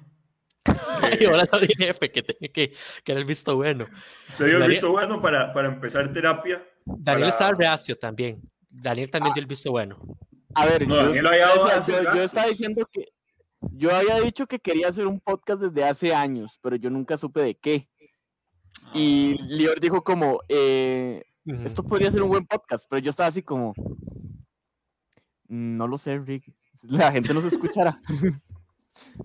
Y 1.19 1.25
ahora 1.25 1.45
soy 1.45 1.61
el 1.63 1.85
jefe 1.87 2.11
que 2.11 2.21
tenía 2.21 2.51
que, 2.53 2.73
que 3.03 3.11
era 3.11 3.19
el 3.19 3.25
visto 3.25 3.55
bueno. 3.55 3.87
Se 4.27 4.43
dio 4.45 4.55
el 4.55 4.59
Daniel- 4.59 4.69
visto 4.75 4.91
bueno 4.91 5.19
para, 5.21 5.51
para 5.53 5.69
empezar 5.69 6.13
terapia. 6.13 6.63
Daniel 6.85 7.03
Para- 7.21 7.27
estaba 7.29 7.51
reacio 7.53 7.95
también. 7.97 8.39
Daniel 8.69 9.09
también 9.09 9.33
dio 9.33 9.41
el 9.41 9.47
visto 9.47 9.71
bueno. 9.71 9.97
A 10.53 10.67
ver, 10.67 10.87
No, 10.87 10.97
yo, 10.97 11.03
Daniel 11.05 11.23
lo 11.23 11.29
había 11.29 11.47
dado 11.47 11.67
yo- 11.87 12.13
yo- 12.15 12.23
estaba 12.23 12.47
diciendo 12.47 12.87
que 12.91 13.05
yo 13.61 13.95
había 13.95 14.19
dicho 14.19 14.47
que 14.47 14.59
quería 14.59 14.89
hacer 14.89 15.07
un 15.07 15.19
podcast 15.19 15.61
desde 15.61 15.83
hace 15.83 16.13
años, 16.15 16.57
pero 16.61 16.75
yo 16.75 16.89
nunca 16.89 17.17
supe 17.17 17.41
de 17.41 17.55
qué. 17.55 17.87
Y 18.93 19.35
Lior 19.43 19.79
dijo 19.79 20.03
como, 20.03 20.39
eh, 20.49 21.23
esto 21.65 21.83
podría 21.83 22.11
ser 22.11 22.21
un 22.23 22.29
buen 22.29 22.45
podcast, 22.45 22.85
pero 22.89 22.99
yo 23.01 23.09
estaba 23.09 23.27
así 23.27 23.41
como, 23.41 23.73
"Mm, 25.47 25.77
no 25.77 25.87
lo 25.87 25.97
sé, 25.97 26.17
Rick, 26.19 26.53
la 26.83 27.11
gente 27.11 27.33
nos 27.33 27.43
escuchará. 27.45 27.99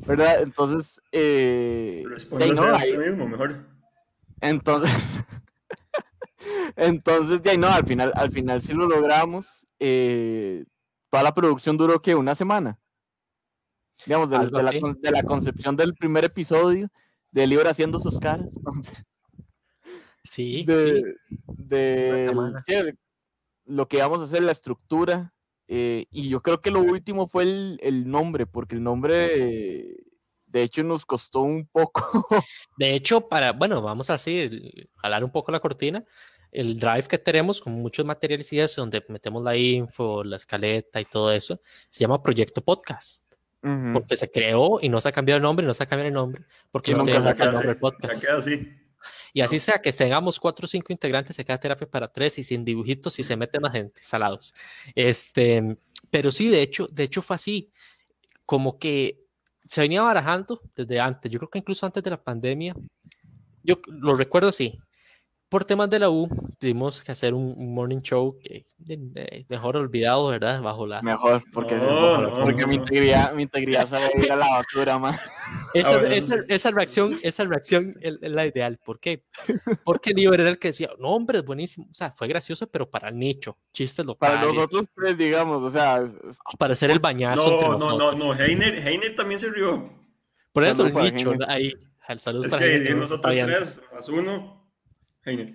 ¿Verdad? 0.06 0.42
Entonces, 0.42 1.00
eh, 1.12 2.04
no, 2.54 2.62
a 2.62 2.76
usted 2.76 3.10
mismo, 3.10 3.26
mejor. 3.28 3.64
entonces, 4.40 4.90
entonces, 6.76 7.40
ahí 7.46 7.58
no, 7.58 7.68
al 7.68 7.84
final, 7.86 8.12
al 8.14 8.30
final 8.30 8.62
sí 8.62 8.72
lo 8.72 8.86
logramos. 8.88 9.66
eh, 9.80 10.64
toda 11.10 11.22
la 11.24 11.34
producción 11.34 11.76
duró 11.76 12.00
que 12.02 12.14
una 12.14 12.34
semana. 12.34 12.78
Digamos, 14.06 14.30
de, 14.30 14.38
de 14.38 14.62
la, 14.62 14.70
de 14.98 15.10
la 15.10 15.22
concepción 15.22 15.76
del 15.76 15.94
primer 15.94 16.24
episodio, 16.24 16.88
de 17.30 17.46
Lior 17.46 17.68
haciendo 17.68 17.98
sus 18.00 18.18
caras, 18.18 18.46
Sí, 20.22 20.64
de, 20.64 21.02
sí, 21.26 21.38
de 21.46 22.26
lo 23.66 23.88
que 23.88 23.96
íbamos 23.98 24.20
a 24.20 24.24
hacer, 24.24 24.42
la 24.42 24.52
estructura. 24.52 25.34
eh, 25.68 26.06
y 26.10 26.28
yo 26.28 26.42
creo 26.42 26.60
que 26.62 26.70
lo 26.70 26.80
último 26.80 27.28
fue 27.28 27.42
el, 27.44 27.78
el 27.82 28.08
nombre, 28.10 28.46
porque 28.46 28.74
el 28.74 28.82
nombre, 28.82 29.28
eh, 29.90 29.96
de 30.46 30.62
hecho, 30.62 30.82
nos 30.82 31.04
costó 31.04 31.40
un 31.40 31.66
poco. 31.66 32.26
De 32.78 32.94
hecho, 32.94 33.28
para, 33.28 33.52
bueno, 33.52 33.82
vamos 33.82 34.08
a 34.10 34.14
así, 34.14 34.48
jalar 34.96 35.24
un 35.24 35.30
poco 35.30 35.52
la 35.52 35.60
cortina. 35.60 36.04
El 36.50 36.78
drive 36.78 37.08
que 37.08 37.18
tenemos 37.18 37.60
con 37.60 37.72
muchos 37.74 38.06
materiales 38.06 38.52
y 38.52 38.60
eso, 38.60 38.80
donde 38.82 39.02
metemos 39.08 39.42
la 39.42 39.56
info, 39.56 40.22
la 40.24 40.36
escaleta 40.36 41.00
y 41.00 41.04
todo 41.06 41.32
eso, 41.32 41.60
se 41.90 42.00
llama 42.00 42.22
Proyecto 42.22 42.62
Podcast. 42.62 43.23
Porque 43.92 44.16
se 44.16 44.30
creó 44.30 44.78
y 44.82 44.90
no 44.90 45.00
se 45.00 45.08
ha 45.08 45.12
cambiado 45.12 45.38
el 45.38 45.42
nombre, 45.42 45.64
no 45.64 45.72
se 45.72 45.82
ha 45.82 45.86
cambiado 45.86 46.08
el 46.08 46.14
nombre, 46.14 46.42
porque 46.70 46.90
Y 46.90 46.94
no 46.94 47.04
tenemos 47.04 47.24
se 47.24 47.30
el 47.30 47.38
nombre 47.38 47.58
así, 47.58 47.66
del 47.68 47.76
podcast. 47.78 48.14
ya 48.14 48.20
queda 48.20 48.38
así. 48.38 48.72
Y 49.32 49.40
así 49.40 49.58
sea 49.58 49.80
que 49.80 49.92
tengamos 49.92 50.38
cuatro 50.38 50.66
o 50.66 50.68
cinco 50.68 50.92
integrantes, 50.92 51.34
se 51.34 51.44
queda 51.44 51.58
terapia 51.58 51.88
para 51.88 52.08
tres 52.08 52.38
y 52.38 52.44
sin 52.44 52.64
dibujitos 52.64 53.18
y 53.18 53.22
se 53.22 53.36
mete 53.36 53.58
más 53.60 53.72
gente, 53.72 54.00
salados. 54.02 54.54
Este, 54.94 55.76
pero 56.10 56.30
sí, 56.30 56.48
de 56.48 56.62
hecho, 56.62 56.86
de 56.88 57.04
hecho 57.04 57.22
fue 57.22 57.36
así, 57.36 57.70
como 58.46 58.78
que 58.78 59.24
se 59.64 59.80
venía 59.80 60.02
barajando 60.02 60.60
desde 60.76 61.00
antes, 61.00 61.32
yo 61.32 61.38
creo 61.38 61.50
que 61.50 61.58
incluso 61.58 61.86
antes 61.86 62.02
de 62.02 62.10
la 62.10 62.22
pandemia, 62.22 62.76
yo 63.62 63.76
lo 63.86 64.14
recuerdo 64.14 64.48
así. 64.48 64.78
Por 65.54 65.64
temas 65.64 65.88
de 65.88 66.00
la 66.00 66.10
U, 66.10 66.28
tuvimos 66.58 67.04
que 67.04 67.12
hacer 67.12 67.32
un, 67.32 67.54
un 67.56 67.72
morning 67.72 68.00
show 68.00 68.36
que 68.42 68.66
eh, 68.88 69.44
mejor 69.48 69.76
olvidado, 69.76 70.26
¿verdad? 70.26 70.60
Bajo 70.60 70.84
la... 70.84 71.00
Mejor, 71.00 71.44
porque, 71.52 71.76
No, 71.76 72.32
porque- 72.34 72.62
no, 72.62 72.66
mi 72.66 72.76
no. 72.76 72.82
integridad, 72.82 73.32
mi 73.34 73.44
integridad 73.44 73.86
se 73.86 73.92
va 73.92 73.98
a 74.00 74.18
ir 74.20 74.32
a 74.32 74.34
la 74.34 74.48
basura, 74.48 74.98
man. 74.98 75.16
Esa, 75.72 75.90
Ah, 75.90 75.98
bueno, 75.98 76.12
esa- 76.12 76.34
sí. 76.34 76.40
esa 76.48 76.70
reacción, 76.72 77.16
esa 77.22 77.44
reacción 77.44 77.94
es, 78.00 78.14
es 78.20 78.30
la 78.32 78.46
ideal. 78.48 78.80
¿Por 78.84 78.98
qué? 78.98 79.22
Porque 79.84 80.10
Lior 80.12 80.40
era 80.40 80.50
el 80.50 80.58
que 80.58 80.68
decía, 80.68 80.90
no, 80.98 81.10
hombre, 81.10 81.38
es 81.38 81.44
buenísimo. 81.44 81.86
O 81.88 81.94
sea, 81.94 82.10
fue 82.10 82.26
gracioso, 82.26 82.66
pero 82.68 82.90
para 82.90 83.08
el 83.10 83.16
nicho, 83.16 83.56
chistes 83.72 84.04
Para 84.18 84.32
locales, 84.34 84.54
nosotros 84.56 84.86
tres, 84.92 85.16
digamos, 85.16 85.62
o 85.62 85.70
sea, 85.70 85.98
es- 86.02 86.10
es- 86.30 86.38
para 86.58 86.72
hacer 86.72 86.90
el 86.90 86.98
bañazo 86.98 87.52
entre 87.52 87.68
No, 87.68 87.78
no, 87.78 87.78
no, 87.78 87.98
nosotros. 88.12 88.18
no. 88.38 88.44
Heiner, 88.44 88.88
Heiner 88.88 89.14
también 89.14 89.38
se 89.38 89.50
rió. 89.50 89.88
Por 90.52 90.64
eso 90.64 90.74
Salud 90.82 90.88
el 90.88 90.92
para 90.94 91.10
nicho, 91.12 91.30
Heiner. 91.30 91.48
ahí, 91.48 91.72
al 92.08 92.18
saludo 92.18 92.44
Es 92.46 92.50
para 92.50 92.64
que 92.64 92.74
Heiner, 92.74 92.96
nosotros 92.96 93.32
tres, 93.32 93.80
más 93.94 94.08
uno, 94.08 94.63
Heiner. 95.24 95.54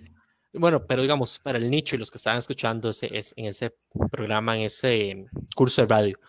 Bueno, 0.53 0.85
pero 0.87 1.01
digamos, 1.03 1.39
para 1.39 1.57
el 1.59 1.69
nicho 1.69 1.95
y 1.95 1.99
los 1.99 2.09
que 2.09 2.17
estaban 2.17 2.39
escuchando 2.39 2.89
ese, 2.89 3.15
es- 3.15 3.33
en 3.37 3.45
ese 3.45 3.75
programa, 4.11 4.55
en 4.57 4.63
ese 4.63 5.11
em, 5.11 5.25
curso 5.55 5.81
de 5.81 5.87
radio. 5.87 6.19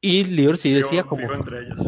Y 0.00 0.24
Lior 0.24 0.58
sí 0.58 0.72
decía 0.72 1.02
como... 1.04 1.32
entre 1.32 1.60
ellos. 1.62 1.80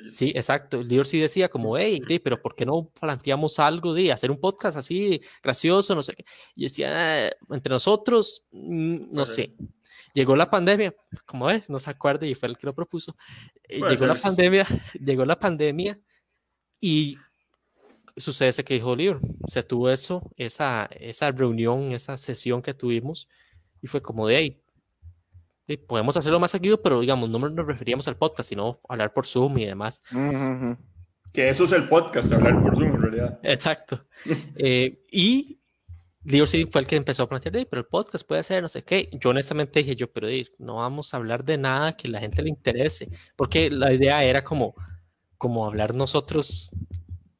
Sí, 0.00 0.32
exacto. 0.34 0.82
Lior 0.82 1.06
sí 1.06 1.18
decía 1.18 1.48
como, 1.48 1.76
hey, 1.76 2.00
pero 2.22 2.40
¿por 2.40 2.54
qué 2.54 2.64
no 2.66 2.90
planteamos 3.00 3.58
algo 3.58 3.94
de 3.94 4.12
hacer 4.12 4.30
un 4.30 4.38
podcast 4.38 4.76
así 4.76 5.20
gracioso, 5.42 5.94
no 5.94 6.02
sé 6.02 6.14
qué? 6.14 6.24
Y 6.54 6.62
yo 6.62 6.64
decía, 6.66 7.26
"Ah, 7.26 7.30
entre 7.50 7.72
nosotros, 7.72 8.44
mm, 8.52 9.12
no 9.12 9.26
sé. 9.26 9.56
Llegó 10.14 10.36
la 10.36 10.50
pandemia, 10.50 10.94
como 11.26 11.46
ves, 11.46 11.68
no 11.70 11.80
se 11.80 11.90
acuerda 11.90 12.26
y 12.26 12.34
fue 12.34 12.48
el 12.48 12.56
que 12.58 12.66
lo 12.66 12.74
propuso. 12.74 13.16
Eh, 13.64 13.80
llegó 13.88 14.06
la 14.06 14.14
pandemia, 14.14 14.66
llegó 15.00 15.24
la 15.24 15.38
pandemia 15.38 15.98
y 16.80 17.16
sucede 18.20 18.48
ese 18.48 18.64
que 18.64 18.74
dijo 18.74 18.94
Lior. 18.96 19.20
Se 19.46 19.62
tuvo 19.62 19.90
eso, 19.90 20.30
esa, 20.36 20.88
esa 20.92 21.30
reunión, 21.30 21.92
esa 21.92 22.16
sesión 22.16 22.62
que 22.62 22.74
tuvimos 22.74 23.28
y 23.82 23.86
fue 23.86 24.02
como 24.02 24.26
de, 24.26 24.36
hey, 24.36 24.62
di, 25.66 25.76
podemos 25.76 26.16
hacerlo 26.16 26.40
más 26.40 26.50
seguido, 26.50 26.82
pero 26.82 27.00
digamos, 27.00 27.30
no 27.30 27.38
nos 27.38 27.66
referíamos 27.66 28.08
al 28.08 28.16
podcast, 28.16 28.48
sino 28.48 28.80
hablar 28.88 29.12
por 29.12 29.26
Zoom 29.26 29.58
y 29.58 29.66
demás. 29.66 30.02
Ujú, 30.12 30.20
ujú. 30.22 30.76
Que 31.32 31.48
eso 31.50 31.64
es 31.64 31.72
el 31.72 31.88
podcast, 31.88 32.32
hablar 32.32 32.62
por 32.62 32.76
Zoom 32.76 32.94
en 32.94 33.00
realidad. 33.00 33.40
Exacto. 33.42 34.04
Eh, 34.56 35.00
y 35.12 35.58
Lior 36.24 36.48
sí 36.48 36.68
fue 36.70 36.80
el 36.80 36.86
que 36.86 36.96
empezó 36.96 37.22
a 37.22 37.28
plantear, 37.28 37.56
"Ey, 37.56 37.64
pero 37.64 37.80
el 37.80 37.86
podcast 37.86 38.26
puede 38.26 38.42
ser 38.42 38.60
no 38.60 38.68
sé 38.68 38.82
qué. 38.82 39.08
Yo 39.12 39.30
honestamente 39.30 39.78
dije 39.78 39.96
yo, 39.96 40.12
pero 40.12 40.26
no 40.58 40.76
vamos 40.76 41.14
a 41.14 41.16
hablar 41.16 41.44
de 41.44 41.56
nada 41.56 41.96
que 41.96 42.08
la 42.08 42.18
gente 42.20 42.42
le 42.42 42.50
interese, 42.50 43.08
porque 43.36 43.70
la 43.70 43.92
idea 43.92 44.24
era 44.24 44.42
como, 44.42 44.74
como 45.38 45.64
hablar 45.64 45.94
nosotros 45.94 46.70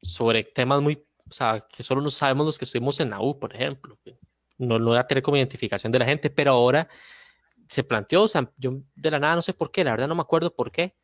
sobre 0.01 0.43
temas 0.43 0.81
muy, 0.81 1.05
o 1.27 1.31
sea, 1.31 1.65
que 1.75 1.83
solo 1.83 2.01
no 2.01 2.09
sabemos 2.09 2.45
los 2.45 2.57
que 2.57 2.65
estuvimos 2.65 2.99
en 2.99 3.09
la 3.11 3.21
U, 3.21 3.39
por 3.39 3.53
ejemplo. 3.55 3.97
No, 4.57 4.79
no 4.79 4.85
voy 4.87 4.97
a 4.97 5.07
tener 5.07 5.23
como 5.23 5.37
identificación 5.37 5.91
de 5.91 5.99
la 5.99 6.05
gente, 6.05 6.29
pero 6.29 6.51
ahora 6.51 6.87
se 7.67 7.83
planteó, 7.83 8.23
o 8.23 8.27
sea, 8.27 8.51
yo 8.57 8.81
de 8.95 9.11
la 9.11 9.19
nada 9.19 9.35
no 9.35 9.41
sé 9.41 9.53
por 9.53 9.71
qué, 9.71 9.83
la 9.83 9.91
verdad 9.91 10.07
no 10.07 10.15
me 10.15 10.21
acuerdo 10.21 10.55
por 10.55 10.71
qué. 10.71 10.95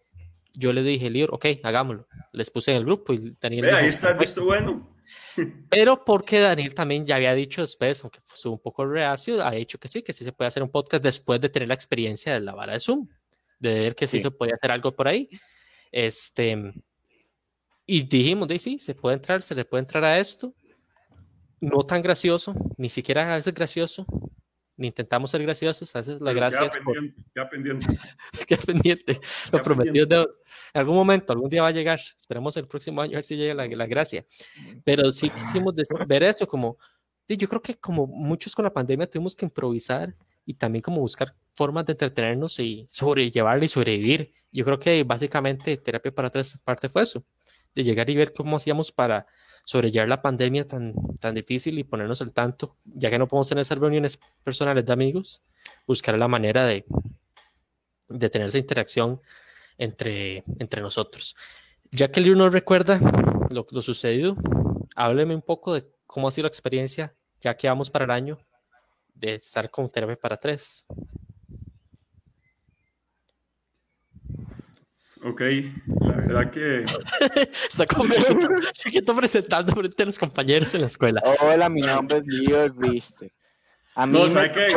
Yo 0.57 0.73
le 0.73 0.83
dije, 0.83 1.09
Lior, 1.09 1.33
ok, 1.33 1.45
hagámoslo. 1.63 2.07
Les 2.31 2.49
puse 2.49 2.71
en 2.71 2.77
el 2.77 2.85
grupo 2.85 3.13
y 3.13 3.35
Daniel 3.39 3.65
Ve, 3.65 3.71
ahí 3.71 3.85
dijo, 3.85 3.89
está 3.89 4.11
el 4.11 4.17
visto 4.17 4.43
bueno. 4.43 4.95
Pero 5.69 6.03
porque 6.03 6.39
Daniel 6.39 6.73
también 6.73 7.05
ya 7.05 7.17
había 7.17 7.33
dicho 7.35 7.61
después, 7.61 8.01
aunque 8.03 8.19
fue 8.23 8.51
un 8.51 8.59
poco 8.59 8.85
reacio, 8.85 9.45
ha 9.45 9.51
dicho 9.51 9.77
que 9.77 9.87
sí, 9.87 10.01
que 10.01 10.13
sí 10.13 10.23
se 10.23 10.31
puede 10.31 10.47
hacer 10.47 10.63
un 10.63 10.69
podcast 10.69 11.03
después 11.03 11.39
de 11.41 11.49
tener 11.49 11.67
la 11.67 11.75
experiencia 11.75 12.33
de 12.33 12.39
la 12.39 12.55
vara 12.55 12.73
de 12.73 12.79
Zoom, 12.79 13.07
de 13.59 13.73
ver 13.79 13.95
que 13.95 14.07
sí, 14.07 14.19
se 14.19 14.31
podía 14.31 14.55
hacer 14.55 14.71
algo 14.71 14.95
por 14.95 15.07
ahí. 15.07 15.29
Este, 15.91 16.73
y 17.85 18.03
dijimos, 18.03 18.47
de 18.47 18.59
sí, 18.59 18.79
se 18.79 18.95
puede 18.95 19.15
entrar, 19.15 19.41
se 19.41 19.55
le 19.55 19.65
puede 19.65 19.81
entrar 19.81 20.03
a 20.03 20.17
esto. 20.19 20.53
No 21.61 21.83
tan 21.83 22.01
gracioso, 22.01 22.53
ni 22.77 22.89
siquiera 22.89 23.31
a 23.31 23.35
veces 23.35 23.53
gracioso, 23.53 24.05
ni 24.77 24.87
intentamos 24.87 25.31
ser 25.31 25.41
graciosos, 25.41 25.95
a 25.95 25.99
veces 25.99 26.19
la 26.19 26.33
gracia 26.33 26.65
es 26.65 26.77
pendiente, 26.77 27.23
ya 27.35 27.49
pendiente. 27.49 27.87
queda 28.47 28.61
pendiente. 28.61 29.19
Lo 29.51 29.61
prometido 29.61 30.05
de, 30.05 30.15
en 30.15 30.79
algún 30.79 30.95
momento, 30.95 31.31
algún 31.31 31.49
día 31.49 31.61
va 31.61 31.69
a 31.69 31.71
llegar. 31.71 31.99
Esperemos 31.99 32.57
el 32.57 32.67
próximo 32.67 33.01
año 33.01 33.13
a 33.13 33.15
ver 33.17 33.25
si 33.25 33.37
llega 33.37 33.53
la, 33.53 33.67
la 33.67 33.87
gracia. 33.87 34.25
Pero 34.83 35.11
sí 35.11 35.29
quisimos 35.29 35.73
ver 36.07 36.23
eso 36.23 36.45
como, 36.45 36.77
yo 37.27 37.47
creo 37.47 37.61
que 37.61 37.75
como 37.75 38.05
muchos 38.05 38.53
con 38.53 38.63
la 38.63 38.73
pandemia 38.73 39.09
tuvimos 39.09 39.35
que 39.35 39.45
improvisar 39.45 40.15
y 40.45 40.53
también 40.53 40.81
como 40.81 40.99
buscar 40.99 41.35
formas 41.53 41.85
de 41.85 41.93
entretenernos 41.93 42.59
y 42.59 42.85
sobrellevarla 42.89 43.65
y 43.65 43.69
sobrevivir. 43.69 44.33
Yo 44.51 44.65
creo 44.65 44.79
que 44.79 45.03
básicamente 45.03 45.77
terapia 45.77 46.13
para 46.13 46.29
tres 46.29 46.59
parte 46.63 46.89
fue 46.89 47.03
eso, 47.03 47.25
de 47.75 47.83
llegar 47.83 48.09
y 48.09 48.15
ver 48.15 48.33
cómo 48.33 48.55
hacíamos 48.55 48.91
para 48.91 49.27
sobrellevar 49.65 50.07
la 50.07 50.21
pandemia 50.21 50.67
tan, 50.67 50.93
tan 51.19 51.35
difícil 51.35 51.77
y 51.77 51.83
ponernos 51.83 52.21
al 52.21 52.31
tanto, 52.33 52.77
ya 52.85 53.09
que 53.09 53.19
no 53.19 53.27
podemos 53.27 53.49
tener 53.49 53.63
esas 53.63 53.77
reuniones 53.77 54.19
personales 54.43 54.85
de 54.85 54.93
amigos, 54.93 55.43
buscar 55.85 56.17
la 56.17 56.27
manera 56.27 56.65
de, 56.65 56.85
de 58.07 58.29
tener 58.29 58.47
esa 58.47 58.59
interacción 58.59 59.21
entre, 59.77 60.43
entre 60.59 60.81
nosotros. 60.81 61.35
Ya 61.91 62.09
que 62.11 62.19
el 62.19 62.27
libro 62.27 62.49
recuerda 62.49 62.99
lo, 63.51 63.65
lo 63.69 63.81
sucedido, 63.81 64.35
hábleme 64.95 65.35
un 65.35 65.41
poco 65.41 65.73
de 65.73 65.87
cómo 66.05 66.27
ha 66.27 66.31
sido 66.31 66.43
la 66.43 66.49
experiencia, 66.49 67.15
ya 67.39 67.57
que 67.57 67.67
vamos 67.67 67.89
para 67.89 68.05
el 68.05 68.11
año, 68.11 68.39
de 69.13 69.35
estar 69.35 69.69
con 69.69 69.89
terapia 69.89 70.17
para 70.17 70.37
tres. 70.37 70.85
Ok, 75.25 75.41
la 76.01 76.11
verdad 76.17 76.51
que. 76.51 76.85
Está 77.67 77.87
como 77.87 78.13
chiquito 78.73 79.15
presentando 79.15 79.73
frente 79.73 80.03
a 80.03 80.05
los 80.05 80.19
compañeros 80.19 80.75
en 80.75 80.81
la 80.81 80.87
escuela. 80.87 81.21
Hola, 81.41 81.67
mi 81.67 81.81
nombre 81.81 82.19
es 82.19 82.25
Leo. 82.27 82.75
A 83.95 84.05
mí 84.05 84.13
no, 84.13 84.29
¿sabe 84.29 84.51
qué? 84.51 84.67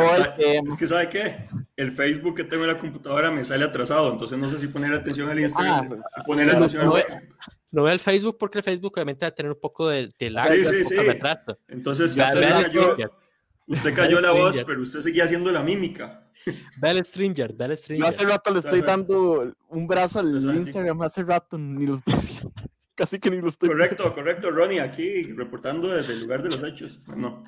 Es 0.67 0.77
que, 0.77 0.87
¿sabe 0.87 1.07
qué? 1.09 1.47
El 1.75 1.91
Facebook 1.91 2.35
que 2.35 2.45
tengo 2.45 2.63
en 2.63 2.69
la 2.69 2.79
computadora 2.79 3.29
me 3.29 3.43
sale 3.43 3.65
atrasado, 3.65 4.11
entonces 4.11 4.37
no 4.39 4.47
sé 4.47 4.57
si 4.57 4.69
poner 4.69 4.91
atención 4.93 5.29
al 5.29 5.39
Instagram, 5.39 5.85
ah, 5.85 5.87
pues, 5.87 6.01
poner 6.25 6.49
atención 6.49 6.85
no, 6.85 6.95
al 6.95 7.03
Facebook. 7.03 7.27
No 7.71 7.83
ve 7.83 7.91
el 7.91 7.99
Facebook 7.99 8.37
porque 8.39 8.57
el 8.57 8.63
Facebook 8.63 8.93
obviamente 8.95 9.25
va 9.25 9.29
a 9.29 9.35
tener 9.35 9.51
un 9.51 9.59
poco 9.59 9.87
de, 9.87 10.09
de 10.17 10.29
lag, 10.31 10.47
sí, 10.47 10.65
sí, 10.65 10.83
sí. 10.83 10.95
retraso. 10.95 11.59
Entonces, 11.67 12.11
usted 12.11 12.49
cayó, 12.49 12.97
usted 13.67 13.93
cayó 13.93 14.19
la 14.19 14.31
voz, 14.31 14.57
pero 14.65 14.81
usted 14.81 15.01
seguía 15.01 15.25
haciendo 15.25 15.51
la 15.51 15.61
mímica. 15.61 16.28
Al 16.81 17.03
Stringer, 17.03 17.55
al 17.59 17.77
Stringer. 17.77 18.05
Yo 18.05 18.15
hace 18.15 18.25
rato 18.25 18.53
le 18.53 18.59
estoy 18.59 18.81
dando 18.81 19.53
un 19.69 19.87
brazo 19.87 20.19
al 20.19 20.35
Instagram, 20.35 21.01
hace 21.01 21.23
rato 21.23 21.57
ni 21.57 21.85
lo 21.85 21.95
estoy 21.95 22.13
Casi 22.95 23.19
que 23.19 23.29
ni 23.29 23.39
lo 23.39 23.47
estoy 23.47 23.69
Correcto, 23.69 24.11
correcto, 24.13 24.51
Ronnie, 24.51 24.81
aquí 24.81 25.23
reportando 25.23 25.87
desde 25.87 26.13
el 26.13 26.21
lugar 26.21 26.43
de 26.43 26.49
los 26.49 26.61
hechos. 26.63 27.01
No, 27.15 27.43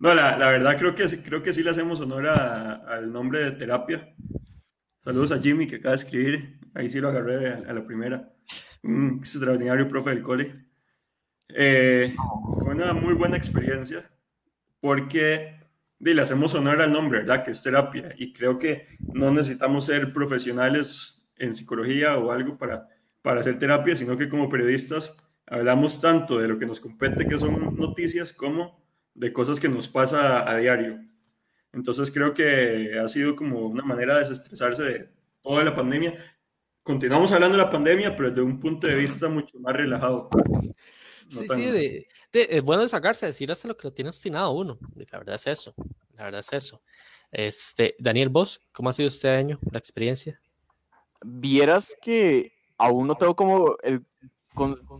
no 0.00 0.14
la, 0.14 0.36
la, 0.36 0.48
verdad 0.50 0.76
creo 0.76 0.94
que, 0.94 1.06
creo 1.22 1.40
que 1.40 1.52
sí 1.52 1.62
le 1.62 1.70
hacemos 1.70 2.00
honor 2.00 2.26
al 2.26 3.12
nombre 3.12 3.44
de 3.44 3.52
terapia. 3.52 4.12
Saludos 4.98 5.30
a 5.30 5.38
Jimmy 5.38 5.68
que 5.68 5.76
acaba 5.76 5.90
de 5.90 6.02
escribir. 6.02 6.58
Ahí 6.74 6.90
sí 6.90 6.98
lo 7.00 7.10
agarré 7.10 7.48
a, 7.48 7.72
la 7.72 7.86
primera. 7.86 8.32
Un 8.82 9.18
extraordinario 9.18 9.88
profe 9.88 10.10
del 10.10 10.22
cole. 10.22 10.52
Eh, 11.48 12.14
fue 12.58 12.74
una 12.74 12.92
muy 12.92 13.14
buena 13.14 13.36
experiencia 13.36 14.10
porque 14.80 15.59
le 16.00 16.22
hacemos 16.22 16.54
honor 16.54 16.80
al 16.80 16.92
nombre, 16.92 17.20
¿verdad? 17.20 17.44
Que 17.44 17.50
es 17.52 17.62
terapia. 17.62 18.14
Y 18.16 18.32
creo 18.32 18.56
que 18.58 18.88
no 19.12 19.30
necesitamos 19.30 19.84
ser 19.84 20.12
profesionales 20.12 21.22
en 21.36 21.52
psicología 21.52 22.16
o 22.16 22.32
algo 22.32 22.58
para, 22.58 22.88
para 23.22 23.40
hacer 23.40 23.58
terapia, 23.58 23.94
sino 23.94 24.16
que 24.16 24.28
como 24.28 24.48
periodistas 24.48 25.14
hablamos 25.46 26.00
tanto 26.00 26.38
de 26.38 26.48
lo 26.48 26.58
que 26.58 26.66
nos 26.66 26.80
compete, 26.80 27.26
que 27.26 27.38
son 27.38 27.76
noticias, 27.76 28.32
como 28.32 28.80
de 29.14 29.32
cosas 29.32 29.60
que 29.60 29.68
nos 29.68 29.88
pasa 29.88 30.50
a, 30.50 30.56
diario. 30.56 31.00
Entonces 31.72 32.10
creo 32.10 32.32
que 32.32 32.98
ha 32.98 33.08
sido 33.08 33.36
como 33.36 33.66
una 33.66 33.84
manera 33.84 34.14
de 34.14 34.20
desestresarse 34.20 34.82
de 34.82 35.08
toda 35.42 35.64
la 35.64 35.74
pandemia. 35.74 36.14
Continuamos 36.82 37.32
hablando 37.32 37.56
de 37.56 37.64
la 37.64 37.70
pandemia, 37.70 38.16
pero 38.16 38.30
desde 38.30 38.42
un 38.42 38.58
punto 38.58 38.86
de 38.86 38.94
vista 38.94 39.28
mucho 39.28 39.58
más 39.60 39.76
relajado. 39.76 40.30
Sí, 41.30 41.46
sí, 41.48 41.70
de, 41.70 42.06
es 42.32 42.62
bueno 42.62 42.86
sacarse, 42.88 43.26
decir 43.26 43.50
hasta 43.50 43.68
lo 43.68 43.76
que 43.76 43.88
lo 43.88 43.92
tiene 43.92 44.10
obstinado 44.10 44.50
uno. 44.50 44.78
La 45.10 45.18
verdad 45.18 45.36
es 45.36 45.46
eso. 45.46 45.74
La 46.14 46.24
verdad 46.24 46.40
es 46.40 46.52
eso. 46.52 46.82
Este, 47.30 47.94
Daniel 47.98 48.28
Vos, 48.28 48.60
¿cómo 48.72 48.90
ha 48.90 48.92
sido 48.92 49.08
este 49.08 49.30
año, 49.30 49.58
la 49.70 49.78
experiencia? 49.78 50.40
Vieras 51.22 51.96
que 52.02 52.52
aún 52.76 53.06
no 53.06 53.14
tengo 53.14 53.36
como 53.36 53.76
el, 53.82 54.04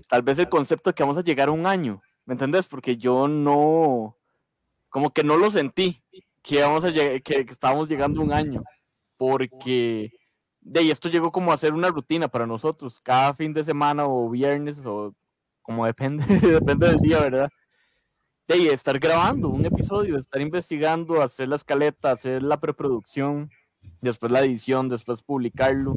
tal 0.08 0.22
vez 0.22 0.38
el 0.38 0.48
concepto 0.48 0.90
de 0.90 0.94
que 0.94 1.02
vamos 1.02 1.18
a 1.18 1.24
llegar 1.24 1.48
a 1.48 1.52
un 1.52 1.66
año, 1.66 2.00
¿me 2.24 2.34
entendés? 2.34 2.66
Porque 2.66 2.96
yo 2.96 3.26
no, 3.26 4.16
como 4.88 5.12
que 5.12 5.24
no 5.24 5.36
lo 5.36 5.50
sentí, 5.50 6.02
que, 6.42 6.60
vamos 6.60 6.84
a 6.84 6.92
que, 6.92 7.20
que 7.22 7.40
estábamos 7.40 7.88
llegando 7.88 8.20
a 8.20 8.24
un 8.24 8.32
año, 8.32 8.62
porque 9.16 10.12
de 10.60 10.80
ahí 10.80 10.90
esto 10.90 11.08
llegó 11.08 11.32
como 11.32 11.52
a 11.52 11.58
ser 11.58 11.72
una 11.72 11.88
rutina 11.88 12.28
para 12.28 12.46
nosotros, 12.46 13.00
cada 13.00 13.34
fin 13.34 13.52
de 13.52 13.64
semana 13.64 14.06
o 14.06 14.28
viernes 14.30 14.78
o 14.84 15.14
como 15.70 15.86
depende, 15.86 16.24
depende 16.60 16.88
del 16.88 16.96
día, 16.96 17.20
¿verdad? 17.20 17.48
De 18.48 18.72
estar 18.72 18.98
grabando 18.98 19.48
un 19.48 19.64
episodio, 19.64 20.18
estar 20.18 20.42
investigando, 20.42 21.22
hacer 21.22 21.46
la 21.46 21.54
escaleta, 21.54 22.10
hacer 22.10 22.42
la 22.42 22.58
preproducción, 22.58 23.50
después 24.00 24.32
la 24.32 24.40
edición, 24.40 24.88
después 24.88 25.22
publicarlo. 25.22 25.94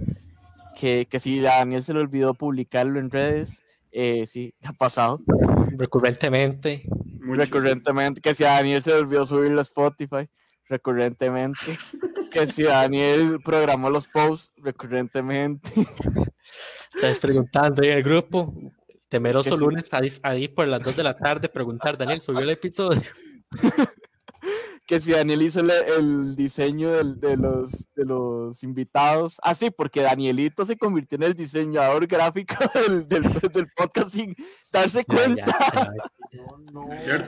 Que, 0.79 1.07
que 1.09 1.19
si 1.19 1.43
a 1.43 1.57
Daniel 1.57 1.81
se 1.81 1.95
le 1.95 2.01
olvidó 2.01 2.35
publicarlo 2.35 2.99
en 2.99 3.09
redes, 3.09 3.63
eh, 3.91 4.27
sí, 4.27 4.53
ha 4.63 4.73
pasado. 4.73 5.21
Recurrentemente. 5.75 6.83
recurrentemente. 7.19 8.21
Que 8.21 8.35
si 8.35 8.43
a 8.43 8.51
Daniel 8.51 8.83
se 8.83 8.91
le 8.91 8.97
olvidó 8.97 9.25
subirlo 9.25 9.57
a 9.57 9.63
Spotify, 9.63 10.29
recurrentemente. 10.69 11.79
que 12.31 12.45
si 12.45 12.61
Daniel 12.61 13.39
programó 13.43 13.89
los 13.89 14.07
posts, 14.07 14.51
recurrentemente. 14.57 15.67
Estás 16.93 17.17
preguntando 17.17 17.81
en 17.81 17.97
el 17.97 18.03
grupo, 18.03 18.53
Temeroso 19.13 19.55
lunes 19.55 19.91
ahí, 20.23 20.47
por 20.47 20.67
las 20.67 20.81
2 20.81 20.95
de 20.95 21.03
la 21.03 21.13
tarde 21.13 21.47
preguntar, 21.47 21.95
Daniel, 21.95 22.19
¿subió 22.19 22.39
el 22.39 22.49
episodio? 22.49 22.99
que 24.87 24.99
si 24.99 25.11
Daniel 25.11 25.43
hizo 25.43 25.59
el, 25.59 26.35
diseño 26.35 26.89
de, 26.89 27.37
los, 27.37 27.69
de 27.95 28.05
los 28.05 28.63
invitados. 28.63 29.37
Ah, 29.43 29.53
sí, 29.53 29.69
porque 29.69 30.01
Danielito 30.01 30.65
se 30.65 30.75
convirtió 30.77 31.17
en 31.17 31.23
el 31.25 31.35
diseñador 31.35 32.07
gráfico 32.07 32.55
del, 33.07 33.07
del, 33.07 33.67
podcast 33.77 34.09
sin 34.09 34.35
darse 34.71 35.05
cuenta. 35.05 35.55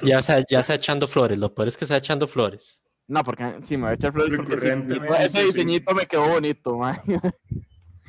Ya, 0.02 0.24
se, 0.24 0.44
ya 0.50 0.64
se 0.64 0.74
echando 0.74 1.08
flores, 1.08 1.38
lo 1.38 1.54
peor 1.54 1.68
es 1.68 1.78
que 1.78 1.86
se 1.86 1.96
echando 1.96 2.26
flores. 2.26 2.84
No, 3.06 3.24
porque 3.24 3.58
sí, 3.64 3.78
me 3.78 3.84
voy 3.84 3.92
a 3.92 3.94
echar 3.94 4.12
flores 4.12 4.40
porque 4.44 4.84
ese 5.20 5.44
diseñito 5.44 5.94
me 5.94 6.08
quedó 6.08 6.30
bonito, 6.30 6.78
man. 6.78 7.00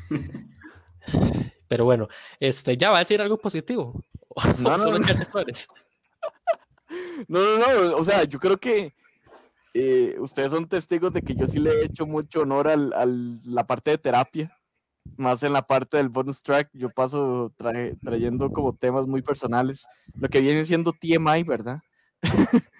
Pero 1.69 1.85
bueno, 1.85 2.09
este, 2.41 2.77
ya 2.77 2.91
va 2.91 2.97
a 2.97 3.01
decir 3.01 3.21
algo 3.21 3.39
positivo. 3.39 4.03
No, 4.59 4.77
no, 4.77 4.99
no. 4.99 4.99
no, 7.29 7.59
no, 7.59 7.97
o 7.97 8.05
sea, 8.05 8.25
yo 8.25 8.39
creo 8.39 8.59
que 8.59 8.93
eh, 9.73 10.17
ustedes 10.19 10.51
son 10.51 10.69
testigos 10.69 11.13
de 11.13 11.23
que 11.23 11.35
yo 11.35 11.47
sí 11.47 11.59
le 11.59 11.71
he 11.71 11.85
hecho 11.87 12.07
mucho 12.07 12.41
honor 12.41 12.69
a 12.69 12.75
al, 12.75 13.41
la 13.45 13.67
parte 13.67 13.93
de 13.93 13.99
terapia, 13.99 14.57
más 15.17 15.43
en 15.43 15.53
la 15.53 15.63
parte 15.63 15.97
del 15.97 16.09
bonus 16.09 16.43
track, 16.43 16.71
yo 16.73 16.91
paso 16.91 17.53
trayendo 17.57 18.51
como 18.53 18.75
temas 18.75 19.07
muy 19.07 19.23
personales, 19.23 19.87
lo 20.15 20.29
que 20.29 20.41
viene 20.41 20.65
siendo 20.65 20.93
TMI, 20.93 21.43
¿verdad? 21.45 21.81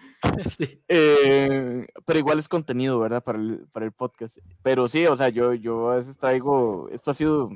Sí. 0.51 0.83
Eh, 0.89 1.87
pero 2.05 2.19
igual 2.19 2.39
es 2.39 2.49
contenido, 2.49 2.99
¿verdad? 2.99 3.23
Para 3.23 3.39
el, 3.39 3.67
para 3.71 3.87
el 3.87 3.93
podcast. 3.93 4.39
Pero 4.63 4.89
sí, 4.89 5.07
o 5.07 5.17
sea, 5.17 5.29
yo, 5.29 5.55
yo 5.55 5.91
a 5.91 5.97
veces 5.97 6.17
traigo, 6.17 6.89
esto 6.91 7.11
ha 7.11 7.15
sido 7.15 7.51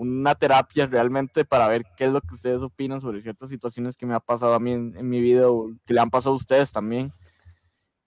una 0.00 0.34
terapia 0.34 0.86
realmente 0.86 1.44
para 1.44 1.68
ver 1.68 1.84
qué 1.94 2.06
es 2.06 2.10
lo 2.12 2.22
que 2.22 2.34
ustedes 2.34 2.62
opinan 2.62 3.02
sobre 3.02 3.20
ciertas 3.20 3.50
situaciones 3.50 3.98
que 3.98 4.06
me 4.06 4.14
ha 4.14 4.20
pasado 4.20 4.54
a 4.54 4.58
mí 4.58 4.72
en, 4.72 5.06
mi 5.06 5.20
vida 5.20 5.50
o 5.50 5.72
que 5.84 5.92
le 5.92 6.00
han 6.00 6.08
pasado 6.08 6.32
a 6.32 6.38
ustedes 6.38 6.72
también. 6.72 7.12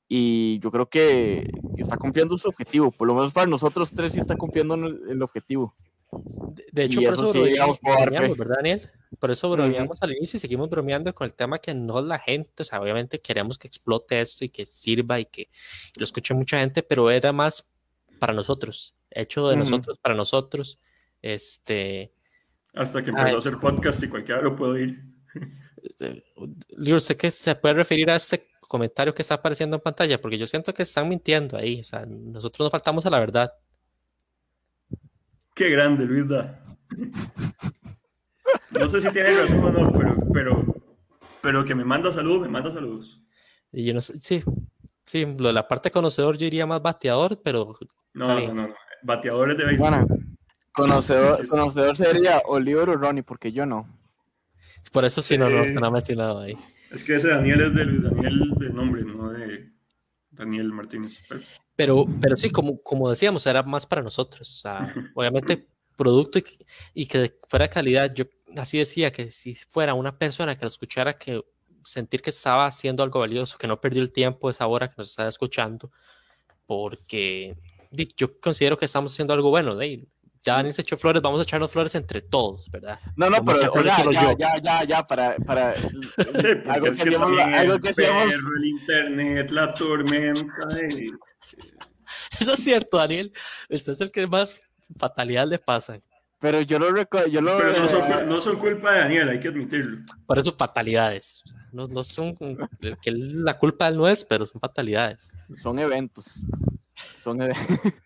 Y 0.07 0.59
yo 0.59 0.71
creo 0.71 0.89
que 0.89 1.47
está 1.77 1.95
cumpliendo 1.97 2.35
su 2.39 2.49
objetivo, 2.49 2.89
por 2.89 3.07
lo 3.07 3.13
menos 3.13 3.31
para 3.31 3.45
nosotros 3.45 3.91
tres 3.95 4.13
sí 4.13 4.19
está 4.19 4.35
cumpliendo 4.35 4.73
el, 4.73 5.21
objetivo. 5.21 5.75
De, 6.71 6.85
hecho, 6.85 6.99
por 7.01 7.13
eso, 7.13 7.31
bromeamos, 7.31 8.37
¿verdad, 8.37 8.55
Daniel? 8.55 8.81
Por 9.19 9.29
eso 9.29 9.49
bromeamos 9.51 10.01
al 10.01 10.15
inicio 10.15 10.37
y 10.37 10.39
seguimos 10.39 10.69
bromeando 10.69 11.13
con 11.13 11.25
el 11.25 11.35
tema 11.35 11.59
que 11.59 11.75
no 11.75 12.01
la 12.01 12.17
gente, 12.17 12.63
o 12.63 12.65
sea, 12.65 12.81
obviamente 12.81 13.21
queremos 13.21 13.59
que 13.59 13.67
explote 13.67 14.19
esto 14.19 14.45
y 14.45 14.49
que 14.49 14.65
sirva 14.65 15.19
y 15.19 15.25
que 15.25 15.49
lo 15.95 16.03
escuche 16.03 16.33
mucha 16.33 16.59
gente, 16.59 16.81
pero 16.81 17.11
era 17.11 17.31
más 17.31 17.71
para 18.19 18.33
nosotros, 18.33 18.95
hecho 19.11 19.47
de 19.47 19.57
nosotros, 19.57 19.99
para 19.99 20.15
nosotros, 20.15 20.79
este. 21.23 22.13
Hasta 22.75 23.03
que 23.03 23.09
empezó 23.09 23.35
a 23.35 23.39
hacer 23.39 23.57
podcast 23.57 24.03
y 24.03 24.09
cualquiera 24.09 24.41
lo 24.41 24.55
puede 24.55 24.73
oír. 24.73 25.03
Lior, 26.77 27.01
¿sé 27.01 27.17
que 27.17 27.31
se 27.31 27.55
puede 27.55 27.75
referir 27.75 28.09
a 28.11 28.15
este 28.15 28.47
comentario 28.61 29.13
que 29.13 29.21
está 29.21 29.35
apareciendo 29.35 29.77
en 29.77 29.81
pantalla? 29.81 30.19
Porque 30.21 30.37
yo 30.37 30.45
siento 30.45 30.73
que 30.73 30.83
están 30.83 31.09
mintiendo 31.09 31.57
ahí. 31.57 31.81
O 31.81 31.83
sea, 31.83 32.05
nosotros 32.05 32.65
nos 32.65 32.71
faltamos 32.71 33.05
a 33.05 33.09
la 33.09 33.19
verdad. 33.19 33.53
Qué 35.55 35.69
grande, 35.69 36.05
Luis 36.05 36.27
da. 36.27 36.63
No 38.71 38.89
sé 38.89 39.01
si 39.01 39.09
tiene 39.09 39.37
razón 39.37 39.63
o 39.63 39.71
no, 39.71 39.91
pero, 39.91 40.15
pero, 40.33 40.75
pero 41.41 41.65
que 41.65 41.75
me 41.75 41.85
manda 41.85 42.11
saludos, 42.11 42.41
me 42.41 42.47
manda 42.49 42.71
saludos. 42.71 43.21
Y 43.71 43.83
yo 43.83 43.93
no 43.93 44.01
sé, 44.01 44.19
sí, 44.19 44.43
sí, 45.05 45.25
lo 45.37 45.47
de 45.47 45.53
la 45.53 45.67
parte 45.67 45.91
conocedor 45.91 46.37
yo 46.37 46.45
diría 46.45 46.65
más 46.65 46.81
bateador, 46.81 47.39
pero. 47.43 47.71
No, 48.13 48.39
no, 48.39 48.53
no, 48.53 48.73
bateadores 49.03 49.57
de 49.57 49.65
béisbol. 49.65 49.89
Bueno, 49.89 50.07
conocedor, 50.73 51.47
conocedor 51.49 51.97
sería 51.97 52.41
Oliver 52.45 52.89
o 52.89 52.97
Ronnie, 52.97 53.23
porque 53.23 53.51
yo 53.51 53.65
no. 53.65 53.87
Por 54.91 55.05
eso 55.05 55.21
sí, 55.21 55.37
no, 55.37 55.49
no, 55.49 55.63
no, 55.65 55.87
ha 55.87 55.91
mencionado 55.91 56.39
ahí. 56.39 56.57
Es 56.91 57.03
que 57.03 57.15
ese 57.15 57.29
Daniel 57.29 57.61
es 57.61 57.75
de 57.75 57.85
Luis 57.85 58.03
Daniel 58.03 58.53
de 58.57 58.69
nombre, 58.69 59.03
no 59.03 59.29
de 59.29 59.71
Daniel 60.29 60.71
Martínez. 60.71 61.19
Pero, 61.75 62.05
pero 62.21 62.35
sí, 62.37 62.51
como, 62.51 62.81
como 62.81 63.09
decíamos, 63.09 63.45
era 63.47 63.63
más 63.63 63.85
para 63.85 64.01
nosotros. 64.01 64.49
O 64.49 64.55
sea, 64.55 64.93
obviamente 65.15 65.67
producto 65.95 66.39
y, 66.39 66.43
y, 66.93 67.05
que 67.07 67.39
fuera 67.47 67.69
calidad. 67.69 68.13
Yo 68.13 68.25
así 68.57 68.77
decía 68.77 69.11
que 69.11 69.31
si 69.31 69.53
fuera 69.55 69.93
una 69.93 70.17
persona 70.17 70.55
que 70.55 70.65
lo 70.65 70.67
escuchara, 70.67 71.13
que 71.13 71.41
sentir 71.83 72.21
que 72.21 72.29
estaba 72.29 72.65
haciendo 72.65 73.03
algo 73.03 73.19
valioso, 73.19 73.57
que 73.57 73.67
no 73.67 73.81
perdió 73.81 74.01
el 74.01 74.11
tiempo 74.11 74.49
esa 74.49 74.67
hora 74.67 74.87
que 74.87 74.95
nos 74.97 75.09
estaba 75.09 75.29
escuchando, 75.29 75.91
porque 76.65 77.55
yo 78.17 78.39
considero 78.39 78.77
que 78.77 78.85
estamos 78.85 79.13
haciendo 79.13 79.33
algo 79.33 79.49
bueno. 79.49 79.75
De 79.75 80.07
ya 80.43 80.55
Daniel 80.55 80.73
se 80.73 80.81
echó 80.81 80.97
flores, 80.97 81.21
vamos 81.21 81.39
a 81.39 81.43
echarnos 81.43 81.71
flores 81.71 81.95
entre 81.95 82.21
todos, 82.21 82.69
¿verdad? 82.69 82.99
No, 83.15 83.29
no, 83.29 83.43
pero 83.43 83.83
ya, 83.83 84.03
ya, 84.11 84.37
ya, 84.37 84.61
ya, 84.61 84.83
ya, 84.83 85.07
para, 85.07 85.37
para 85.37 85.73
sí, 85.75 85.87
algo, 86.67 86.85
que 86.85 86.89
hacíamos, 86.91 87.31
algo 87.39 87.79
que 87.79 87.89
hacíamos... 87.89 88.33
El 88.33 88.65
internet, 88.65 89.51
la 89.51 89.73
tormenta. 89.73 90.67
Y... 90.89 91.11
Eso 92.39 92.53
es 92.53 92.59
cierto, 92.63 92.97
Daniel. 92.97 93.31
Usted 93.69 93.93
es 93.93 94.01
el 94.01 94.11
que 94.11 94.27
más 94.27 94.67
fatalidades 94.97 95.49
le 95.49 95.59
pasan. 95.59 96.03
Pero 96.39 96.59
yo 96.61 96.77
lo 96.77 96.91
recuerdo. 96.91 97.27
Yo 97.27 97.39
lo, 97.39 97.57
Pero 97.57 97.69
no 97.69 97.87
son, 97.87 98.29
no 98.29 98.41
son, 98.41 98.57
culpa 98.57 98.91
de 98.91 98.99
Daniel, 98.99 99.29
hay 99.29 99.39
que 99.39 99.47
admitirlo. 99.47 99.97
Por 100.25 100.39
eso 100.39 100.53
fatalidades. 100.53 101.41
No, 101.71 101.85
no 101.85 102.03
son. 102.03 102.35
Que 103.01 103.11
la 103.11 103.57
culpa 103.57 103.89
no 103.91 104.09
es, 104.09 104.25
pero 104.25 104.45
son 104.45 104.59
fatalidades. 104.59 105.31
Son 105.61 105.79
eventos. 105.79 106.25
Son 107.23 107.41
eventos. 107.41 107.65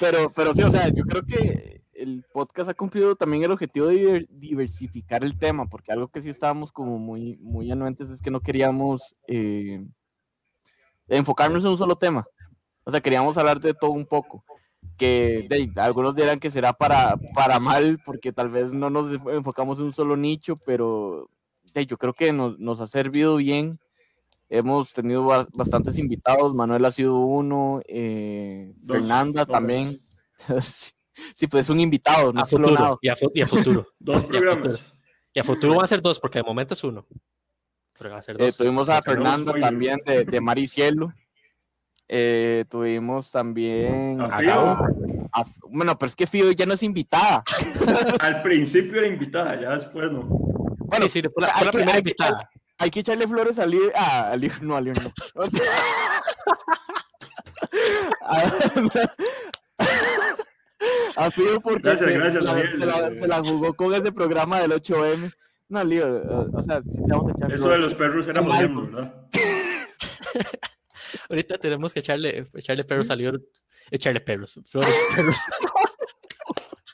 pero, 0.00 0.30
pero 0.34 0.54
sí, 0.54 0.62
o 0.62 0.70
sea, 0.70 0.88
yo 0.88 1.04
creo 1.04 1.24
que 1.24 1.82
el 1.94 2.24
podcast 2.32 2.70
ha 2.70 2.74
cumplido 2.74 3.16
también 3.16 3.44
el 3.44 3.50
objetivo 3.50 3.86
de 3.86 4.26
diversificar 4.30 5.24
el 5.24 5.38
tema, 5.38 5.66
porque 5.66 5.92
algo 5.92 6.08
que 6.08 6.22
sí 6.22 6.28
estábamos 6.28 6.72
como 6.72 6.98
muy, 6.98 7.36
muy 7.38 7.70
anuentes 7.70 8.10
es 8.10 8.20
que 8.20 8.30
no 8.30 8.40
queríamos 8.40 9.16
eh, 9.26 9.84
enfocarnos 11.08 11.64
en 11.64 11.70
un 11.70 11.78
solo 11.78 11.96
tema. 11.96 12.26
O 12.84 12.90
sea, 12.90 13.00
queríamos 13.00 13.36
hablar 13.36 13.60
de 13.60 13.74
todo 13.74 13.90
un 13.90 14.06
poco 14.06 14.44
que 14.96 15.46
de, 15.48 15.70
algunos 15.76 16.14
dirán 16.14 16.38
que 16.38 16.50
será 16.50 16.72
para, 16.72 17.16
para 17.34 17.58
mal, 17.58 18.00
porque 18.04 18.32
tal 18.32 18.50
vez 18.50 18.72
no 18.72 18.90
nos 18.90 19.12
enfocamos 19.32 19.78
en 19.78 19.86
un 19.86 19.92
solo 19.92 20.16
nicho, 20.16 20.54
pero 20.64 21.28
de, 21.74 21.86
yo 21.86 21.98
creo 21.98 22.14
que 22.14 22.32
nos, 22.32 22.58
nos, 22.58 22.80
ha 22.80 22.86
servido 22.86 23.36
bien. 23.36 23.78
Hemos 24.48 24.92
tenido 24.92 25.24
bastantes 25.24 25.98
invitados, 25.98 26.54
Manuel 26.54 26.84
ha 26.84 26.92
sido 26.92 27.18
uno, 27.18 27.80
eh, 27.88 28.15
Fernanda 28.86 29.46
también. 29.46 29.98
sí, 31.34 31.46
pues 31.46 31.66
es 31.66 31.70
un 31.70 31.80
invitado, 31.80 32.32
no 32.32 32.42
a 32.42 32.46
futuro, 32.46 32.98
y, 33.02 33.08
a, 33.08 33.14
y, 33.34 33.40
a, 33.42 33.46
futuro. 33.46 33.88
dos 33.98 34.24
programas. 34.24 34.86
Y 35.32 35.40
a 35.40 35.44
futuro 35.44 35.74
van 35.74 35.84
a 35.84 35.88
ser 35.88 36.00
dos, 36.00 36.18
porque 36.18 36.38
de 36.38 36.44
momento 36.44 36.74
es 36.74 36.84
uno. 36.84 37.06
Pero 37.98 38.10
va 38.10 38.18
a 38.18 38.22
ser 38.22 38.40
eh, 38.40 38.46
dos. 38.46 38.56
tuvimos 38.56 38.88
a 38.88 39.02
Fernanda 39.02 39.52
también 39.58 40.00
de, 40.04 40.24
de 40.24 40.40
Mar 40.40 40.58
y 40.58 40.66
Cielo. 40.66 41.12
Eh, 42.08 42.64
tuvimos 42.68 43.32
también 43.32 44.20
a 44.20 44.38
Fío. 44.38 44.78
bueno, 45.68 45.98
pero 45.98 46.08
es 46.08 46.16
que 46.16 46.26
Fío 46.26 46.52
ya 46.52 46.64
no 46.64 46.74
es 46.74 46.82
invitada. 46.82 47.42
Al 48.20 48.42
principio 48.42 48.98
era 48.98 49.08
invitada, 49.08 49.60
ya 49.60 49.74
después 49.74 50.10
no. 50.12 50.22
Bueno, 50.22 51.08
sí, 51.08 51.20
sí, 51.20 51.28
fue 51.32 51.42
la, 51.42 51.48
fue 51.48 51.66
la 51.66 51.72
primera 51.72 51.92
hay 51.94 51.98
invitada. 51.98 52.48
Que, 52.52 52.60
hay 52.78 52.90
que 52.90 53.00
echarle 53.00 53.26
flores 53.26 53.58
al 53.58 53.70
libro. 53.70 53.90
Ah, 53.96 54.36
no, 54.60 54.76
al 54.76 54.84
libro 54.84 55.02
no. 55.02 55.12
A 61.16 61.30
Fío 61.30 61.60
porque 61.60 61.82
gracias, 61.82 62.10
se, 62.10 62.18
gracias, 62.18 62.42
la, 62.42 62.54
se, 62.54 62.76
la, 62.78 63.08
se, 63.10 63.28
la, 63.28 63.38
jugó 63.44 63.74
con 63.74 63.94
ese 63.94 64.12
programa 64.12 64.60
del 64.60 64.72
8M. 64.72 65.32
No, 65.68 65.84
lío, 65.84 66.06
o 66.52 66.62
sea, 66.62 66.80
sí, 66.82 66.98
vamos 67.08 67.32
a 67.32 67.32
echar 67.36 67.52
Eso 67.52 67.68
de 67.70 67.78
los 67.78 67.94
perros 67.94 68.28
era 68.28 68.42
jodiendo, 68.42 68.82
¿verdad? 68.86 69.14
Ahorita 71.30 71.58
tenemos 71.58 71.92
que 71.92 72.00
echarle, 72.00 72.44
echarle 72.54 72.84
perros 72.84 73.10
a 73.10 73.16
Lior, 73.16 73.40
echarle 73.90 74.20
perros, 74.20 74.60
flores, 74.66 74.94
perros. 75.14 75.40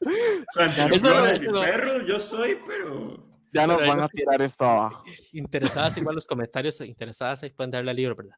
o 0.00 0.08
sea, 0.52 0.66
entre 0.66 0.96
Eso- 0.96 1.08
flores 1.08 1.42
y 1.42 1.46
eso- 1.46 1.60
perros 1.60 2.06
yo 2.06 2.20
soy, 2.20 2.58
pero... 2.66 3.30
Ya 3.54 3.66
nos 3.66 3.76
Pero 3.76 3.88
van 3.90 4.00
a 4.00 4.08
tirar 4.08 4.40
esto 4.40 4.64
abajo. 4.64 5.04
Interesadas 5.32 5.94
igual 5.98 6.14
los 6.14 6.26
comentarios, 6.26 6.80
interesadas 6.80 7.42
ahí 7.42 7.50
pueden 7.50 7.70
darle 7.70 7.90
al 7.90 7.96
libro, 7.98 8.16
¿verdad? 8.16 8.36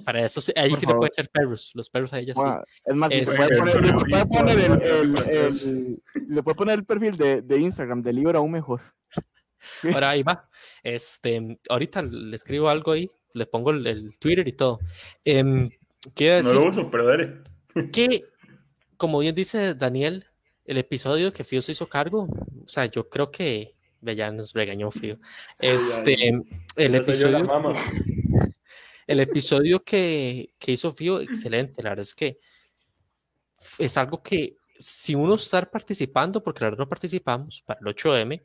Para 0.00 0.24
eso 0.24 0.40
sí- 0.40 0.52
ahí 0.56 0.70
Por 0.70 0.78
sí 0.78 0.86
le 0.86 0.92
favor. 0.92 1.00
pueden 1.00 1.12
echar 1.12 1.28
perros, 1.30 1.70
los 1.74 1.90
perros 1.90 2.12
a 2.12 2.18
ellas 2.18 2.36
sí. 2.36 2.42
Bueno, 2.42 2.62
es 2.84 2.94
más, 2.96 3.10
Es- 3.12 3.28
le 3.28 3.36
puede 3.36 3.58
poner, 3.58 3.82
le 3.82 3.92
puede 3.92 4.26
poner 4.26 4.58
el, 4.58 4.82
el- 4.82 5.28
el- 5.30 6.02
le 6.28 6.42
puede 6.42 6.54
poner 6.54 6.78
el 6.78 6.84
perfil 6.84 7.16
de, 7.16 7.42
de 7.42 7.58
Instagram 7.58 8.02
de 8.02 8.12
Libro 8.12 8.38
aún 8.38 8.52
mejor. 8.52 8.80
Ahora 9.94 10.10
ahí 10.10 10.22
va. 10.22 10.48
Este, 10.82 11.58
ahorita 11.68 12.02
le 12.02 12.34
escribo 12.36 12.68
algo 12.68 12.92
ahí, 12.92 13.08
le 13.34 13.46
pongo 13.46 13.70
el, 13.70 13.86
el 13.86 14.18
Twitter 14.18 14.46
y 14.48 14.52
todo. 14.52 14.80
Em, 15.24 15.68
quiero 16.14 16.36
No 16.42 16.48
decir 16.48 16.60
lo 16.60 16.68
uso, 16.68 16.90
pero 16.90 17.06
dale. 17.06 17.42
que, 17.92 18.24
como 18.96 19.18
bien 19.20 19.34
dice 19.34 19.74
Daniel, 19.74 20.26
el 20.64 20.78
episodio 20.78 21.32
que 21.32 21.44
Fío 21.44 21.60
se 21.62 21.72
hizo 21.72 21.88
cargo, 21.88 22.22
o 22.24 22.68
sea, 22.68 22.86
yo 22.86 23.08
creo 23.08 23.30
que 23.30 23.74
ya 24.00 24.30
nos 24.32 24.52
regañó 24.52 24.90
Fío. 24.90 25.16
Sí, 25.58 25.66
ya, 25.66 25.72
Este, 25.74 26.16
ya. 26.16 26.26
el 26.26 26.42
Ya 26.76 26.86
yo 26.86 26.88
la 26.90 26.98
episodio, 26.98 27.44
mama. 27.44 27.74
el 29.06 29.20
episodio 29.20 29.80
que, 29.84 30.54
que 30.58 30.72
hizo 30.72 30.92
Fío, 30.92 31.20
excelente. 31.20 31.82
La 31.82 31.90
verdad 31.90 32.02
es 32.02 32.14
que 32.14 32.38
es 33.78 33.96
algo 33.96 34.22
que 34.22 34.56
si 34.78 35.14
uno 35.14 35.34
estar 35.34 35.70
participando, 35.70 36.42
porque 36.42 36.60
la 36.60 36.70
verdad 36.70 36.84
no 36.84 36.88
participamos 36.88 37.62
para 37.64 37.80
el 37.80 37.86
8M, 37.86 38.42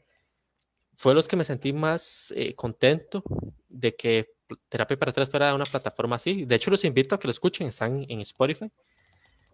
fue 0.95 1.14
los 1.14 1.28
que 1.28 1.36
me 1.36 1.43
sentí 1.43 1.74
más 1.74 2.34
eh, 2.36 2.55
contento 2.55 3.24
de 3.70 3.95
que 3.95 4.34
Terapia 4.70 4.97
para 4.97 5.12
Atrás 5.12 5.30
fuera 5.30 5.53
una 5.53 5.66
plataforma 5.66 6.16
así. 6.16 6.45
De 6.45 6.55
hecho, 6.55 6.72
los 6.72 6.84
invito 6.86 7.16
a 7.16 7.20
que 7.20 7.28
lo 7.28 7.32
escuchen, 7.32 7.68
están 7.68 8.05
en 8.08 8.22
Spotify, 8.22 8.72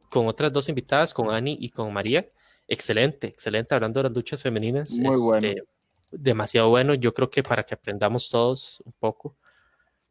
con 0.10 0.28
otras 0.28 0.54
dos 0.54 0.70
invitadas, 0.70 1.14
con 1.14 1.32
Ani 1.32 1.58
y 1.60 1.70
con 1.70 1.92
María. 1.92 2.26
Excelente, 2.68 3.28
excelente, 3.28 3.76
hablando 3.76 4.00
de 4.00 4.10
las 4.10 4.16
luchas 4.16 4.42
femeninas. 4.42 4.92
Muy 4.92 5.18
bueno. 5.18 5.48
este, 5.48 5.64
Demasiado 6.12 6.70
bueno, 6.70 6.94
yo 6.94 7.12
creo 7.14 7.30
que 7.30 7.42
para 7.42 7.64
que 7.64 7.74
aprendamos 7.74 8.30
todos 8.30 8.82
un 8.86 8.94
poco. 8.94 9.36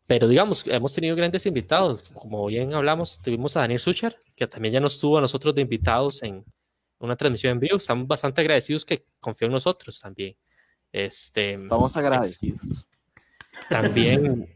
Pero 0.06 0.28
digamos, 0.28 0.66
hemos 0.66 0.94
tenido 0.94 1.16
grandes 1.16 1.46
invitados. 1.46 2.02
Como 2.12 2.46
bien 2.46 2.74
hablamos, 2.74 3.20
tuvimos 3.22 3.56
a 3.56 3.60
Daniel 3.60 3.80
Suchar, 3.80 4.16
que 4.36 4.46
también 4.46 4.74
ya 4.74 4.80
nos 4.80 5.00
tuvo 5.00 5.18
a 5.18 5.20
nosotros 5.20 5.54
de 5.54 5.62
invitados 5.62 6.22
en 6.22 6.44
una 6.98 7.16
transmisión 7.16 7.52
en 7.52 7.60
vivo. 7.60 7.76
Estamos 7.76 8.06
bastante 8.06 8.40
agradecidos 8.40 8.84
que 8.84 9.06
confió 9.20 9.46
en 9.46 9.52
nosotros 9.52 10.00
también. 10.00 10.36
Este, 10.90 11.54
Estamos 11.54 11.96
agradecidos. 11.96 12.86
también, 13.68 14.48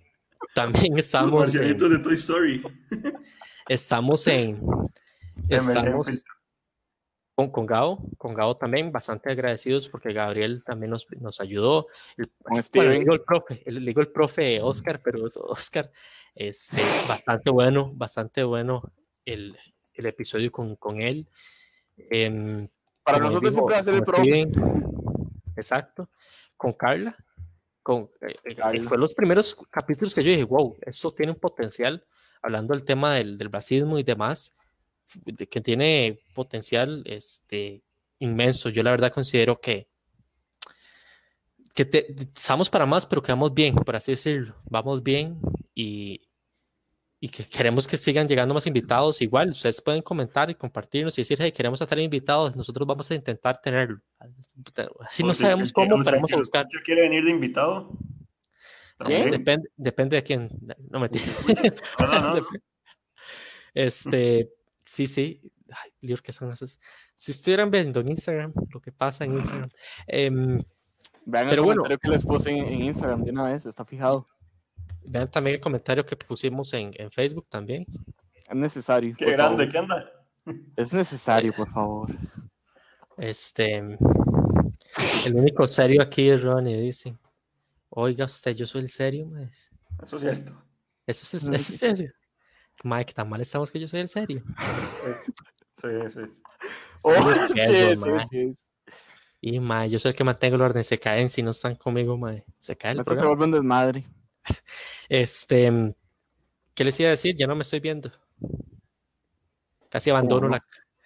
también 0.54 0.92
Los 0.92 1.00
estamos 1.04 1.32
en, 1.32 1.38
marcianitos 1.38 1.90
de 1.90 1.98
Toy 1.98 2.14
Story. 2.14 2.62
estamos 3.68 4.26
en, 4.26 4.60
estamos 5.48 6.08
MLM. 6.08 6.35
Con, 7.36 7.50
con 7.50 7.66
Gao, 7.66 7.98
con 8.16 8.32
Gao 8.32 8.56
también 8.56 8.90
bastante 8.90 9.30
agradecidos 9.30 9.90
porque 9.90 10.14
Gabriel 10.14 10.64
también 10.64 10.90
nos, 10.90 11.06
nos 11.20 11.38
ayudó. 11.38 11.86
El, 12.16 12.32
bueno, 12.40 12.64
le 12.72 12.98
digo 12.98 13.12
el 13.12 13.20
profe, 13.20 13.62
le 13.66 13.80
digo 13.80 14.00
el 14.00 14.08
profe 14.08 14.62
Oscar, 14.62 15.02
pero 15.04 15.26
es 15.26 15.36
Oscar, 15.36 15.90
este, 16.34 16.80
bastante 17.06 17.50
bueno, 17.50 17.92
bastante 17.94 18.42
bueno 18.42 18.90
el, 19.26 19.54
el 19.92 20.06
episodio 20.06 20.50
con, 20.50 20.76
con 20.76 21.02
él. 21.02 21.28
Em, 21.98 22.66
Para 23.02 23.18
nosotros 23.18 23.54
va 23.54 23.78
a 23.80 23.84
ser 23.84 23.94
el 23.94 24.02
profe. 24.02 24.48
Exacto. 25.56 26.08
Con 26.56 26.72
Carla. 26.72 27.14
Con, 27.82 28.10
eh, 28.22 28.34
eh, 28.44 28.54
Carla. 28.54 28.82
fue 28.84 28.96
los 28.96 29.12
primeros 29.12 29.54
capítulos 29.70 30.14
que 30.14 30.24
yo 30.24 30.30
dije, 30.30 30.44
wow, 30.44 30.74
esto 30.80 31.12
tiene 31.12 31.32
un 31.32 31.38
potencial, 31.38 32.02
hablando 32.40 32.72
del 32.72 32.86
tema 32.86 33.16
del, 33.16 33.36
del 33.36 33.52
racismo 33.52 33.98
y 33.98 34.02
demás, 34.04 34.54
de 34.56 34.65
que 35.50 35.60
tiene 35.60 36.18
potencial 36.34 37.02
este, 37.06 37.82
inmenso. 38.18 38.68
Yo 38.68 38.82
la 38.82 38.90
verdad 38.90 39.12
considero 39.12 39.60
que, 39.60 39.88
que 41.74 41.84
te- 41.84 42.14
estamos 42.34 42.70
para 42.70 42.86
más, 42.86 43.06
pero 43.06 43.22
que 43.22 43.32
vamos 43.32 43.52
bien, 43.54 43.74
por 43.74 43.96
así 43.96 44.12
decirlo. 44.12 44.56
Vamos 44.70 45.02
bien 45.02 45.38
y, 45.74 46.20
y 47.20 47.28
que 47.28 47.44
queremos 47.44 47.86
que 47.86 47.96
sigan 47.96 48.26
llegando 48.26 48.54
más 48.54 48.66
invitados. 48.66 49.20
Igual, 49.22 49.50
ustedes 49.50 49.80
pueden 49.80 50.02
comentar 50.02 50.50
y 50.50 50.54
compartirnos 50.54 51.16
y 51.18 51.22
decir, 51.22 51.38
hey, 51.40 51.52
queremos 51.52 51.80
estar 51.80 51.98
invitados, 51.98 52.56
nosotros 52.56 52.86
vamos 52.86 53.10
a 53.10 53.14
intentar 53.14 53.60
tenerlo. 53.60 54.00
Así 55.00 55.22
no 55.22 55.34
sabemos 55.34 55.72
cómo, 55.72 55.86
pero 56.04 56.16
vamos 56.16 56.32
a 56.32 56.36
buscar. 56.36 56.66
¿Yo 56.72 56.80
quiere 56.84 57.02
venir 57.02 57.24
de 57.24 57.30
invitado? 57.30 57.90
Depende, 59.30 59.68
depende 59.76 60.16
de 60.16 60.22
quién. 60.22 60.48
No 60.90 60.98
me 60.98 61.10
no, 62.00 62.06
no, 62.06 62.34
no. 62.40 62.46
Este, 63.74 64.50
sí, 64.86 65.06
sí. 65.06 65.42
Ay, 65.70 65.90
Lior, 66.00 66.22
¿qué 66.22 66.32
son 66.32 66.50
esos? 66.50 66.78
Si 67.14 67.32
estuvieran 67.32 67.70
viendo 67.70 68.00
en 68.00 68.10
Instagram, 68.10 68.52
lo 68.70 68.80
que 68.80 68.92
pasa 68.92 69.24
en 69.24 69.34
Instagram. 69.34 69.70
Eh, 70.06 70.30
Vean 71.28 71.48
pero 71.48 71.62
el 71.62 71.66
bueno, 71.66 71.82
comentario 71.82 71.98
que 71.98 72.08
les 72.08 72.24
puse 72.24 72.50
en, 72.50 72.82
Instagram 72.82 73.24
de 73.24 73.32
una 73.32 73.44
vez, 73.44 73.66
está 73.66 73.84
fijado. 73.84 74.28
Vean 75.04 75.28
también 75.28 75.56
el 75.56 75.60
comentario 75.60 76.06
que 76.06 76.14
pusimos 76.16 76.72
en, 76.72 76.92
en 76.94 77.10
Facebook 77.10 77.46
también. 77.48 77.84
Es 78.48 78.54
necesario. 78.54 79.14
Qué 79.18 79.32
grande, 79.32 79.68
¿qué 79.68 79.78
anda? 79.78 80.08
Es 80.76 80.92
necesario, 80.92 81.52
por 81.52 81.68
favor. 81.68 82.10
Este. 83.18 83.78
El 85.24 85.34
único 85.34 85.66
serio 85.66 86.00
aquí 86.00 86.30
es 86.30 86.44
Ronnie, 86.44 86.80
dice. 86.80 87.16
Oiga 87.90 88.26
usted, 88.26 88.54
yo 88.54 88.66
soy 88.66 88.82
el 88.82 88.90
serio, 88.90 89.26
más. 89.26 89.72
Eso 90.02 90.16
es 90.16 90.22
cierto. 90.22 90.52
Eso 91.06 91.36
es, 91.36 91.42
eso 91.42 91.52
es 91.52 91.62
serio. 91.64 92.12
Mike, 92.84 93.12
tan 93.12 93.28
mal 93.28 93.40
estamos 93.40 93.70
que 93.70 93.80
yo 93.80 93.88
soy 93.88 94.00
el 94.00 94.08
serio. 94.08 94.42
Sí, 95.72 95.88
sí. 96.08 96.20
Oh, 97.02 97.32
sí, 97.54 97.60
sí, 98.30 98.56
Y 99.40 99.60
ma, 99.60 99.86
yo 99.86 99.98
soy 99.98 100.10
el 100.10 100.16
que 100.16 100.24
mantengo 100.24 100.56
el 100.56 100.62
orden. 100.62 100.84
Se 100.84 100.98
caen 100.98 101.28
si 101.28 101.42
no 101.42 101.50
están 101.50 101.76
conmigo, 101.76 102.16
ma. 102.16 102.32
Se 102.58 102.76
cae 102.76 102.92
el 102.92 103.04
programa. 103.04 103.20
se 103.20 103.26
vuelven 103.28 103.50
desmadre. 103.52 104.04
Este, 105.08 105.94
¿qué 106.74 106.84
les 106.84 107.00
iba 107.00 107.08
a 107.08 107.10
decir? 107.10 107.36
Ya 107.36 107.46
no 107.46 107.56
me 107.56 107.62
estoy 107.62 107.80
viendo. 107.80 108.10
Casi 109.88 110.10
abandono 110.10 110.48
la, 110.48 110.64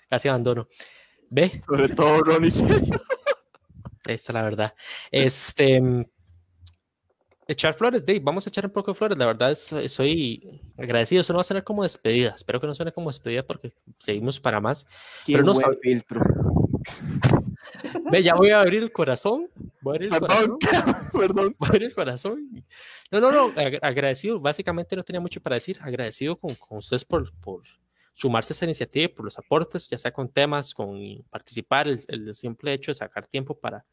casi 0.09 0.29
abandono. 0.29 0.67
Ve. 1.31 1.63
Sobre 1.67 1.89
todo 1.89 2.21
Ronnie. 2.23 2.51
Esta 4.07 4.33
es 4.33 4.35
la 4.35 4.43
verdad. 4.43 4.75
Este, 5.11 5.81
echar 7.51 7.75
flores, 7.75 8.05
Dave, 8.07 8.21
vamos 8.21 8.47
a 8.47 8.51
echar 8.51 8.65
un 8.65 8.71
poco 8.71 8.93
de 8.93 8.95
flores. 8.95 9.19
La 9.19 9.27
verdad 9.27 9.51
es, 9.51 9.75
soy 9.93 10.61
agradecido. 10.79 11.21
Eso 11.21 11.33
no 11.33 11.39
va 11.39 11.43
a 11.43 11.45
sonar 11.45 11.65
como 11.65 11.83
despedida. 11.83 12.33
Espero 12.35 12.61
que 12.61 12.67
no 12.67 12.75
suene 12.75 12.93
como 12.93 13.11
despedida 13.11 13.43
porque 13.43 13.73
seguimos 13.99 14.39
para 14.41 14.61
más. 14.61 14.87
pero 15.27 15.43
no 15.43 15.55
filtro. 15.83 16.21
Ve, 18.11 18.23
ya 18.23 18.35
voy 18.35 18.51
a 18.51 18.61
abrir 18.61 18.83
el 18.83 18.93
corazón. 18.93 19.49
Voy 19.81 19.93
a 19.93 19.97
abrir 19.97 20.13
el 20.13 20.21
corazón. 20.21 20.59
Perdón. 21.13 21.57
Voy 21.59 21.67
a 21.67 21.69
abrir 21.69 21.83
el 21.85 21.95
corazón. 21.95 22.65
No, 23.11 23.21
no, 23.21 23.33
no. 23.33 23.53
Agradecido. 23.83 24.41
Básicamente 24.41 24.95
no 24.95 25.03
tenía 25.03 25.21
mucho 25.21 25.41
para 25.41 25.57
decir. 25.57 25.79
Agradecido 25.81 26.37
con, 26.37 26.55
con 26.55 26.79
ustedes 26.79 27.05
por, 27.05 27.33
por 27.41 27.63
sumarse 28.13 28.53
a 28.53 28.55
esta 28.55 28.65
iniciativa, 28.65 29.13
por 29.15 29.25
los 29.25 29.39
aportes, 29.39 29.89
ya 29.89 29.99
sea 29.99 30.13
con 30.13 30.29
temas, 30.29 30.75
con 30.75 31.25
participar, 31.31 31.89
el, 31.89 31.99
el 32.09 32.35
simple 32.35 32.73
hecho 32.75 32.91
de 32.91 32.95
sacar 32.95 33.27
tiempo 33.27 33.59
para, 33.59 33.85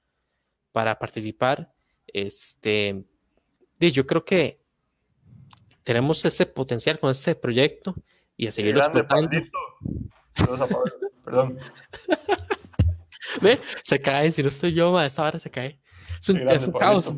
para 0.71 0.97
participar. 0.99 1.71
Este, 2.05 3.03
yo 3.79 4.05
creo 4.05 4.25
que 4.25 4.59
tenemos 5.83 6.23
este 6.25 6.45
potencial 6.45 6.99
con 6.99 7.11
este 7.11 7.35
proyecto 7.35 7.95
y 8.35 8.47
a 8.47 8.51
seguirlo 8.51 8.81
explotando. 8.81 9.29
Perdón. 11.23 11.57
Ve, 13.41 13.59
se 13.83 13.99
cae, 14.01 14.31
si 14.31 14.41
no 14.41 14.49
estoy 14.49 14.73
yo, 14.73 14.97
a 14.97 15.05
esta 15.05 15.23
hora 15.23 15.39
se 15.39 15.49
cae. 15.49 15.79
Es 16.19 16.29
un, 16.29 16.49
es 16.49 16.67
un 16.67 16.73
caos. 16.73 17.13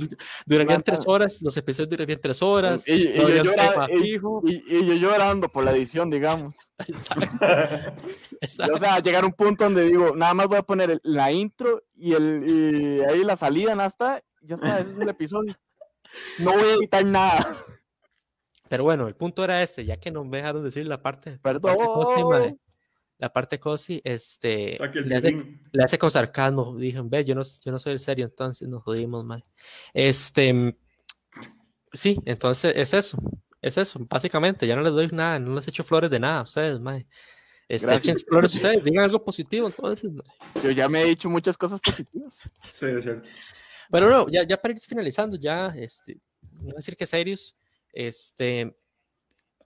Durarían 0.45 0.81
tres 0.81 1.01
horas, 1.05 1.41
los 1.41 1.55
episodios 1.55 1.89
durarían 1.89 2.19
tres 2.19 2.41
horas. 2.41 2.87
Y, 2.87 2.93
y, 2.93 3.15
yo, 3.15 3.43
llora, 3.43 3.87
y, 3.91 4.15
y, 4.15 4.85
yo 4.87 4.93
llorando 4.95 5.47
por 5.49 5.63
la 5.63 5.71
edición, 5.71 6.09
digamos. 6.09 6.55
Exacto. 8.41 8.73
O 8.73 8.77
sea, 8.79 8.99
llegar 8.99 9.23
a 9.23 9.27
un 9.27 9.33
punto 9.33 9.63
donde 9.63 9.85
digo, 9.85 10.15
nada 10.15 10.33
más 10.33 10.47
voy 10.47 10.57
a 10.57 10.63
poner 10.63 10.99
la 11.03 11.31
intro 11.31 11.83
y, 11.95 12.13
el, 12.13 12.43
y 12.45 13.01
ahí 13.05 13.23
la 13.23 13.37
salida, 13.37 13.75
nada 13.75 13.89
está, 13.89 14.23
ya 14.41 14.55
está, 14.55 14.79
ese 14.79 14.91
es 14.91 14.99
el 14.99 15.09
episodio. 15.09 15.53
No 16.39 16.53
voy 16.53 16.63
a 16.63 16.73
editar 16.73 17.05
nada. 17.05 17.57
Pero 18.69 18.83
bueno, 18.83 19.07
el 19.07 19.15
punto 19.15 19.43
era 19.43 19.63
este, 19.63 19.83
ya 19.83 19.97
que 19.97 20.11
no 20.11 20.23
me 20.23 20.37
dejaron 20.37 20.63
decir 20.63 20.87
la 20.87 21.01
parte. 21.01 21.39
Perdón. 21.39 22.59
La 23.17 23.33
parte 23.33 23.59
cosi, 23.59 23.99
este, 24.05 24.79
le 25.03 25.83
hace, 25.83 25.97
con 25.97 26.09
sarcasmo. 26.09 26.77
Dije, 26.77 27.01
ve, 27.03 27.25
yo 27.25 27.35
no, 27.35 27.41
yo 27.43 27.69
no 27.69 27.77
soy 27.77 27.91
el 27.91 27.99
serio, 27.99 28.23
entonces 28.23 28.65
nos 28.69 28.81
jodimos, 28.81 29.25
mal. 29.25 29.43
Este, 29.93 30.77
sí, 31.91 32.17
entonces 32.23 32.73
es 32.77 32.93
eso, 32.93 33.17
es 33.61 33.77
eso, 33.77 33.99
básicamente. 34.09 34.65
Ya 34.65 34.77
no 34.77 34.83
les 34.83 34.93
doy 34.93 35.09
nada, 35.11 35.37
no 35.37 35.55
les 35.55 35.67
echo 35.67 35.83
flores 35.83 36.09
de 36.09 36.21
nada 36.21 36.39
a 36.39 36.43
ustedes, 36.43 36.79
mae. 36.79 37.07
Este, 37.67 37.93
echen 37.93 38.17
flores 38.19 38.53
ustedes, 38.53 38.81
digan 38.85 39.03
algo 39.03 39.21
positivo, 39.21 39.67
entonces. 39.67 40.09
Yo 40.63 40.71
ya 40.71 40.87
me 40.87 41.01
he 41.01 41.07
dicho 41.07 41.29
muchas 41.29 41.57
cosas 41.57 41.81
positivas. 41.81 42.39
Sí, 42.63 42.85
es 42.85 43.03
cierto. 43.03 43.29
Pero 43.91 44.09
no, 44.09 44.27
ya, 44.29 44.43
ya 44.43 44.61
para 44.61 44.73
ir 44.73 44.79
finalizando, 44.79 45.35
ya, 45.35 45.67
este, 45.75 46.19
no 46.61 46.75
decir 46.75 46.95
que 46.95 47.05
serios, 47.05 47.55
este, 47.91 48.75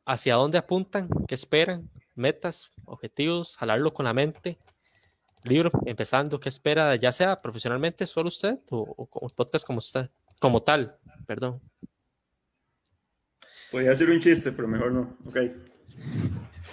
hacia 0.06 0.36
dónde 0.36 0.58
apuntan, 0.58 1.10
qué 1.28 1.36
esperan, 1.36 1.90
metas, 2.16 2.72
objetivos, 2.86 3.58
jalarlo 3.58 3.94
con 3.94 4.06
la 4.06 4.14
mente, 4.14 4.58
libro, 5.44 5.72
empezando, 5.86 6.40
qué 6.40 6.50
espera, 6.50 6.96
ya 6.96 7.12
sea 7.12 7.36
profesionalmente 7.36 8.06
solo 8.06 8.30
usted 8.30 8.60
o, 8.70 8.96
o 8.98 9.30
podcast 9.30 9.66
como 9.66 9.80
usted, 9.80 10.10
como 10.40 10.64
tal, 10.64 10.98
perdón. 11.26 11.62
Podría 13.72 13.92
hacer 13.92 14.10
un 14.10 14.20
chiste, 14.20 14.52
pero 14.52 14.68
mejor 14.68 14.92
no, 14.92 15.18
ok. 15.26 15.38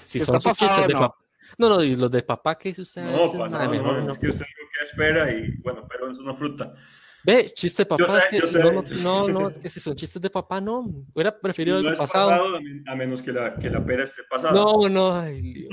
Si 0.05 0.21
son 0.21 0.41
sus 0.41 0.53
chistes 0.53 0.87
de 0.87 0.93
papá. 0.93 1.17
No, 1.59 1.69
no, 1.69 1.83
y 1.83 1.97
los 1.97 2.11
de 2.11 2.23
papá, 2.23 2.57
¿qué 2.57 2.69
dice 2.69 2.83
usted? 2.83 3.03
No, 3.03 3.33
pasa, 3.39 3.65
no, 3.65 3.71
mejor 3.71 4.03
no, 4.03 4.11
es 4.11 4.19
que 4.19 4.29
usted 4.29 4.45
lo 4.45 4.69
que 4.69 4.85
espera 4.85 5.33
y 5.33 5.57
bueno, 5.63 5.87
pero 5.89 6.11
es 6.11 6.19
una 6.19 6.33
fruta. 6.33 6.75
Ve, 7.23 7.47
chiste 7.47 7.83
de 7.83 7.87
papá. 7.87 8.19
es 8.19 8.27
que, 8.29 8.41
no, 9.03 9.29
no, 9.29 9.49
es 9.49 9.59
que 9.59 9.69
si 9.69 9.81
son 9.81 9.95
chistes 9.95 10.21
de 10.21 10.31
papá, 10.31 10.61
no. 10.61 10.81
Hubiera 11.13 11.39
preferido 11.39 11.83
no 11.83 11.91
el 11.91 11.97
pasado. 11.97 12.31
pasado. 12.31 12.59
A 12.87 12.95
menos 12.95 13.23
que 13.23 13.33
la, 13.33 13.55
que 13.57 13.69
la 13.69 13.85
pera 13.85 14.05
esté 14.05 14.23
pasada. 14.29 14.53
No, 14.53 14.89
no, 14.89 15.15
ay, 15.15 15.69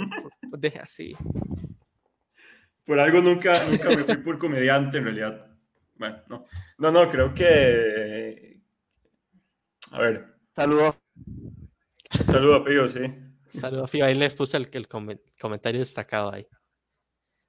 deje 0.57 0.79
así. 0.79 1.15
Por 2.85 2.99
algo 2.99 3.21
nunca, 3.21 3.53
nunca 3.69 3.89
me 3.89 4.03
fui 4.03 4.17
por 4.17 4.37
comediante, 4.37 4.97
en 4.97 5.03
realidad. 5.05 5.47
Bueno, 5.95 6.21
no. 6.27 6.45
No, 6.77 6.91
no, 6.91 7.09
creo 7.09 7.33
que. 7.33 8.61
A 9.91 9.99
ver. 9.99 10.25
Saludos. 10.55 10.95
Saludos, 12.25 12.63
Fío, 12.65 12.87
sí. 12.87 12.99
Saludos, 13.49 13.91
Fío. 13.91 14.05
Ahí 14.05 14.15
les 14.15 14.33
puse 14.33 14.57
el, 14.57 14.67
el 14.71 14.87
comentario 14.87 15.79
destacado 15.79 16.33
ahí. 16.33 16.47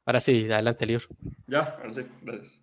Ahora 0.04 0.20
sí, 0.20 0.50
adelante, 0.50 0.86
Lior. 0.86 1.02
Ya, 1.46 1.76
ahora 1.78 1.92
sí, 1.92 2.02
gracias. 2.22 2.58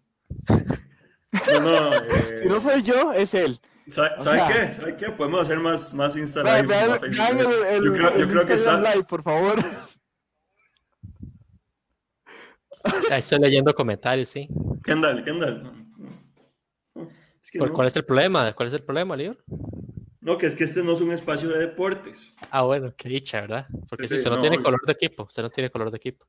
No, 1.54 1.60
no, 1.62 1.94
eh... 1.94 2.40
Si 2.42 2.48
no 2.48 2.60
soy 2.60 2.82
yo, 2.82 3.14
es 3.14 3.34
él. 3.34 3.60
¿Sabe, 3.88 4.16
qué? 4.52 4.74
¿Sabe 4.74 4.96
qué? 4.98 5.12
Podemos 5.12 5.42
hacer 5.42 5.60
más, 5.60 5.94
más 5.94 6.16
Insta 6.16 6.42
Live. 6.42 6.74
yo 7.12 7.94
creo, 7.94 8.18
yo 8.18 8.28
creo 8.28 8.46
que 8.46 8.54
está. 8.54 8.80
Live, 8.80 9.04
por 9.04 9.22
favor. 9.22 9.64
Ahí 13.12 13.20
estoy 13.20 13.40
leyendo 13.40 13.74
comentarios, 13.74 14.30
sí. 14.30 14.48
Kendall, 14.84 15.24
Kendall. 15.24 15.72
Es 17.42 17.52
que 17.52 17.60
¿Cuál 17.60 17.88
es 17.88 17.96
el 17.96 18.06
problema? 18.06 18.52
¿Cuál 18.54 18.68
es 18.68 18.74
el 18.74 18.84
problema, 18.84 19.16
Lior? 19.16 19.38
No, 20.22 20.38
que 20.38 20.48
es 20.48 20.56
que 20.56 20.64
este 20.64 20.82
no 20.84 20.94
es 20.94 21.02
un 21.02 21.12
espacio 21.12 21.50
de 21.50 21.60
deportes. 21.60 22.34
Ah, 22.50 22.64
bueno, 22.64 22.92
qué 22.98 23.10
dicha, 23.10 23.42
¿verdad? 23.42 23.68
Porque 23.88 24.08
si 24.08 24.18
sí, 24.18 24.24
se 24.24 24.30
no, 24.32 24.40
tiene 24.40 24.60
color 24.60 24.82
de 24.84 24.94
equipo, 24.94 25.28
se 25.30 25.44
no 25.44 25.52
tiene 25.52 25.70
color 25.70 25.92
de 25.92 25.98
equipo. 25.98 26.26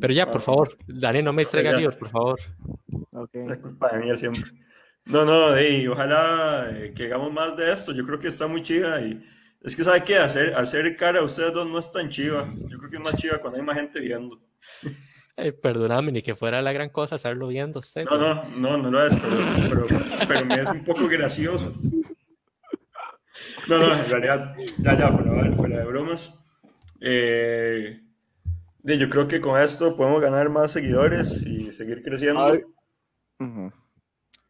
Pero 0.00 0.12
ya, 0.12 0.30
por 0.30 0.40
favor, 0.40 0.76
Dani, 0.86 1.22
no 1.22 1.32
me 1.32 1.42
distraiga, 1.42 1.72
Lior, 1.72 1.96
por 1.98 2.08
favor. 2.08 2.40
Okay. 3.12 3.46
La 3.46 3.60
culpa 3.60 3.90
de 3.90 3.98
mí 3.98 4.16
siempre. 4.16 4.42
No, 5.04 5.24
no, 5.24 5.60
y 5.60 5.86
ojalá 5.86 6.68
eh, 6.70 6.92
que 6.94 7.06
hagamos 7.06 7.32
más 7.32 7.56
de 7.56 7.72
esto. 7.72 7.92
Yo 7.92 8.04
creo 8.04 8.18
que 8.18 8.28
está 8.28 8.46
muy 8.46 8.62
chiva 8.62 9.00
y 9.00 9.22
es 9.62 9.74
que, 9.74 9.84
¿sabe 9.84 10.04
qué? 10.04 10.18
Hacer, 10.18 10.54
hacer 10.54 10.96
cara 10.96 11.20
a 11.20 11.22
ustedes 11.22 11.52
dos 11.52 11.66
no 11.66 11.78
es 11.78 11.90
tan 11.90 12.08
chiva. 12.08 12.46
Yo 12.68 12.78
creo 12.78 12.90
que 12.90 12.96
es 12.96 13.02
más 13.02 13.16
chiva 13.16 13.38
cuando 13.38 13.58
hay 13.58 13.64
más 13.64 13.76
gente 13.76 14.00
viendo. 14.00 14.40
Eh, 15.36 15.52
perdóname, 15.52 16.12
ni 16.12 16.20
que 16.20 16.34
fuera 16.34 16.60
la 16.60 16.72
gran 16.72 16.90
cosa 16.90 17.14
hacerlo 17.14 17.48
viendo 17.48 17.78
usted. 17.78 18.04
No, 18.04 18.18
no, 18.18 18.44
no, 18.56 18.76
no 18.76 18.90
lo 18.90 19.06
es, 19.06 19.16
pero, 19.68 19.86
pero, 20.26 20.44
me 20.44 20.60
es 20.60 20.70
un 20.70 20.84
poco 20.84 21.06
gracioso. 21.08 21.74
No, 23.68 23.78
no, 23.78 23.94
en 23.94 24.10
realidad, 24.10 24.56
ya, 24.78 24.98
ya, 24.98 25.12
fuera, 25.12 25.56
fuera 25.56 25.78
de 25.78 25.84
bromas. 25.84 26.34
Eh, 27.00 28.00
yo 28.82 29.08
creo 29.08 29.28
que 29.28 29.40
con 29.40 29.60
esto 29.60 29.94
podemos 29.94 30.20
ganar 30.20 30.48
más 30.48 30.72
seguidores 30.72 31.42
y 31.42 31.72
seguir 31.72 32.02
creciendo. 32.02 32.58
No, 33.38 33.72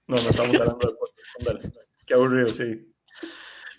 no 0.06 0.16
estamos 0.16 0.54
hablando 0.54 0.88
de 0.88 0.94
podcast. 0.94 1.76
Qué 2.06 2.14
aburrido, 2.14 2.48
sí. 2.48 2.94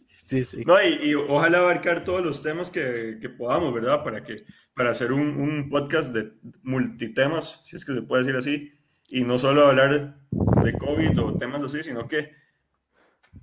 Sí, 0.08 0.44
sí. 0.44 0.64
No, 0.66 0.76
y, 0.84 1.16
ojalá 1.16 1.58
abarcar 1.58 2.04
todos 2.04 2.22
los 2.22 2.44
temas 2.44 2.70
que, 2.70 3.18
que, 3.20 3.30
podamos, 3.30 3.74
¿verdad? 3.74 4.04
Para, 4.04 4.24
que, 4.24 4.44
para 4.76 4.92
hacer 4.92 5.12
un, 5.12 5.42
un, 5.42 5.70
podcast 5.72 6.14
de 6.14 6.34
multitemas, 6.62 7.62
si 7.64 7.76
es 7.76 7.84
que 7.84 7.94
se 7.94 8.04
puede 8.04 8.24
decir 8.24 8.38
así, 8.38 8.72
y 9.10 9.24
no 9.24 9.40
solo 9.40 9.66
hablar 9.66 10.20
de 10.30 10.74
COVID 10.74 11.20
o 11.20 11.38
temas 11.40 11.64
así, 11.64 11.82
sino 11.82 12.08
que, 12.08 12.32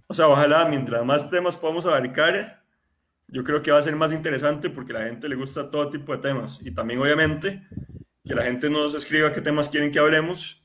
o 0.07 0.15
sea, 0.15 0.29
ojalá 0.29 0.69
mientras 0.69 1.05
más 1.05 1.29
temas 1.29 1.57
podamos 1.57 1.87
abarcar, 1.87 2.65
yo 3.29 3.45
creo 3.45 3.63
que 3.63 3.71
va 3.71 3.79
a 3.79 3.83
ser 3.83 3.97
más 3.97 4.13
interesante 4.13 4.71
porque 4.71 4.93
a 4.93 5.01
la 5.01 5.09
gente 5.09 5.29
le 5.29 5.37
gusta 5.37 5.71
todo 5.71 5.91
tipo 5.91 6.13
de 6.15 6.23
temas. 6.23 6.61
Y 6.63 6.73
también, 6.73 7.01
obviamente, 7.01 7.63
que 8.25 8.35
la 8.35 8.45
gente 8.45 8.71
nos 8.71 8.95
escriba 8.95 9.33
qué 9.33 9.41
temas 9.41 9.69
quieren 9.69 9.91
que 9.91 9.99
hablemos 9.99 10.63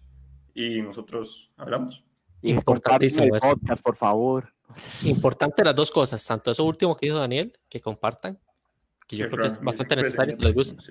y 0.53 0.81
nosotros 0.81 1.51
hablamos. 1.57 2.03
Y 2.41 2.51
Importantísimo 2.53 3.35
el 3.35 3.39
podcast, 3.39 3.81
por 3.81 3.95
favor. 3.95 4.53
Importante 5.03 5.63
las 5.63 5.75
dos 5.75 5.91
cosas, 5.91 6.25
tanto 6.25 6.51
eso 6.51 6.63
último 6.63 6.95
que 6.95 7.07
dijo 7.07 7.17
Daniel, 7.17 7.51
que 7.69 7.81
compartan, 7.81 8.39
que 9.07 9.17
yo 9.17 9.25
Qué 9.25 9.31
creo 9.31 9.45
que 9.45 9.53
es 9.53 9.61
bastante 9.61 9.95
necesario, 9.97 10.35
eh, 10.35 10.39
les 10.39 10.53
gusta. 10.53 10.81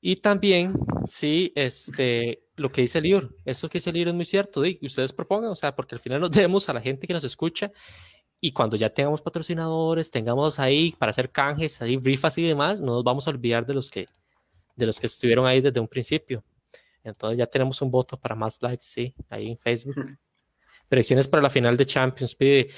Y 0.00 0.16
también, 0.16 0.74
sí, 1.06 1.52
este, 1.54 2.38
lo 2.56 2.70
que 2.70 2.82
dice 2.82 2.98
el 2.98 3.04
libro, 3.04 3.30
eso 3.44 3.68
que 3.68 3.78
dice 3.78 3.90
el 3.90 3.94
libro 3.94 4.10
es 4.10 4.16
muy 4.16 4.26
cierto, 4.26 4.60
que 4.62 4.78
ustedes 4.82 5.12
propongan, 5.12 5.50
o 5.50 5.56
sea, 5.56 5.74
porque 5.74 5.94
al 5.94 6.00
final 6.00 6.20
nos 6.20 6.30
debemos 6.30 6.68
a 6.68 6.74
la 6.74 6.80
gente 6.80 7.06
que 7.06 7.14
nos 7.14 7.24
escucha 7.24 7.72
y 8.46 8.52
cuando 8.52 8.76
ya 8.76 8.90
tengamos 8.90 9.22
patrocinadores, 9.22 10.10
tengamos 10.10 10.58
ahí 10.58 10.92
para 10.98 11.10
hacer 11.10 11.30
canjes, 11.30 11.80
ahí 11.80 11.96
rifas 11.96 12.36
y 12.36 12.42
demás, 12.46 12.80
no 12.80 12.92
nos 12.94 13.04
vamos 13.04 13.26
a 13.26 13.30
olvidar 13.30 13.64
de 13.64 13.72
los 13.72 13.90
que, 13.90 14.06
de 14.76 14.86
los 14.86 15.00
que 15.00 15.06
estuvieron 15.06 15.46
ahí 15.46 15.62
desde 15.62 15.80
un 15.80 15.88
principio. 15.88 16.44
Entonces 17.02 17.38
ya 17.38 17.46
tenemos 17.46 17.80
un 17.80 17.90
voto 17.90 18.18
para 18.18 18.34
más 18.34 18.60
lives, 18.62 18.84
sí, 18.86 19.14
ahí 19.30 19.50
en 19.52 19.58
Facebook. 19.58 19.94
Predicciones 20.88 21.26
para 21.26 21.42
la 21.42 21.48
final 21.48 21.74
de 21.76 21.86
Champions, 21.86 22.34
pide. 22.34 22.68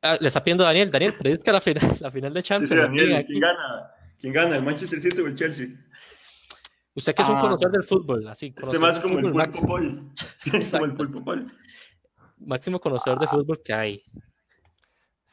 Ah, 0.00 0.16
le 0.20 0.28
está 0.28 0.42
pidiendo 0.44 0.62
Daniel, 0.62 0.88
Daniel, 0.90 1.14
predizca 1.18 1.50
la 1.50 1.60
final, 1.60 1.96
la 2.00 2.10
final 2.12 2.32
de 2.32 2.42
Sí, 2.42 2.48
Champions. 2.48 2.68
sí, 2.70 2.74
la 2.76 2.82
Daniel. 2.82 3.24
¿quién 3.26 3.40
gana? 3.40 3.90
¿Quién 4.20 4.32
gana? 4.32 4.56
¿El 4.56 4.64
Manchester 4.64 5.00
City 5.00 5.20
o 5.20 5.26
el 5.26 5.34
Chelsea? 5.34 5.66
Usted 6.94 7.14
que 7.14 7.22
es 7.22 7.28
un 7.28 7.36
Ah. 7.36 7.40
conocedor 7.40 7.72
del 7.72 7.82
fútbol, 7.84 8.28
así. 8.28 8.54
Este 8.56 8.78
más 8.78 9.00
como 9.00 9.18
el 9.18 9.24
fútbol, 9.26 9.48
pulpo 9.50 9.66
pol. 9.66 10.12
Sí, 10.36 10.50
es 10.54 10.70
como 10.70 10.84
el 10.84 10.94
pulpo 10.94 11.24
pol. 11.24 11.46
máximo 12.38 12.78
conocedor 12.80 13.18
de 13.18 13.26
fútbol 13.26 13.60
que 13.64 13.72
hay. 13.72 14.00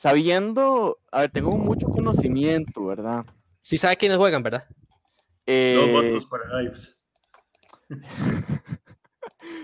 Sabiendo, 0.09 0.99
a 1.11 1.21
ver, 1.21 1.31
tengo 1.31 1.57
mucho 1.57 1.87
conocimiento, 1.87 2.85
¿verdad? 2.85 3.25
Sí 3.59 3.75
sabe 3.75 3.97
quiénes 3.97 4.19
juegan, 4.19 4.43
¿verdad? 4.43 4.69
Eh, 5.47 5.73
Dos 5.75 5.89
votos 6.03 6.27
para 6.27 6.61
Lives. 6.61 6.95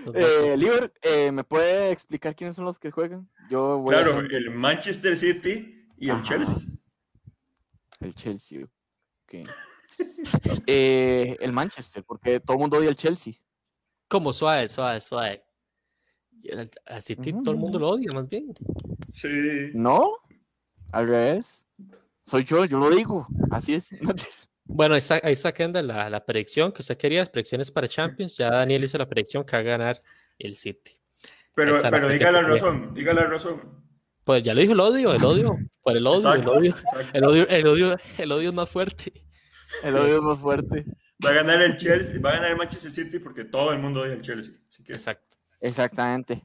Los 0.04 0.16
eh, 0.16 0.56
Liber, 0.56 0.92
eh, 1.00 1.30
¿me 1.30 1.44
puede 1.44 1.92
explicar 1.92 2.34
quiénes 2.34 2.56
son 2.56 2.64
los 2.64 2.76
que 2.80 2.90
juegan? 2.90 3.30
Yo 3.50 3.78
voy 3.78 3.94
Claro, 3.94 4.16
a 4.16 4.18
el 4.18 4.50
Manchester 4.50 5.16
City 5.16 5.86
y 5.96 6.06
el 6.10 6.16
Ajá. 6.16 6.24
Chelsea. 6.24 6.56
el 8.00 8.12
Chelsea. 8.16 8.64
ok. 8.64 9.48
Eh, 10.66 11.36
el 11.38 11.52
Manchester, 11.52 12.02
porque 12.02 12.40
todo 12.40 12.56
el 12.56 12.60
mundo 12.62 12.78
odia 12.78 12.88
el 12.88 12.96
Chelsea. 12.96 13.34
Como 14.08 14.32
suave, 14.32 14.68
suave, 14.68 14.98
suave. 15.00 15.44
Al 16.86 17.00
City 17.02 17.32
todo 17.32 17.52
el 17.52 17.60
mundo 17.60 17.78
lo 17.78 17.90
odia, 17.90 18.10
más 18.12 18.28
bien. 18.28 18.52
Sí. 19.14 19.70
¿No? 19.74 20.14
Al 20.92 21.08
revés. 21.08 21.64
Soy 22.24 22.44
yo, 22.44 22.64
yo 22.64 22.78
lo 22.78 22.90
digo. 22.90 23.26
Así 23.50 23.74
es. 23.74 23.88
Bueno, 24.64 24.94
ahí 24.94 24.98
está, 24.98 25.20
ahí 25.22 25.32
está 25.32 25.52
Kendall, 25.52 25.88
la, 25.88 26.08
la 26.08 26.24
predicción 26.24 26.70
que 26.72 26.82
usted 26.82 26.96
quería, 26.96 27.20
las 27.20 27.30
predicciones 27.30 27.70
para 27.70 27.88
Champions. 27.88 28.36
Ya 28.36 28.50
Daniel 28.50 28.84
hizo 28.84 28.96
la 28.96 29.08
predicción 29.08 29.44
que 29.44 29.56
va 29.56 29.60
a 29.60 29.62
ganar 29.62 30.00
el 30.38 30.54
City. 30.54 30.92
Pero, 31.54 31.72
Esa 31.72 31.78
es 31.78 31.84
la 31.84 31.90
pero 31.90 32.08
diga 32.08 32.32
la 32.32 32.42
razón, 32.42 32.94
diga 32.94 33.12
la 33.12 33.24
razón. 33.26 33.82
Pues 34.24 34.42
ya 34.42 34.54
lo 34.54 34.60
dijo 34.60 34.72
el 34.72 34.80
odio, 34.80 35.12
el 35.12 35.24
odio, 35.24 35.56
por 35.82 35.96
el 35.96 36.06
odio, 36.06 36.32
el 36.32 36.48
odio, 36.48 36.74
el 37.12 37.24
odio, 37.24 37.48
el 37.48 37.66
odio, 37.66 37.96
el 38.18 38.32
odio 38.32 38.48
es 38.50 38.54
más 38.54 38.70
fuerte. 38.70 39.12
El 39.82 39.96
odio 39.96 40.18
es 40.18 40.22
más 40.22 40.38
fuerte. 40.38 40.84
Va 41.24 41.30
a 41.30 41.34
ganar 41.34 41.60
el 41.60 41.76
Chelsea, 41.76 42.20
va 42.20 42.30
a 42.30 42.34
ganar 42.34 42.52
el 42.52 42.56
Manchester 42.56 42.92
City 42.92 43.18
porque 43.18 43.44
todo 43.44 43.72
el 43.72 43.78
mundo 43.78 44.02
odia 44.02 44.14
el 44.14 44.22
Chelsea. 44.22 44.54
Así 44.68 44.84
que 44.84 44.92
Exacto. 44.92 45.36
Exactamente. 45.60 46.42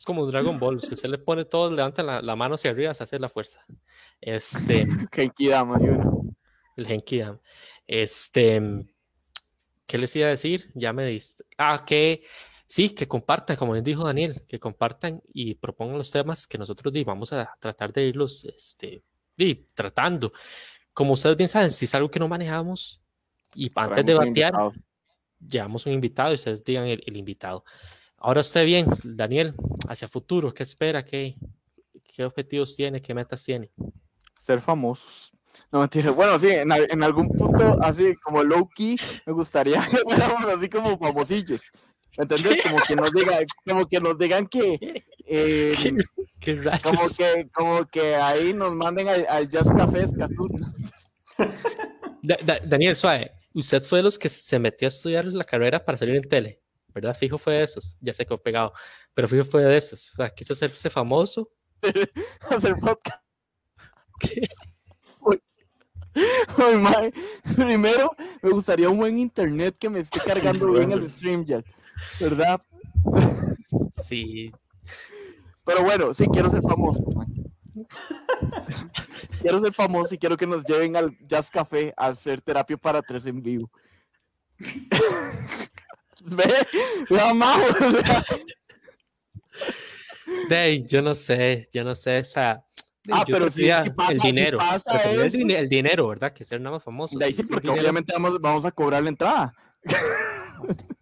Es 0.00 0.06
como 0.06 0.24
Dragon 0.24 0.58
Ball. 0.58 0.80
Si 0.80 0.94
usted 0.94 1.10
le 1.10 1.18
pone 1.18 1.44
todo, 1.44 1.70
levanta 1.70 2.02
la, 2.02 2.22
la 2.22 2.34
mano 2.34 2.54
hacia 2.54 2.70
arriba, 2.70 2.94
se 2.94 3.02
hace 3.02 3.18
la 3.18 3.28
fuerza. 3.28 3.62
Este, 4.18 4.86
Genki 5.12 5.48
Dama, 5.48 5.76
y 5.78 5.88
uno. 5.88 6.34
el 6.76 6.86
Genki 6.86 7.18
Dama. 7.18 7.38
Este, 7.86 8.62
¿qué 9.86 9.98
les 9.98 10.16
iba 10.16 10.28
a 10.28 10.30
decir? 10.30 10.70
Ya 10.74 10.94
me 10.94 11.04
diste. 11.04 11.44
Ah, 11.58 11.84
que 11.86 12.22
sí, 12.66 12.94
que 12.94 13.06
compartan, 13.06 13.56
como 13.56 13.72
bien 13.72 13.84
dijo 13.84 14.02
Daniel, 14.02 14.42
que 14.48 14.58
compartan 14.58 15.20
y 15.34 15.56
propongan 15.56 15.98
los 15.98 16.10
temas 16.10 16.46
que 16.46 16.56
nosotros 16.56 16.94
vamos 17.04 17.34
a 17.34 17.54
tratar 17.60 17.92
de 17.92 18.04
irlos 18.04 18.46
este, 18.46 19.02
di, 19.36 19.66
tratando. 19.74 20.32
Como 20.94 21.12
ustedes 21.12 21.36
bien 21.36 21.50
saben, 21.50 21.70
si 21.70 21.84
es 21.84 21.94
algo 21.94 22.10
que 22.10 22.18
no 22.18 22.26
manejamos 22.26 23.02
y 23.54 23.68
antes 23.74 23.96
de 23.96 24.14
Traemos 24.14 24.24
un 24.24 24.32
batear, 24.32 24.54
llevamos 25.46 25.84
un 25.84 25.92
invitado 25.92 26.32
y 26.32 26.36
ustedes 26.36 26.64
digan 26.64 26.86
el, 26.86 27.02
el 27.04 27.18
invitado. 27.18 27.64
Ahora 28.20 28.42
usted 28.42 28.64
bien, 28.66 28.86
Daniel, 29.02 29.54
hacia 29.88 30.06
futuro, 30.06 30.52
¿qué 30.52 30.62
espera? 30.62 31.02
¿Qué, 31.04 31.34
qué 32.04 32.24
objetivos 32.24 32.76
tiene? 32.76 33.00
¿Qué 33.00 33.14
metas 33.14 33.42
tiene? 33.44 33.70
Ser 34.44 34.60
famosos. 34.60 35.32
No 35.72 35.80
mentira. 35.80 36.10
Bueno, 36.10 36.38
sí, 36.38 36.48
en, 36.48 36.70
al- 36.70 36.86
en 36.90 37.02
algún 37.02 37.28
punto, 37.28 37.82
así 37.82 38.14
como 38.22 38.42
low 38.42 38.68
key, 38.68 38.94
me 39.26 39.32
gustaría 39.32 39.80
que 39.90 39.96
fuéramos 39.98 40.52
así 40.52 40.68
como 40.68 40.98
famosillos. 40.98 41.60
¿Me 42.18 42.22
entendés? 42.24 42.62
Como 42.62 42.76
que 42.86 42.96
nos 42.96 43.10
digan, 43.12 43.44
como 43.64 43.86
que 43.88 44.00
nos 44.00 44.18
digan 44.18 44.46
que, 44.48 45.04
eh, 45.26 45.74
como 46.82 47.02
que, 47.16 47.48
como 47.52 47.86
que 47.86 48.16
ahí 48.16 48.52
nos 48.52 48.72
manden 48.74 49.08
al, 49.08 49.48
Jazz 49.48 49.68
Café 49.76 50.02
Escazú. 50.04 50.46
Da- 52.22 52.36
da- 52.44 52.58
Daniel, 52.64 52.96
suave, 52.96 53.32
usted 53.54 53.82
fue 53.82 53.98
de 54.00 54.02
los 54.04 54.18
que 54.18 54.28
se 54.28 54.58
metió 54.58 54.86
a 54.86 54.90
estudiar 54.90 55.24
la 55.26 55.44
carrera 55.44 55.84
para 55.84 55.96
salir 55.98 56.16
en 56.16 56.22
tele, 56.28 56.59
¿verdad? 56.94 57.16
Fijo 57.16 57.38
fue 57.38 57.54
de 57.54 57.62
esos, 57.64 57.96
ya 58.00 58.12
se 58.12 58.24
quedó 58.26 58.42
pegado, 58.42 58.72
pero 59.14 59.28
fijo 59.28 59.44
fue 59.44 59.64
de 59.64 59.76
esos, 59.76 60.12
o 60.12 60.16
sea, 60.16 60.30
quiso 60.30 60.52
hacerse 60.52 60.90
famoso. 60.90 61.50
hacer 62.50 62.74
podcast. 62.76 63.22
Uy, 66.58 66.76
mae. 66.76 67.12
Primero, 67.56 68.10
me 68.42 68.50
gustaría 68.50 68.90
un 68.90 68.98
buen 68.98 69.18
internet 69.18 69.76
que 69.78 69.88
me 69.88 70.00
esté 70.00 70.20
cargando 70.26 70.70
bien 70.72 70.90
el 70.90 71.08
stream 71.10 71.44
ya, 71.44 71.62
¿verdad? 72.18 72.60
Sí, 73.90 74.52
Pero 75.64 75.84
bueno, 75.84 76.12
sí, 76.12 76.26
quiero 76.32 76.50
ser 76.50 76.62
famoso. 76.62 77.02
quiero 79.40 79.60
ser 79.60 79.72
famoso 79.72 80.14
y 80.14 80.18
quiero 80.18 80.36
que 80.36 80.46
nos 80.46 80.64
lleven 80.64 80.96
al 80.96 81.16
Jazz 81.26 81.50
Café 81.50 81.94
a 81.96 82.08
hacer 82.08 82.40
terapia 82.40 82.76
para 82.76 83.02
tres 83.02 83.26
en 83.26 83.40
vivo. 83.42 83.70
Ve, 86.24 86.52
la 87.08 87.32
majo, 87.34 87.62
o 87.62 87.90
sea, 88.04 88.24
de 90.48 90.56
ahí, 90.56 90.84
yo 90.86 91.02
no 91.02 91.14
sé, 91.14 91.68
yo 91.72 91.82
no 91.84 91.94
sé, 91.94 92.18
o 92.18 92.24
sea, 92.24 92.64
Ah, 93.10 93.24
yo 93.26 93.32
pero 93.38 93.50
si 93.50 93.66
pasa- 93.96 94.12
el 94.12 94.20
si 94.20 94.26
dinero, 94.28 94.58
pasa 94.58 95.02
el, 95.10 95.68
dinero, 95.68 96.08
¿verdad? 96.08 96.32
Que 96.32 96.44
ser 96.44 96.60
nada 96.60 96.76
más 96.76 96.84
famoso. 96.84 97.18
de 97.18 97.24
ahí 97.24 97.32
sí, 97.32 97.38
sí, 97.42 97.48
sí, 97.48 97.52
porque 97.54 97.68
dinero. 97.68 97.82
obviamente 97.82 98.12
vamos, 98.12 98.38
vamos 98.40 98.64
a 98.66 98.70
cobrar 98.70 99.02
la 99.02 99.08
entrada. 99.08 99.54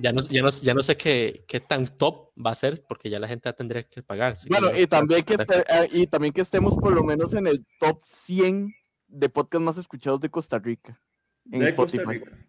Ya 0.00 0.12
no, 0.12 0.20
ya 0.22 0.42
no, 0.42 0.48
ya 0.48 0.74
no 0.74 0.82
sé 0.82 0.96
qué, 0.96 1.44
qué 1.46 1.60
tan 1.60 1.86
top 1.86 2.32
va 2.36 2.50
a 2.50 2.54
ser, 2.56 2.82
porque 2.88 3.08
ya 3.08 3.20
la 3.20 3.28
gente 3.28 3.52
tendría 3.52 3.84
que 3.84 4.02
pagar. 4.02 4.34
que 4.34 4.48
Bueno, 4.48 4.76
y 4.76 4.88
también, 4.88 5.22
que 5.22 5.34
eh, 5.34 5.88
y 5.92 6.06
también 6.08 6.32
que 6.34 6.40
estemos 6.40 6.74
por 6.80 6.92
lo 6.92 7.04
menos 7.04 7.32
en 7.32 7.46
el 7.46 7.64
top 7.78 8.02
100 8.06 8.74
de 9.06 9.28
podcasts 9.28 9.64
más 9.64 9.76
escuchados 9.78 10.20
de 10.20 10.30
Costa 10.30 10.58
Rica. 10.58 11.00
En 11.48 11.60
de 11.60 11.72
Costa 11.76 11.98
Spotify. 11.98 12.24
Rica. 12.24 12.45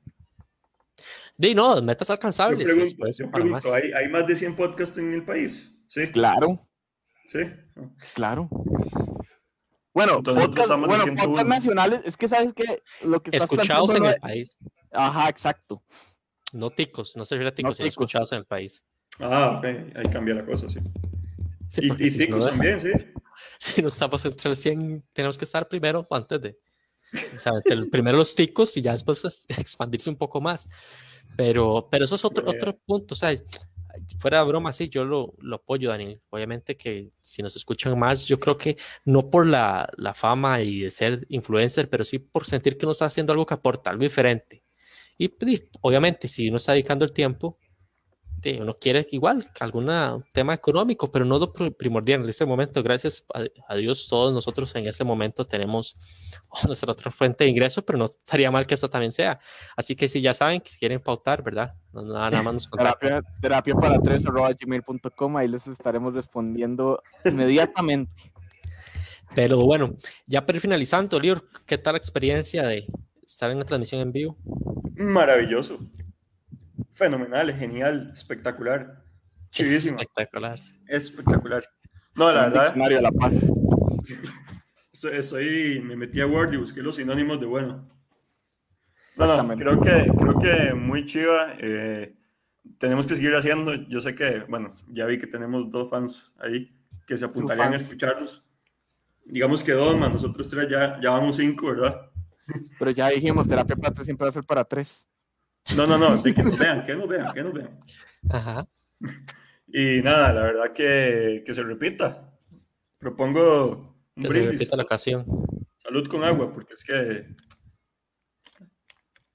Di, 1.37 1.53
no, 1.53 1.79
metas 1.81 2.07
Yo 2.07 2.13
alcanzables. 2.13 2.61
y 2.61 2.63
pregunto, 2.63 2.85
después 2.85 3.17
yo 3.17 3.29
para 3.31 3.45
más. 3.45 3.61
pregunto, 3.63 3.85
¿hay, 3.85 3.91
¿hay 4.05 4.09
más 4.11 4.25
de 4.27 4.35
100 4.35 4.55
podcasts 4.55 4.97
en 4.97 5.13
el 5.13 5.23
país? 5.23 5.71
Sí, 5.87 6.07
Claro, 6.11 6.67
sí. 7.27 7.39
Claro. 8.15 8.49
Bueno, 9.93 10.17
Entonces, 10.17 10.35
nosotros 10.35 10.47
podcast, 10.47 10.59
estamos 10.65 10.83
de 10.83 10.87
bueno, 10.87 11.03
101. 11.03 11.31
podcast 11.33 11.47
nacionales, 11.47 12.01
es 12.05 12.17
que 12.17 12.27
sabes 12.27 12.53
que 12.53 12.81
lo 13.03 13.21
que 13.23 13.35
Escuchados 13.35 13.89
en 13.91 13.95
el 13.97 14.01
no 14.03 14.09
es- 14.09 14.19
país. 14.19 14.57
Ajá, 14.91 15.29
exacto. 15.29 15.83
No 16.53 16.69
ticos, 16.69 17.15
no 17.17 17.25
se 17.25 17.35
refiere 17.35 17.49
a 17.49 17.55
ticos, 17.55 17.77
sino 17.77 17.85
ticos. 17.85 17.93
escuchados 17.93 18.31
en 18.31 18.37
el 18.39 18.45
país. 18.45 18.83
Ah, 19.19 19.55
ok, 19.57 19.65
ahí 19.65 20.11
cambia 20.11 20.35
la 20.35 20.45
cosa, 20.45 20.69
sí. 20.69 20.79
Sí, 21.67 21.81
y 21.83 22.03
y 22.05 22.09
si, 22.11 22.17
no, 22.19 22.25
ticos 22.37 22.49
también, 22.49 22.79
sí. 22.79 22.91
si 23.59 23.81
no 23.81 23.87
estamos 23.89 24.23
entre 24.25 24.49
los 24.49 24.59
100, 24.59 25.03
tenemos 25.13 25.37
que 25.37 25.45
estar 25.45 25.67
primero 25.67 26.05
antes 26.11 26.41
de. 26.41 26.57
O 27.33 27.37
sea, 27.37 27.53
primero 27.91 28.17
los 28.17 28.35
ticos 28.35 28.75
y 28.77 28.81
ya 28.81 28.91
después 28.91 29.23
es- 29.25 29.45
expandirse 29.49 30.09
un 30.09 30.15
poco 30.17 30.39
más. 30.41 30.67
Pero, 31.35 31.87
pero 31.91 32.05
eso 32.05 32.15
es 32.15 32.25
otro, 32.25 32.49
otro 32.49 32.77
punto. 32.77 33.13
O 33.13 33.17
sea, 33.17 33.31
fuera 34.17 34.39
de 34.39 34.47
broma, 34.47 34.73
sí, 34.73 34.89
yo 34.89 35.05
lo, 35.05 35.35
lo 35.39 35.57
apoyo, 35.57 35.89
Daniel. 35.89 36.21
Obviamente 36.29 36.75
que 36.75 37.11
si 37.21 37.41
nos 37.41 37.55
escuchan 37.55 37.97
más, 37.97 38.25
yo 38.25 38.39
creo 38.39 38.57
que 38.57 38.77
no 39.05 39.29
por 39.29 39.45
la, 39.45 39.89
la 39.97 40.13
fama 40.13 40.61
y 40.61 40.81
de 40.81 40.91
ser 40.91 41.25
influencer, 41.29 41.89
pero 41.89 42.03
sí 42.03 42.19
por 42.19 42.45
sentir 42.45 42.77
que 42.77 42.85
uno 42.85 42.93
está 42.93 43.05
haciendo 43.05 43.33
algo 43.33 43.45
que 43.45 43.53
aporta, 43.53 43.89
algo 43.89 44.03
diferente. 44.03 44.63
Y 45.17 45.29
pues, 45.29 45.63
obviamente, 45.81 46.27
si 46.27 46.47
uno 46.47 46.57
está 46.57 46.73
dedicando 46.73 47.05
el 47.05 47.11
tiempo, 47.11 47.57
sí, 48.51 48.59
uno 48.61 48.77
quiere 48.79 49.05
igual 49.11 49.43
algún 49.59 49.89
tema 50.33 50.53
económico, 50.53 51.11
pero 51.11 51.25
no 51.25 51.37
lo 51.37 51.51
pri- 51.51 51.71
primordial 51.71 52.21
en 52.23 52.29
este 52.29 52.45
momento. 52.45 52.81
Gracias 52.83 53.25
a, 53.33 53.43
a 53.67 53.75
Dios, 53.75 54.07
todos 54.07 54.33
nosotros 54.33 54.73
en 54.75 54.87
este 54.87 55.03
momento 55.03 55.45
tenemos 55.45 55.95
nuestra 56.65 56.91
otra 56.91 57.11
fuente 57.11 57.43
de 57.43 57.49
ingreso, 57.49 57.83
pero 57.85 57.97
no 57.99 58.05
estaría 58.05 58.49
mal 58.51 58.65
que 58.65 58.75
esta 58.75 58.89
también 58.89 59.11
sea. 59.11 59.39
Así 59.75 59.95
que 59.95 60.07
si 60.07 60.21
ya 60.21 60.33
saben 60.33 60.61
que 60.61 60.71
quieren 60.79 60.99
pautar, 60.99 61.43
¿verdad? 61.43 61.75
No, 61.91 62.03
nada, 62.03 62.29
nada 62.31 62.43
más 62.43 62.53
nos. 62.53 62.69
Terapia, 62.71 63.21
terapia 63.41 63.75
para 63.75 63.99
tres 63.99 64.23
gmail.com, 64.23 65.37
ahí 65.37 65.47
les 65.47 65.67
estaremos 65.67 66.13
respondiendo 66.13 67.01
inmediatamente. 67.25 68.11
Pero 69.35 69.59
bueno, 69.59 69.93
ya 70.25 70.45
para 70.45 70.55
ir 70.57 70.61
finalizando, 70.61 71.19
Lior, 71.19 71.43
¿qué 71.65 71.77
tal 71.77 71.93
la 71.93 71.97
experiencia 71.97 72.65
de 72.65 72.87
estar 73.25 73.51
en 73.51 73.59
la 73.59 73.65
transmisión 73.65 74.01
en 74.01 74.11
vivo? 74.13 74.37
Maravilloso. 74.95 75.79
Fenomenal, 76.93 77.53
genial, 77.53 78.11
espectacular. 78.13 79.03
Chivísima. 79.49 80.01
Espectacular. 80.01 80.59
Espectacular. 80.87 81.63
No, 82.15 82.31
la 82.31 82.43
verdad, 82.49 82.63
diccionario 82.73 82.97
a 82.99 83.01
la 83.01 83.09
estoy, 84.93 85.17
estoy- 85.17 85.79
me 85.81 85.95
metí 85.95 86.19
a 86.21 86.27
Word 86.27 86.53
y 86.53 86.57
busqué 86.57 86.81
los 86.81 86.95
sinónimos 86.95 87.39
de 87.39 87.45
bueno. 87.45 87.87
No, 89.15 89.43
no, 89.43 89.55
creo 89.55 89.79
que, 89.79 90.07
creo 90.17 90.39
que 90.39 90.73
muy 90.73 91.05
chiva. 91.05 91.53
eh, 91.59 92.15
tenemos 92.77 93.07
que 93.07 93.15
seguir 93.15 93.33
haciendo. 93.35 93.73
Yo 93.87 93.99
sé 94.01 94.13
que, 94.13 94.41
bueno, 94.47 94.75
ya 94.89 95.05
vi 95.05 95.17
que 95.17 95.25
tenemos 95.27 95.71
dos 95.71 95.89
fans 95.89 96.31
ahí 96.39 96.71
que 97.07 97.17
se 97.17 97.25
apuntarían 97.25 97.69
a 97.69 97.71
fans. 97.71 97.83
escucharlos. 97.83 98.43
Digamos 99.25 99.63
que 99.63 99.71
dos, 99.73 99.97
más 99.97 100.13
nosotros 100.13 100.47
tres 100.49 100.67
ya, 100.69 100.99
ya 101.01 101.09
vamos 101.11 101.35
cinco, 101.35 101.67
¿verdad? 101.67 102.01
Pero 102.79 102.91
ya 102.91 103.09
dijimos, 103.09 103.47
terapia 103.47 103.75
para 103.75 103.93
tres 103.93 104.05
siempre 104.05 104.25
va 104.25 104.29
a 104.29 104.33
ser 104.33 104.43
para 104.43 104.63
tres. 104.63 105.05
No, 105.75 105.85
no, 105.85 105.97
no, 105.97 106.21
de 106.21 106.33
que 106.33 106.43
nos 106.43 106.57
vean, 106.57 106.83
que 106.83 106.95
nos 106.95 107.07
vean, 107.07 107.33
que 107.33 107.43
nos 107.43 107.53
vean. 107.53 107.79
Ajá. 108.29 108.65
Y 109.67 110.01
nada, 110.01 110.31
la 110.33 110.41
verdad 110.43 110.71
que, 110.73 111.43
que 111.45 111.53
se 111.53 111.61
repita. 111.61 112.33
Propongo 112.97 113.95
un 114.15 114.21
Que 114.23 114.27
se 114.27 114.27
brindis. 114.29 114.51
repita 114.59 114.75
la 114.77 114.83
ocasión. 114.83 115.25
Salud 115.83 116.07
con 116.07 116.23
agua, 116.23 116.51
porque 116.53 116.73
es 116.73 116.83
que 116.83 117.35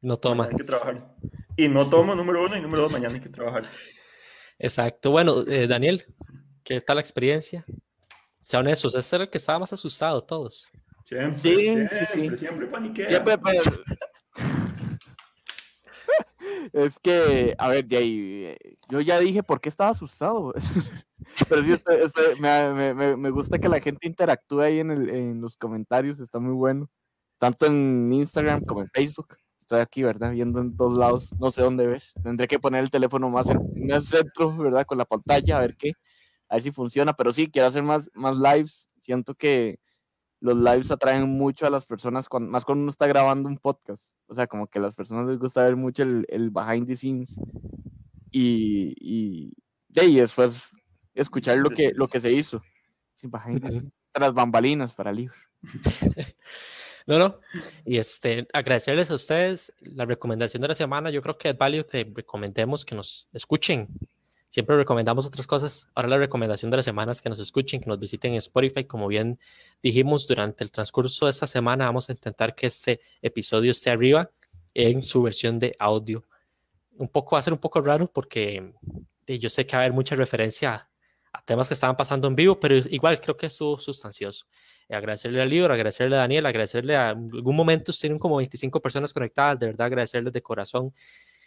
No 0.01 0.17
toma. 0.17 0.47
hay 0.51 0.57
que 0.57 0.65
trabajar. 0.65 1.15
Y 1.57 1.69
no 1.69 1.89
tomo 1.89 2.15
número 2.15 2.45
uno 2.45 2.57
y 2.57 2.61
número 2.63 2.83
dos, 2.83 2.93
mañana 2.93 3.15
hay 3.15 3.21
que 3.21 3.29
trabajar. 3.29 3.65
Exacto. 4.59 5.11
Bueno, 5.11 5.45
eh, 5.47 5.67
Daniel, 5.67 6.03
¿qué 6.65 6.81
tal 6.81 6.97
la 6.97 7.03
experiencia? 7.03 7.65
Sean 8.41 8.67
esos, 8.69 8.95
este 8.95 9.17
era 9.17 9.25
el 9.25 9.31
que 9.31 9.39
estaba 9.39 9.59
más 9.61 9.73
asustado 9.73 10.25
todos. 10.25 10.71
Siempre, 11.05 11.37
Sí, 11.41 11.55
sí, 11.57 12.07
siempre, 12.07 12.07
sí. 12.07 12.37
siempre 12.47 12.67
paniquea. 12.69 13.09
Siempre, 13.09 13.39
pues, 13.39 13.61
Es 16.73 16.99
que, 17.01 17.55
a 17.59 17.69
ver, 17.69 17.87
de 17.87 17.97
ahí, 17.97 18.45
eh, 18.47 18.77
yo 18.89 19.01
ya 19.01 19.19
dije 19.19 19.43
por 19.43 19.61
qué 19.61 19.69
estaba 19.69 19.91
asustado. 19.91 20.53
Pero 21.49 21.63
sí, 21.63 21.75
me, 22.41 22.95
me- 22.95 23.17
me- 23.17 23.31
gusta 23.31 23.59
que 23.59 23.69
la 23.69 23.81
gente 23.81 24.07
interactúe 24.07 24.61
ahí 24.61 24.79
en, 24.81 24.91
el- 24.91 25.09
en 25.09 25.41
los 25.41 25.57
comentarios, 25.57 26.21
está 26.21 26.39
muy 26.39 26.53
bueno. 26.55 26.91
Tanto 27.39 27.67
en 27.67 28.13
Instagram 28.13 28.65
como 28.65 28.83
en 28.83 28.89
Facebook. 28.91 29.37
Estoy 29.59 29.81
aquí, 29.81 30.03
¿verdad? 30.03 30.33
Viendo 30.33 30.61
en 30.61 30.77
todos 30.77 30.99
lados, 30.99 31.33
no 31.41 31.51
sé 31.51 31.63
dónde 31.63 31.87
ver. 31.87 32.03
Tendré 32.23 32.47
que 32.47 32.59
poner 32.59 32.83
el 32.85 32.91
teléfono 32.91 33.31
más 33.31 33.49
en 33.49 33.59
en 33.77 33.91
el 33.91 34.03
centro, 34.03 34.57
¿verdad? 34.57 34.85
Con 34.87 34.99
la 34.99 35.05
pantalla, 35.05 35.57
a 35.57 35.61
ver 35.61 35.77
qué, 35.77 35.93
a 36.49 36.57
ver 36.57 36.63
si 36.63 36.71
funciona. 36.73 37.13
Pero 37.15 37.33
sí, 37.33 37.49
quiero 37.51 37.69
hacer 37.69 37.83
más, 37.83 38.11
más 38.15 38.37
lives. 38.37 38.89
Siento 39.01 39.35
que 39.35 39.79
los 40.43 40.59
lives 40.59 40.91
atraen 40.91 41.29
mucho 41.29 41.67
a 41.67 41.71
las 41.71 41.87
personas, 41.87 42.29
cuan- 42.29 42.51
más 42.51 42.65
cuando 42.65 42.83
uno 42.83 42.91
está 42.91 43.07
grabando 43.07 43.49
un 43.49 43.59
podcast. 43.59 44.13
O 44.27 44.35
sea, 44.35 44.47
como 44.47 44.67
que 44.67 44.79
a 44.79 44.83
las 44.83 44.95
personas 44.95 45.27
les 45.27 45.39
gusta 45.39 45.63
ver 45.63 45.77
mucho 45.77 46.03
el, 46.03 46.27
el 46.29 46.51
behind 46.51 46.87
the 46.89 46.97
scenes 46.97 47.41
y, 48.31 48.93
y, 48.99 49.53
de 49.89 50.01
ahí 50.01 50.17
después 50.17 50.71
escuchar 51.15 51.59
lo 51.59 51.71
que, 51.71 51.93
lo 51.95 52.09
que 52.09 52.21
se 52.21 52.33
hizo. 52.33 52.61
Sí, 53.15 53.29
behind 53.29 53.63
the 53.63 53.69
scenes, 53.69 53.93
tras 54.13 54.35
bambalinas 54.35 54.95
para 54.95 55.13
libro. 55.13 55.35
No, 57.05 57.19
no. 57.19 57.35
Y 57.85 57.99
este, 57.99 58.47
agradecerles 58.53 59.11
a 59.11 59.17
ustedes 59.17 59.73
la 59.81 60.05
recomendación 60.05 60.61
de 60.61 60.69
la 60.69 60.75
semana. 60.77 61.11
Yo 61.11 61.21
creo 61.21 61.37
que 61.37 61.49
es 61.49 61.59
válido 61.59 61.85
que 61.85 62.09
recomendemos 62.15 62.85
que 62.85 62.95
nos 62.95 63.27
escuchen. 63.33 63.89
Siempre 64.53 64.77
recomendamos 64.77 65.25
otras 65.25 65.47
cosas. 65.47 65.91
Ahora 65.95 66.11
la 66.11 66.19
recomendación 66.19 66.71
de 66.71 66.77
la 66.77 66.83
semana 66.83 67.13
es 67.13 67.23
que 67.23 67.31
nos 67.31 67.39
escuchen, 67.39 67.81
que 67.81 67.87
nos 67.87 67.99
visiten 67.99 68.33
en 68.33 68.37
Spotify. 68.39 68.85
Como 68.85 69.09
bien 69.09 69.39
dijimos, 69.83 70.29
durante 70.29 70.63
el 70.63 70.71
transcurso 70.71 71.25
de 71.25 71.31
esta 71.31 71.47
semana 71.47 71.87
vamos 71.87 72.11
a 72.11 72.13
intentar 72.13 72.55
que 72.55 72.67
este 72.67 73.01
episodio 73.23 73.71
esté 73.71 73.89
arriba 73.89 74.31
en 74.75 75.03
su 75.03 75.23
versión 75.23 75.59
de 75.59 75.75
audio. 75.79 76.27
Un 76.99 77.09
poco 77.09 77.35
va 77.35 77.39
a 77.39 77.43
ser 77.43 77.55
un 77.55 77.61
poco 77.61 77.81
raro 77.81 78.07
porque 78.09 78.75
eh, 79.27 79.39
yo 79.39 79.49
sé 79.49 79.65
que 79.65 79.75
va 79.75 79.81
a 79.81 79.87
haber 79.87 79.95
mucha 79.95 80.17
referencia 80.17 80.87
a, 81.33 81.43
temas 81.47 81.69
que 81.69 81.73
estaban 81.73 81.97
pasando 81.97 82.29
en 82.29 82.37
vivo, 82.37 82.61
pero 82.61 82.77
igual 82.77 83.19
creo 83.23 83.39
que 83.39 83.47
estuvo 83.47 83.79
sustancioso. 83.79 84.45
Eh, 84.87 84.95
agradecerle 84.95 85.41
al 85.41 85.49
libro, 85.49 85.73
agradecerle 85.73 86.17
a 86.17 86.19
Daniel, 86.19 86.45
agradecerle 86.45 86.95
a 86.95 87.09
algún 87.09 87.57
momento 87.57 87.91
tienen 87.91 88.19
como 88.19 88.37
25 88.37 88.83
personas 88.83 89.15
conectadas, 89.15 89.59
de 89.59 89.69
verdad 89.69 89.87
agradecerles 89.87 90.35
de 90.35 90.43
corazón. 90.43 90.93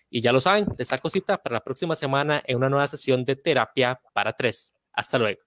Y 0.10 0.22
ya 0.22 0.32
lo 0.32 0.40
saben, 0.40 0.68
les 0.78 0.88
saco 0.88 1.10
cita 1.10 1.42
para 1.42 1.56
la 1.56 1.64
próxima 1.64 1.96
semana 1.96 2.42
en 2.46 2.58
una 2.58 2.70
nueva 2.70 2.88
sesión 2.88 3.24
de 3.24 3.36
terapia 3.36 4.00
para 4.14 4.34
tres. 4.34 4.76
Hasta 4.94 5.18
luego. 5.18 5.42